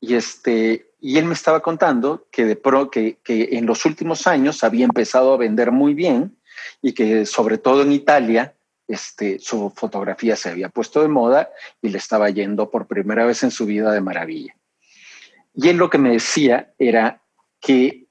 Y, 0.00 0.14
este, 0.14 0.92
y 1.00 1.18
él 1.18 1.26
me 1.26 1.34
estaba 1.34 1.60
contando 1.60 2.26
que, 2.30 2.44
de 2.44 2.56
pro, 2.56 2.90
que, 2.90 3.18
que 3.22 3.50
en 3.52 3.66
los 3.66 3.84
últimos 3.84 4.26
años 4.26 4.64
había 4.64 4.84
empezado 4.84 5.32
a 5.32 5.38
vender 5.38 5.70
muy 5.70 5.94
bien 5.94 6.36
y 6.80 6.92
que 6.92 7.26
sobre 7.26 7.58
todo 7.58 7.82
en 7.82 7.92
Italia 7.92 8.54
este, 8.88 9.38
su 9.38 9.70
fotografía 9.74 10.36
se 10.36 10.50
había 10.50 10.68
puesto 10.68 11.02
de 11.02 11.08
moda 11.08 11.50
y 11.80 11.88
le 11.88 11.98
estaba 11.98 12.28
yendo 12.30 12.70
por 12.70 12.86
primera 12.86 13.24
vez 13.24 13.42
en 13.42 13.50
su 13.50 13.64
vida 13.64 13.92
de 13.92 14.00
maravilla. 14.00 14.54
Y 15.54 15.68
él 15.68 15.76
lo 15.76 15.88
que 15.88 15.98
me 15.98 16.10
decía 16.10 16.74
era 16.78 17.22
que 17.60 18.06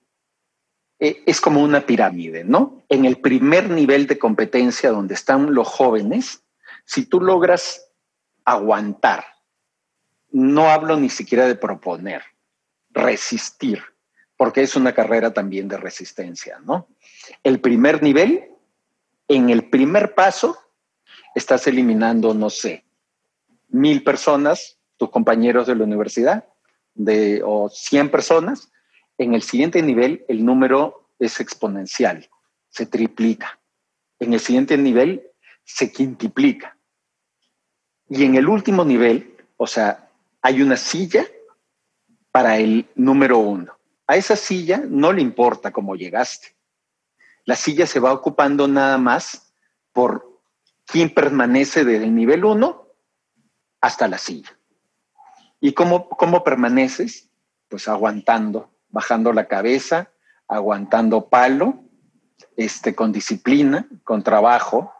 eh, 1.00 1.24
es 1.26 1.42
como 1.42 1.62
una 1.62 1.86
pirámide, 1.86 2.44
¿no? 2.44 2.84
En 2.90 3.06
el 3.06 3.18
primer 3.18 3.70
nivel 3.70 4.08
de 4.08 4.18
competencia 4.18 4.92
donde 4.92 5.16
están 5.16 5.54
los 5.54 5.68
jóvenes, 5.68 6.44
si 6.86 7.06
tú 7.06 7.20
logras 7.22 7.90
aguantar, 8.46 9.26
no 10.32 10.70
hablo 10.70 10.98
ni 10.98 11.10
siquiera 11.10 11.48
de 11.48 11.56
proponer, 11.56 12.24
resistir, 12.90 13.82
porque 14.38 14.62
es 14.62 14.76
una 14.76 14.94
carrera 14.94 15.34
también 15.34 15.68
de 15.68 15.78
resistencia, 15.78 16.60
¿no? 16.64 16.88
El 17.44 17.60
primer 17.60 18.02
nivel, 18.02 18.50
en 19.28 19.50
el 19.50 19.70
primer 19.70 20.16
paso, 20.16 20.58
estás 21.36 21.68
eliminando, 21.68 22.34
no 22.34 22.50
sé, 22.50 22.86
mil 23.70 24.04
personas, 24.04 24.78
tus 24.98 25.10
compañeros 25.10 25.68
de 25.68 25.76
la 25.76 25.84
universidad, 25.84 26.46
de, 26.94 27.42
o 27.46 27.70
100 27.70 28.10
personas, 28.10 28.72
en 29.18 29.34
el 29.34 29.42
siguiente 29.42 29.82
nivel 29.82 30.26
el 30.28 30.44
número 30.44 31.08
es 31.20 31.40
exponencial, 31.40 32.30
se 32.70 32.86
triplica. 32.86 33.60
En 34.20 34.34
el 34.34 34.40
siguiente 34.40 34.78
nivel 34.78 35.28
se 35.64 35.92
quintuplica. 35.92 36.78
Y 38.10 38.26
en 38.26 38.36
el 38.36 38.48
último 38.48 38.84
nivel, 38.84 39.38
o 39.58 39.68
sea, 39.68 40.11
hay 40.42 40.62
una 40.62 40.78
silla 40.78 41.26
para 42.32 42.58
el 42.58 42.90
número 42.96 43.40
uno. 43.40 43.78
A 44.08 44.16
esa 44.16 44.36
silla 44.36 44.84
no 44.88 45.14
le 45.14 45.22
importa 45.22 45.72
cómo 45.72 45.96
llegaste. 45.96 46.56
La 47.46 47.56
silla 47.56 47.88
se 47.88 48.00
va 48.00 48.14
ocupando 48.14 48.68
nada 48.68 48.98
más 48.98 49.54
por 49.94 50.42
quién 50.86 51.14
permanece 51.14 51.86
desde 51.86 52.06
el 52.06 52.16
nivel 52.16 52.46
1 52.46 52.88
hasta 53.82 54.08
la 54.08 54.18
silla. 54.18 54.58
¿Y 55.60 55.74
cómo, 55.74 56.10
cómo 56.10 56.44
permaneces? 56.44 57.30
Pues 57.68 57.88
aguantando, 57.88 58.70
bajando 58.90 59.34
la 59.34 59.48
cabeza, 59.48 60.12
aguantando 60.48 61.30
palo, 61.30 61.84
este, 62.58 62.96
con 62.96 63.12
disciplina, 63.12 63.88
con 64.04 64.24
trabajo 64.24 64.94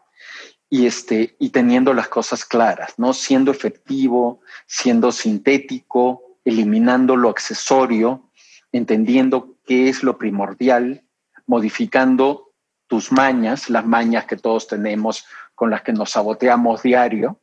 y, 0.72 0.86
este, 0.86 1.36
y 1.38 1.50
teniendo 1.50 1.92
las 1.92 2.08
cosas 2.08 2.46
claras, 2.46 2.94
¿no? 2.96 3.12
Siendo 3.12 3.50
efectivo, 3.50 4.40
siendo 4.64 5.12
sintético, 5.12 6.38
eliminando 6.46 7.14
lo 7.14 7.28
accesorio, 7.28 8.30
entendiendo 8.72 9.58
qué 9.66 9.90
es 9.90 10.02
lo 10.02 10.16
primordial, 10.16 11.02
modificando 11.46 12.54
tus 12.86 13.12
mañas, 13.12 13.68
las 13.68 13.84
mañas 13.84 14.24
que 14.24 14.38
todos 14.38 14.66
tenemos 14.66 15.26
con 15.54 15.68
las 15.68 15.82
que 15.82 15.92
nos 15.92 16.12
saboteamos 16.12 16.82
diario, 16.82 17.38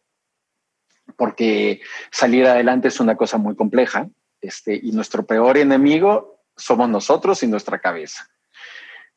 porque 1.15 1.81
salir 2.09 2.47
adelante 2.47 2.87
es 2.87 2.99
una 2.99 3.15
cosa 3.15 3.37
muy 3.37 3.55
compleja, 3.55 4.09
este, 4.41 4.79
y 4.81 4.91
nuestro 4.91 5.23
peor 5.27 5.59
enemigo 5.59 6.39
somos 6.57 6.89
nosotros 6.89 7.43
y 7.43 7.47
nuestra 7.47 7.77
cabeza. 7.77 8.27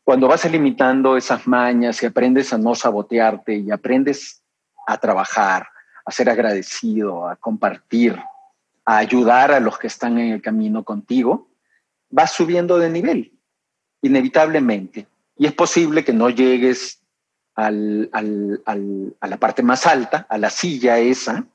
Cuando 0.04 0.26
vas 0.26 0.44
limitando 0.50 1.16
esas 1.16 1.46
mañas 1.46 2.02
y 2.02 2.06
aprendes 2.06 2.52
a 2.52 2.58
no 2.58 2.74
sabotearte 2.74 3.54
y 3.54 3.70
aprendes 3.70 4.42
a 4.86 4.98
trabajar, 4.98 5.68
a 6.04 6.10
ser 6.10 6.28
agradecido, 6.28 7.28
a 7.28 7.36
compartir, 7.36 8.20
a 8.84 8.96
ayudar 8.96 9.52
a 9.52 9.60
los 9.60 9.78
que 9.78 9.86
están 9.86 10.18
en 10.18 10.32
el 10.32 10.42
camino 10.42 10.82
contigo, 10.82 11.48
vas 12.10 12.32
subiendo 12.32 12.78
de 12.78 12.90
nivel, 12.90 13.32
inevitablemente. 14.02 15.06
Y 15.36 15.46
es 15.46 15.52
posible 15.52 16.04
que 16.04 16.12
no 16.12 16.30
llegues 16.30 17.00
al, 17.54 18.10
al, 18.12 19.14
a 19.20 19.26
la 19.26 19.36
parte 19.36 19.62
más 19.62 19.86
alta, 19.86 20.26
a 20.28 20.36
la 20.38 20.50
silla 20.50 20.98
esa, 20.98 21.46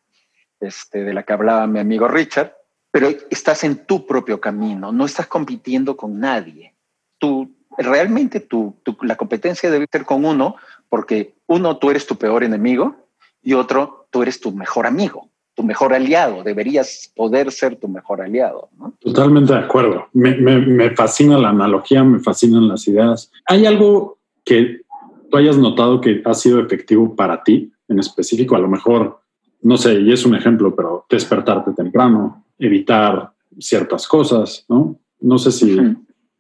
este, 0.60 1.04
de 1.04 1.14
la 1.14 1.24
que 1.24 1.34
hablaba 1.34 1.68
mi 1.68 1.80
amigo 1.80 2.08
Richard, 2.08 2.56
pero 2.92 3.10
estás 3.30 3.64
en 3.64 3.86
tu 3.86 4.08
propio 4.08 4.40
camino, 4.40 4.92
no 4.92 5.06
estás 5.06 5.28
compitiendo 5.28 5.98
con 5.98 6.20
nadie. 6.20 6.76
Tú, 7.18 7.57
realmente 7.78 8.40
tú, 8.40 8.76
la 9.02 9.16
competencia 9.16 9.70
debe 9.70 9.88
ser 9.92 10.06
con 10.06 10.26
uno, 10.26 10.56
porque 10.90 11.36
uno, 11.48 11.78
tú 11.78 11.90
eres 11.90 12.08
tu 12.08 12.16
peor 12.16 12.44
enemigo 12.44 12.96
y 13.42 13.54
otro, 13.54 14.08
tú 14.12 14.24
eres 14.24 14.40
tu 14.40 14.52
mejor 14.52 14.88
amigo, 14.88 15.30
tu 15.56 15.64
mejor 15.64 15.94
aliado. 15.94 16.44
Deberías 16.44 17.12
poder 17.16 17.52
ser 17.52 17.76
tu 17.78 17.88
mejor 17.88 18.22
aliado. 18.22 18.70
Totalmente 19.00 19.54
de 19.54 19.60
acuerdo. 19.60 20.08
Me, 20.14 20.36
me, 20.36 20.60
me 20.60 20.96
fascina 20.96 21.38
la 21.38 21.50
analogía, 21.50 22.04
me 22.04 22.20
fascinan 22.20 22.68
las 22.68 22.88
ideas. 22.88 23.32
Hay 23.46 23.66
algo 23.66 24.18
que 24.44 24.82
tú 25.30 25.38
hayas 25.38 25.58
notado 25.58 26.02
que 26.02 26.22
ha 26.26 26.34
sido 26.34 26.60
efectivo 26.60 27.16
para 27.16 27.44
ti 27.44 27.72
en 27.88 28.00
específico, 28.00 28.56
a 28.56 28.60
lo 28.60 28.68
mejor, 28.68 29.20
no 29.62 29.78
sé, 29.78 30.00
y 30.00 30.12
es 30.12 30.26
un 30.26 30.36
ejemplo, 30.36 30.76
pero 30.76 31.06
despertarte 31.10 31.74
temprano, 31.74 32.46
evitar 32.60 33.32
ciertas 33.60 34.08
cosas, 34.08 34.66
¿no? 34.68 35.00
No 35.20 35.38
sé 35.38 35.52
si, 35.52 35.78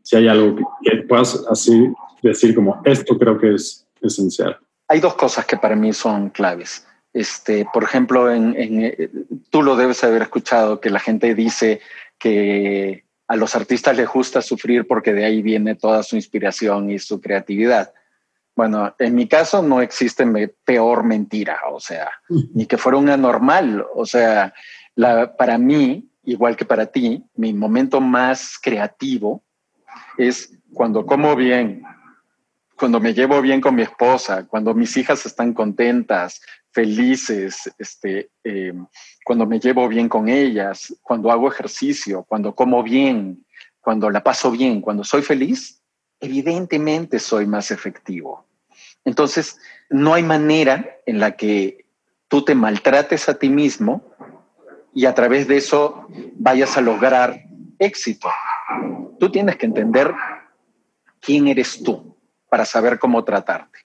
si 0.07 0.15
hay 0.15 0.29
algo 0.29 0.55
que, 0.55 0.97
puedas 1.03 1.43
así 1.49 1.93
decir 2.21 2.55
como 2.55 2.81
esto 2.85 3.17
creo 3.17 3.37
que 3.37 3.55
es 3.55 3.85
esencial. 4.01 4.57
Hay 4.87 5.01
dos 5.01 5.15
cosas 5.15 5.45
que 5.45 5.57
para 5.57 5.75
mí 5.75 5.91
son 5.91 6.29
claves. 6.29 6.87
Este, 7.11 7.67
por 7.73 7.83
ejemplo, 7.83 8.31
en, 8.31 8.55
en, 8.57 9.27
tú 9.49 9.61
lo 9.61 9.75
debes 9.75 10.01
haber 10.05 10.21
escuchado, 10.21 10.79
que 10.79 10.89
la 10.89 11.01
gente 11.01 11.35
dice 11.35 11.81
que 12.17 13.03
a 13.27 13.35
los 13.35 13.53
artistas 13.57 13.97
les 13.97 14.07
gusta 14.07 14.41
sufrir 14.41 14.87
porque 14.87 15.11
de 15.11 15.25
ahí 15.25 15.41
viene 15.41 15.75
toda 15.75 16.03
su 16.03 16.15
inspiración 16.15 16.89
y 16.89 16.99
su 16.99 17.19
creatividad. 17.19 17.93
Bueno, 18.55 18.95
en 18.99 19.13
mi 19.13 19.27
caso 19.27 19.61
no 19.61 19.81
existe 19.81 20.25
peor 20.63 21.03
mentira, 21.03 21.59
o 21.69 21.81
sea, 21.81 22.09
ni 22.53 22.65
que 22.65 22.77
fuera 22.77 22.97
una 22.97 23.17
normal. 23.17 23.85
O 23.93 24.05
sea, 24.05 24.53
la, 24.95 25.35
para 25.35 25.57
mí, 25.57 26.09
igual 26.23 26.55
que 26.55 26.63
para 26.63 26.85
ti, 26.85 27.25
mi 27.35 27.53
momento 27.53 27.99
más 27.99 28.57
creativo 28.57 29.43
es 30.17 30.53
cuando 30.73 31.05
como 31.05 31.35
bien, 31.35 31.83
cuando 32.77 32.99
me 32.99 33.13
llevo 33.13 33.41
bien 33.41 33.59
con 33.61 33.75
mi 33.75 33.81
esposa, 33.81 34.45
cuando 34.47 34.73
mis 34.73 34.95
hijas 34.97 35.25
están 35.25 35.53
contentas, 35.53 36.41
felices, 36.71 37.73
este, 37.79 38.29
eh, 38.43 38.73
cuando 39.25 39.45
me 39.45 39.59
llevo 39.59 39.87
bien 39.87 40.07
con 40.07 40.29
ellas, 40.29 40.95
cuando 41.01 41.31
hago 41.31 41.47
ejercicio, 41.47 42.23
cuando 42.23 42.53
como 42.53 42.83
bien, 42.83 43.45
cuando 43.81 44.09
la 44.09 44.23
paso 44.23 44.51
bien, 44.51 44.81
cuando 44.81 45.03
soy 45.03 45.21
feliz, 45.21 45.81
evidentemente 46.19 47.19
soy 47.19 47.47
más 47.47 47.71
efectivo. 47.71 48.45
Entonces, 49.05 49.57
no 49.89 50.13
hay 50.13 50.23
manera 50.23 50.97
en 51.05 51.19
la 51.19 51.35
que 51.35 51.85
tú 52.27 52.43
te 52.43 52.55
maltrates 52.55 53.29
a 53.29 53.39
ti 53.39 53.49
mismo 53.49 54.03
y 54.93 55.05
a 55.05 55.15
través 55.15 55.47
de 55.47 55.57
eso 55.57 56.07
vayas 56.35 56.77
a 56.77 56.81
lograr 56.81 57.41
éxito. 57.79 58.27
Tú 59.19 59.31
tienes 59.31 59.57
que 59.57 59.65
entender 59.65 60.13
quién 61.19 61.47
eres 61.47 61.81
tú 61.83 62.17
para 62.49 62.65
saber 62.65 62.99
cómo 62.99 63.23
tratarte. 63.23 63.79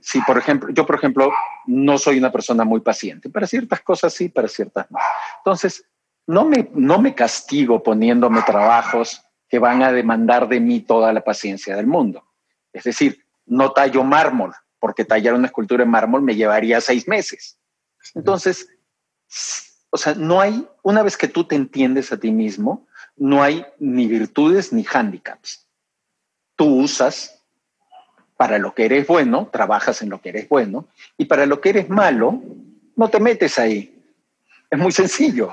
Si, 0.00 0.20
por 0.20 0.38
ejemplo, 0.38 0.70
yo, 0.70 0.86
por 0.86 0.96
ejemplo, 0.96 1.32
no 1.66 1.98
soy 1.98 2.18
una 2.18 2.30
persona 2.30 2.64
muy 2.64 2.80
paciente, 2.80 3.30
para 3.30 3.46
ciertas 3.46 3.80
cosas 3.80 4.12
sí, 4.12 4.28
para 4.28 4.48
ciertas 4.48 4.90
no. 4.90 4.98
Entonces, 5.38 5.84
no 6.26 6.44
me, 6.44 6.70
no 6.74 7.00
me 7.00 7.14
castigo 7.14 7.82
poniéndome 7.82 8.42
trabajos 8.42 9.22
que 9.48 9.58
van 9.58 9.82
a 9.82 9.92
demandar 9.92 10.48
de 10.48 10.60
mí 10.60 10.80
toda 10.80 11.12
la 11.12 11.24
paciencia 11.24 11.74
del 11.74 11.86
mundo. 11.86 12.22
Es 12.72 12.84
decir, 12.84 13.24
no 13.46 13.72
tallo 13.72 14.04
mármol, 14.04 14.52
porque 14.78 15.04
tallar 15.04 15.34
una 15.34 15.46
escultura 15.46 15.82
en 15.82 15.90
mármol 15.90 16.22
me 16.22 16.36
llevaría 16.36 16.80
seis 16.80 17.08
meses. 17.08 17.58
Entonces, 18.14 18.68
o 19.90 19.96
sea, 19.96 20.14
no 20.14 20.40
hay, 20.40 20.68
una 20.82 21.02
vez 21.02 21.16
que 21.16 21.28
tú 21.28 21.44
te 21.44 21.56
entiendes 21.56 22.12
a 22.12 22.20
ti 22.20 22.30
mismo, 22.30 22.86
no 23.18 23.42
hay 23.42 23.66
ni 23.78 24.06
virtudes 24.06 24.72
ni 24.72 24.84
hándicaps. 24.84 25.66
Tú 26.56 26.82
usas 26.82 27.44
para 28.36 28.58
lo 28.58 28.74
que 28.74 28.84
eres 28.84 29.06
bueno, 29.06 29.48
trabajas 29.52 30.00
en 30.02 30.10
lo 30.10 30.20
que 30.20 30.28
eres 30.28 30.48
bueno, 30.48 30.86
y 31.16 31.24
para 31.24 31.46
lo 31.46 31.60
que 31.60 31.70
eres 31.70 31.88
malo, 31.88 32.40
no 32.96 33.08
te 33.08 33.20
metes 33.20 33.58
ahí. 33.58 34.00
Es 34.70 34.78
muy 34.78 34.92
sencillo. 34.92 35.52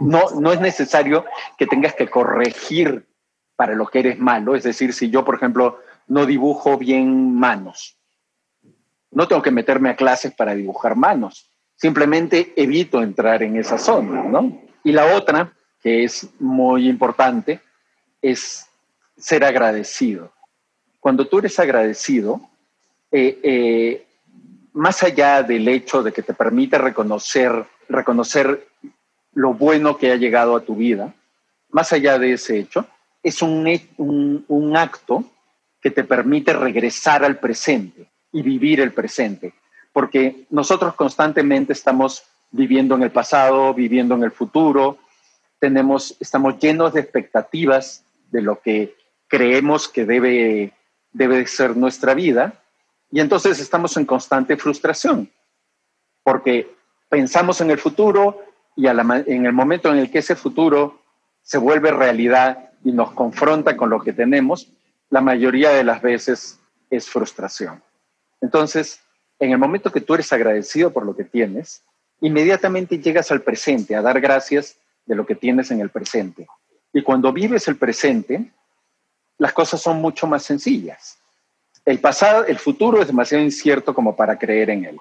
No, 0.00 0.30
no 0.38 0.52
es 0.52 0.60
necesario 0.60 1.24
que 1.56 1.66
tengas 1.66 1.94
que 1.94 2.08
corregir 2.08 3.06
para 3.56 3.74
lo 3.74 3.86
que 3.86 4.00
eres 4.00 4.18
malo. 4.18 4.54
Es 4.54 4.64
decir, 4.64 4.92
si 4.92 5.08
yo, 5.08 5.24
por 5.24 5.36
ejemplo, 5.36 5.80
no 6.06 6.26
dibujo 6.26 6.76
bien 6.76 7.34
manos. 7.34 7.96
No 9.10 9.26
tengo 9.26 9.40
que 9.40 9.50
meterme 9.50 9.90
a 9.90 9.96
clases 9.96 10.34
para 10.34 10.54
dibujar 10.54 10.96
manos. 10.96 11.50
Simplemente 11.76 12.52
evito 12.56 13.02
entrar 13.02 13.42
en 13.42 13.56
esa 13.56 13.78
zona, 13.78 14.24
¿no? 14.24 14.60
Y 14.84 14.92
la 14.92 15.16
otra, 15.16 15.54
que 15.82 16.04
es 16.04 16.28
muy 16.40 16.88
importante, 16.88 17.60
es 18.20 18.66
ser 19.16 19.44
agradecido. 19.44 20.32
Cuando 21.00 21.26
tú 21.26 21.38
eres 21.38 21.58
agradecido, 21.58 22.40
eh, 23.10 23.38
eh, 23.42 24.06
más 24.72 25.02
allá 25.02 25.42
del 25.42 25.66
hecho 25.68 26.02
de 26.02 26.12
que 26.12 26.22
te 26.22 26.34
permite 26.34 26.78
reconocer, 26.78 27.66
reconocer 27.88 28.66
lo 29.34 29.54
bueno 29.54 29.96
que 29.96 30.12
ha 30.12 30.16
llegado 30.16 30.56
a 30.56 30.60
tu 30.60 30.76
vida, 30.76 31.14
más 31.70 31.92
allá 31.92 32.18
de 32.18 32.32
ese 32.32 32.58
hecho, 32.58 32.86
es 33.22 33.42
un, 33.42 34.44
un 34.48 34.76
acto 34.76 35.24
que 35.80 35.90
te 35.90 36.04
permite 36.04 36.52
regresar 36.52 37.24
al 37.24 37.38
presente 37.38 38.08
y 38.32 38.42
vivir 38.42 38.80
el 38.80 38.92
presente. 38.92 39.52
Porque 39.92 40.46
nosotros 40.50 40.94
constantemente 40.94 41.72
estamos 41.72 42.24
viviendo 42.50 42.94
en 42.94 43.02
el 43.02 43.10
pasado, 43.10 43.74
viviendo 43.74 44.14
en 44.14 44.24
el 44.24 44.30
futuro, 44.30 44.98
tenemos, 45.58 46.16
estamos 46.20 46.58
llenos 46.58 46.92
de 46.92 47.00
expectativas 47.00 48.04
de 48.30 48.42
lo 48.42 48.60
que 48.60 48.94
creemos 49.26 49.88
que 49.88 50.04
debe, 50.04 50.72
debe 51.12 51.46
ser 51.46 51.76
nuestra 51.76 52.14
vida 52.14 52.62
y 53.10 53.20
entonces 53.20 53.58
estamos 53.58 53.96
en 53.96 54.04
constante 54.04 54.56
frustración 54.56 55.30
porque 56.22 56.70
pensamos 57.08 57.60
en 57.60 57.70
el 57.70 57.78
futuro 57.78 58.44
y 58.76 58.86
en 58.86 59.46
el 59.46 59.52
momento 59.52 59.90
en 59.90 59.98
el 59.98 60.10
que 60.10 60.18
ese 60.18 60.36
futuro 60.36 61.00
se 61.42 61.58
vuelve 61.58 61.90
realidad 61.90 62.70
y 62.84 62.92
nos 62.92 63.12
confronta 63.12 63.76
con 63.76 63.90
lo 63.90 64.02
que 64.02 64.12
tenemos, 64.12 64.68
la 65.10 65.20
mayoría 65.22 65.70
de 65.70 65.84
las 65.84 66.02
veces 66.02 66.60
es 66.90 67.08
frustración. 67.08 67.82
Entonces, 68.40 69.00
en 69.38 69.52
el 69.52 69.58
momento 69.58 69.90
que 69.90 70.02
tú 70.02 70.14
eres 70.14 70.32
agradecido 70.32 70.92
por 70.92 71.06
lo 71.06 71.16
que 71.16 71.24
tienes, 71.24 71.82
inmediatamente 72.20 72.98
llegas 72.98 73.30
al 73.30 73.40
presente, 73.40 73.96
a 73.96 74.02
dar 74.02 74.20
gracias 74.20 74.76
de 75.08 75.16
lo 75.16 75.26
que 75.26 75.34
tienes 75.34 75.70
en 75.70 75.80
el 75.80 75.90
presente. 75.90 76.46
Y 76.92 77.02
cuando 77.02 77.32
vives 77.32 77.66
el 77.66 77.76
presente, 77.76 78.52
las 79.38 79.52
cosas 79.52 79.80
son 79.80 80.00
mucho 80.00 80.26
más 80.26 80.42
sencillas. 80.44 81.18
El 81.84 81.98
pasado, 81.98 82.44
el 82.44 82.58
futuro 82.58 83.00
es 83.00 83.08
demasiado 83.08 83.42
incierto 83.42 83.94
como 83.94 84.14
para 84.14 84.38
creer 84.38 84.70
en 84.70 84.84
él. 84.84 84.96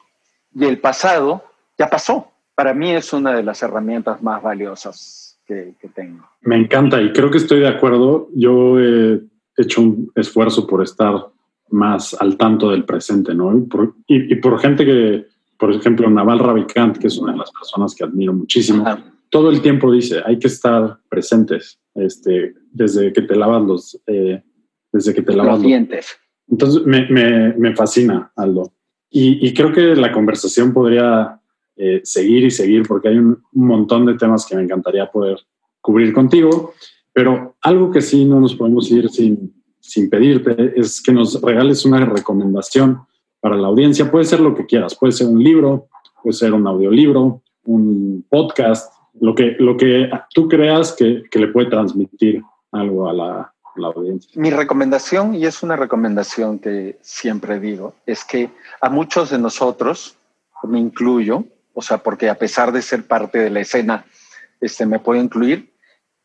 Y 0.56 0.66
el 0.66 0.80
pasado 0.80 1.44
ya 1.78 1.90
pasó. 1.90 2.32
Para 2.56 2.74
mí 2.74 2.92
es 2.92 3.14
una 3.14 3.34
de 3.34 3.44
las 3.44 3.62
herramientas 3.62 4.24
más 4.24 4.42
valiosas 4.42 5.38
que, 5.46 5.76
que 5.80 5.90
tengo. 5.90 6.28
Me 6.42 6.56
encanta 6.56 7.02
y 7.02 7.12
creo 7.12 7.30
que 7.30 7.38
estoy 7.38 7.60
de 7.60 7.68
acuerdo. 7.68 8.30
Yo 8.34 8.80
he 8.80 9.22
hecho 9.58 9.82
un 9.82 10.12
esfuerzo 10.16 10.66
por 10.66 10.82
estar 10.82 11.28
más 11.70 12.16
al 12.20 12.38
tanto 12.38 12.72
del 12.72 12.86
presente, 12.86 13.34
¿no? 13.34 13.54
Y 14.08 14.36
por, 14.36 14.60
gente 14.60 14.86
que, 14.86 15.26
por 15.58 15.74
ejemplo, 15.74 16.10
Naval 16.10 16.40
Ravikant, 16.40 16.98
que 16.98 17.08
es 17.08 17.18
una 17.18 17.34
de 17.34 17.40
las 17.40 17.52
personas 17.52 17.94
que 17.94 18.04
admiro 18.04 18.34
muchísimo, 18.34 18.86
todo 19.30 19.50
el 19.50 19.62
tiempo 19.62 19.92
dice, 19.92 20.22
hay 20.26 20.40
que 20.40 20.48
estar 20.48 21.00
presentes, 21.10 21.80
este, 21.96 22.54
desde 22.72 23.12
que 23.14 23.22
te 23.22 23.36
lavas 23.36 23.64
los, 23.64 24.02
eh, 24.08 24.42
desde 24.92 25.14
que 25.14 25.22
te 25.22 25.36
lavas 25.36 25.56
los 25.56 25.64
dientes. 25.64 26.18
Entonces, 26.50 26.86
me, 26.86 27.08
me, 27.10 27.54
me 27.54 27.76
fascina, 27.76 28.32
Aldo. 28.36 28.74
Y, 29.10 29.46
y, 29.48 29.54
creo 29.54 29.72
que 29.72 29.96
la 29.96 30.12
conversación 30.12 30.74
podría 30.74 31.40
eh, 31.76 32.02
seguir 32.04 32.44
y 32.44 32.52
seguir 32.52 32.84
porque 32.88 33.10
hay 33.10 33.18
un, 33.18 33.42
un 33.54 33.68
montón 33.68 34.06
de 34.06 34.16
temas 34.16 34.46
que 34.46 34.56
me 34.56 34.64
encantaría 34.64 35.10
poder 35.10 35.38
cubrir 35.82 36.14
contigo, 36.14 36.74
pero 37.14 37.56
algo 37.62 37.92
que 37.92 38.02
sí 38.02 38.26
no 38.26 38.40
nos 38.40 38.56
podemos 38.56 38.92
ir 38.92 39.10
sin, 39.10 39.54
sin 39.80 40.10
pedirte 40.10 40.74
es 40.76 41.02
que 41.02 41.14
nos 41.14 41.42
regales 41.42 41.86
una 41.86 42.06
recomendación 42.06 43.00
para 43.40 43.56
la 43.56 43.68
audiencia. 43.68 44.12
Puede 44.12 44.26
ser 44.26 44.40
lo 44.40 44.54
que 44.54 44.66
quieras, 44.66 44.96
puede 44.96 45.14
ser 45.14 45.28
un 45.28 45.42
libro, 45.42 45.88
puede 46.22 46.34
ser 46.34 46.54
un 46.54 46.68
audiolibro, 46.68 47.42
un 47.64 48.26
podcast, 48.30 48.92
lo 49.20 49.36
que, 49.36 49.56
lo 49.60 49.78
que 49.78 50.10
tú 50.34 50.48
creas 50.48 50.94
que, 50.94 51.24
que 51.30 51.40
le 51.40 51.48
puede 51.48 51.70
transmitir 51.70 52.42
algo 52.72 53.10
a 53.10 53.14
la, 53.14 53.54
la 53.76 53.88
audiencia. 53.88 54.32
Mi 54.36 54.50
recomendación, 54.50 55.36
y 55.36 55.46
es 55.46 55.64
una 55.64 55.76
recomendación 55.76 56.60
que 56.60 56.98
siempre 57.02 57.60
digo, 57.60 57.96
es 58.06 58.24
que 58.24 58.50
a 58.82 58.90
muchos 58.90 59.30
de 59.30 59.40
nosotros, 59.40 60.18
me 60.64 60.80
incluyo, 60.80 61.46
o 61.74 61.82
sea, 61.82 62.00
porque 62.00 62.30
a 62.30 62.36
pesar 62.36 62.72
de 62.72 62.82
ser 62.82 63.06
parte 63.06 63.40
de 63.40 63.50
la 63.50 63.60
escena, 63.60 64.06
este, 64.60 64.86
me 64.86 65.00
puedo 65.00 65.22
incluir, 65.22 65.72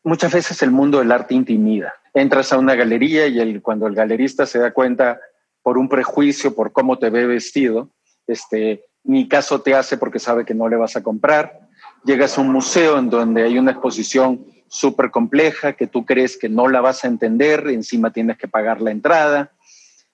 muchas 0.03 0.33
veces 0.33 0.61
el 0.63 0.71
mundo 0.71 0.99
del 0.99 1.11
arte 1.11 1.35
intimida 1.35 1.93
entras 2.13 2.53
a 2.53 2.57
una 2.57 2.75
galería 2.75 3.27
y 3.27 3.39
el, 3.39 3.61
cuando 3.61 3.87
el 3.87 3.95
galerista 3.95 4.45
se 4.45 4.59
da 4.59 4.71
cuenta 4.71 5.19
por 5.61 5.77
un 5.77 5.89
prejuicio, 5.89 6.53
por 6.53 6.71
cómo 6.71 6.99
te 6.99 7.09
ve 7.09 7.25
vestido, 7.25 7.89
este, 8.27 8.85
ni 9.03 9.27
caso 9.27 9.61
te 9.61 9.73
hace 9.73 9.97
porque 9.97 10.19
sabe 10.19 10.45
que 10.45 10.53
no 10.53 10.67
le 10.67 10.75
vas 10.75 10.95
a 10.95 11.03
comprar. 11.03 11.62
Llegas 12.03 12.37
a 12.37 12.41
un 12.41 12.51
museo 12.51 12.97
en 12.97 13.09
donde 13.09 13.43
hay 13.43 13.57
una 13.57 13.71
exposición 13.71 14.45
súper 14.67 15.11
compleja 15.11 15.73
que 15.73 15.87
tú 15.87 16.05
crees 16.05 16.37
que 16.37 16.49
no 16.49 16.67
la 16.67 16.81
vas 16.81 17.03
a 17.03 17.07
entender, 17.07 17.67
encima 17.67 18.11
tienes 18.11 18.37
que 18.37 18.47
pagar 18.47 18.81
la 18.81 18.91
entrada. 18.91 19.51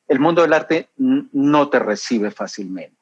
El 0.08 0.20
mundo 0.20 0.42
del 0.42 0.54
arte 0.54 0.90
no 0.98 1.70
te 1.70 1.80
recibe 1.80 2.30
fácilmente. 2.32 2.98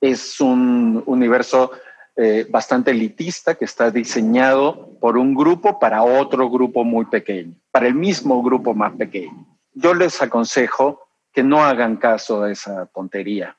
Es 0.00 0.40
un 0.40 1.02
universo 1.06 1.70
eh, 2.16 2.46
bastante 2.50 2.90
elitista 2.90 3.54
que 3.54 3.64
está 3.64 3.90
diseñado 3.90 4.98
por 5.00 5.16
un 5.16 5.34
grupo 5.34 5.78
para 5.78 6.02
otro 6.02 6.50
grupo 6.50 6.84
muy 6.84 7.06
pequeño, 7.06 7.54
para 7.70 7.86
el 7.86 7.94
mismo 7.94 8.42
grupo 8.42 8.74
más 8.74 8.92
pequeño. 8.94 9.46
Yo 9.72 9.94
les 9.94 10.20
aconsejo 10.20 11.08
que 11.32 11.42
no 11.42 11.64
hagan 11.64 11.96
caso 11.96 12.42
a 12.42 12.52
esa 12.52 12.86
tontería. 12.86 13.56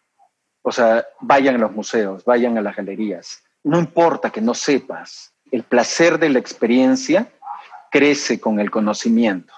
O 0.62 0.72
sea, 0.72 1.06
vayan 1.20 1.56
a 1.56 1.60
los 1.60 1.72
museos, 1.72 2.24
vayan 2.26 2.58
a 2.58 2.62
las 2.62 2.76
galerías. 2.76 3.44
No 3.64 3.80
importa 3.80 4.30
que 4.30 4.42
no 4.42 4.54
sepas, 4.54 5.34
el 5.52 5.64
placer 5.64 6.20
de 6.20 6.30
la 6.30 6.40
experiencia 6.40 7.32
crece 7.92 8.40
con 8.40 8.60
el 8.60 8.72
conocimiento. 8.72 9.54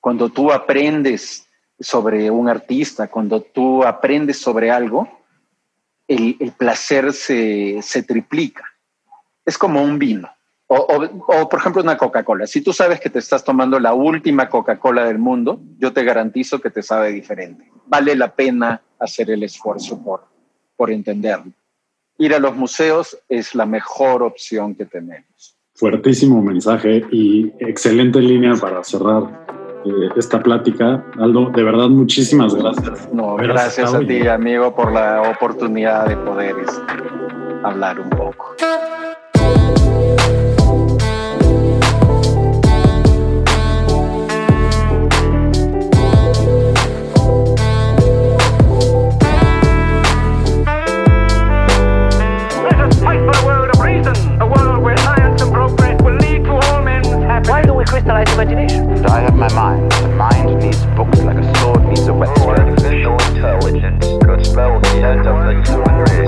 Cuando 0.00 0.28
tú 0.28 0.52
aprendes 0.52 1.46
sobre 1.78 2.30
un 2.30 2.48
artista, 2.48 3.08
cuando 3.08 3.40
tú 3.40 3.84
aprendes 3.84 4.40
sobre 4.40 4.70
algo, 4.70 5.08
el, 6.08 6.52
placer 6.56 7.12
se, 7.12 8.02
triplica. 8.06 8.64
Es 9.44 9.58
como 9.58 9.82
un 9.82 9.98
vino. 9.98 10.28
o, 10.66 11.48
por 11.48 11.60
ejemplo, 11.60 11.82
una 11.82 11.96
Coca-Cola. 11.96 12.46
Si 12.46 12.60
tú 12.62 12.72
sabes 12.72 13.00
que 13.00 13.10
te 13.10 13.18
estás 13.18 13.44
tomando 13.44 13.78
la 13.78 13.94
última 13.94 14.48
Coca-Cola 14.48 15.04
del 15.04 15.18
mundo, 15.18 15.60
yo 15.78 15.92
te 15.92 16.04
garantizo 16.04 16.60
que 16.60 16.70
te 16.70 16.82
sabe 16.82 17.12
diferente. 17.12 17.70
Vale 17.86 18.16
la 18.16 18.34
pena 18.34 18.82
hacer 18.98 19.30
el 19.30 19.42
esfuerzo 19.42 20.02
por, 20.02 20.90
entenderlo. 20.90 21.52
Ir 22.20 22.34
a 22.34 22.40
los 22.40 22.56
museos 22.56 23.16
es 23.28 23.54
la 23.54 23.64
mejor 23.64 24.24
opción 24.24 24.74
que 24.74 24.84
tenemos. 24.84 25.56
Fuertísimo 25.74 26.42
mensaje 26.42 27.04
y 27.12 27.52
excelente 27.60 28.20
línea 28.20 28.54
para 28.56 28.82
cerrar 28.82 29.22
eh, 29.84 30.08
esta 30.16 30.42
plática. 30.42 31.04
Aldo, 31.16 31.50
de 31.50 31.62
verdad, 31.62 31.88
muchísimas 31.88 32.56
gracias. 32.56 33.12
No, 33.12 33.36
gracias 33.36 33.94
a 33.94 34.00
ti, 34.00 34.26
amigo, 34.26 34.74
por 34.74 34.90
la 34.90 35.30
oportunidad 35.30 36.08
de 36.08 36.16
poder 36.16 36.56
este, 36.58 36.82
hablar 37.62 38.00
un 38.00 38.10
poco. 38.10 38.56
crystallized 57.98 58.30
imagination. 58.34 59.06
I 59.06 59.20
have 59.20 59.34
my 59.34 59.52
mind. 59.54 59.90
The 59.90 60.08
mind 60.08 60.62
needs 60.62 60.84
books 60.96 61.18
like 61.20 61.36
a 61.36 61.58
sword 61.58 61.84
needs 61.86 62.06
a 62.06 62.14
weapon. 62.14 62.42
Artificial 62.42 63.12
intelligence 63.12 64.06
could 64.24 64.46
spell 64.46 64.80
the 64.80 65.02
end 65.02 65.26
of 65.26 65.44
the 65.44 65.54
human 65.66 65.98
race. 66.06 66.18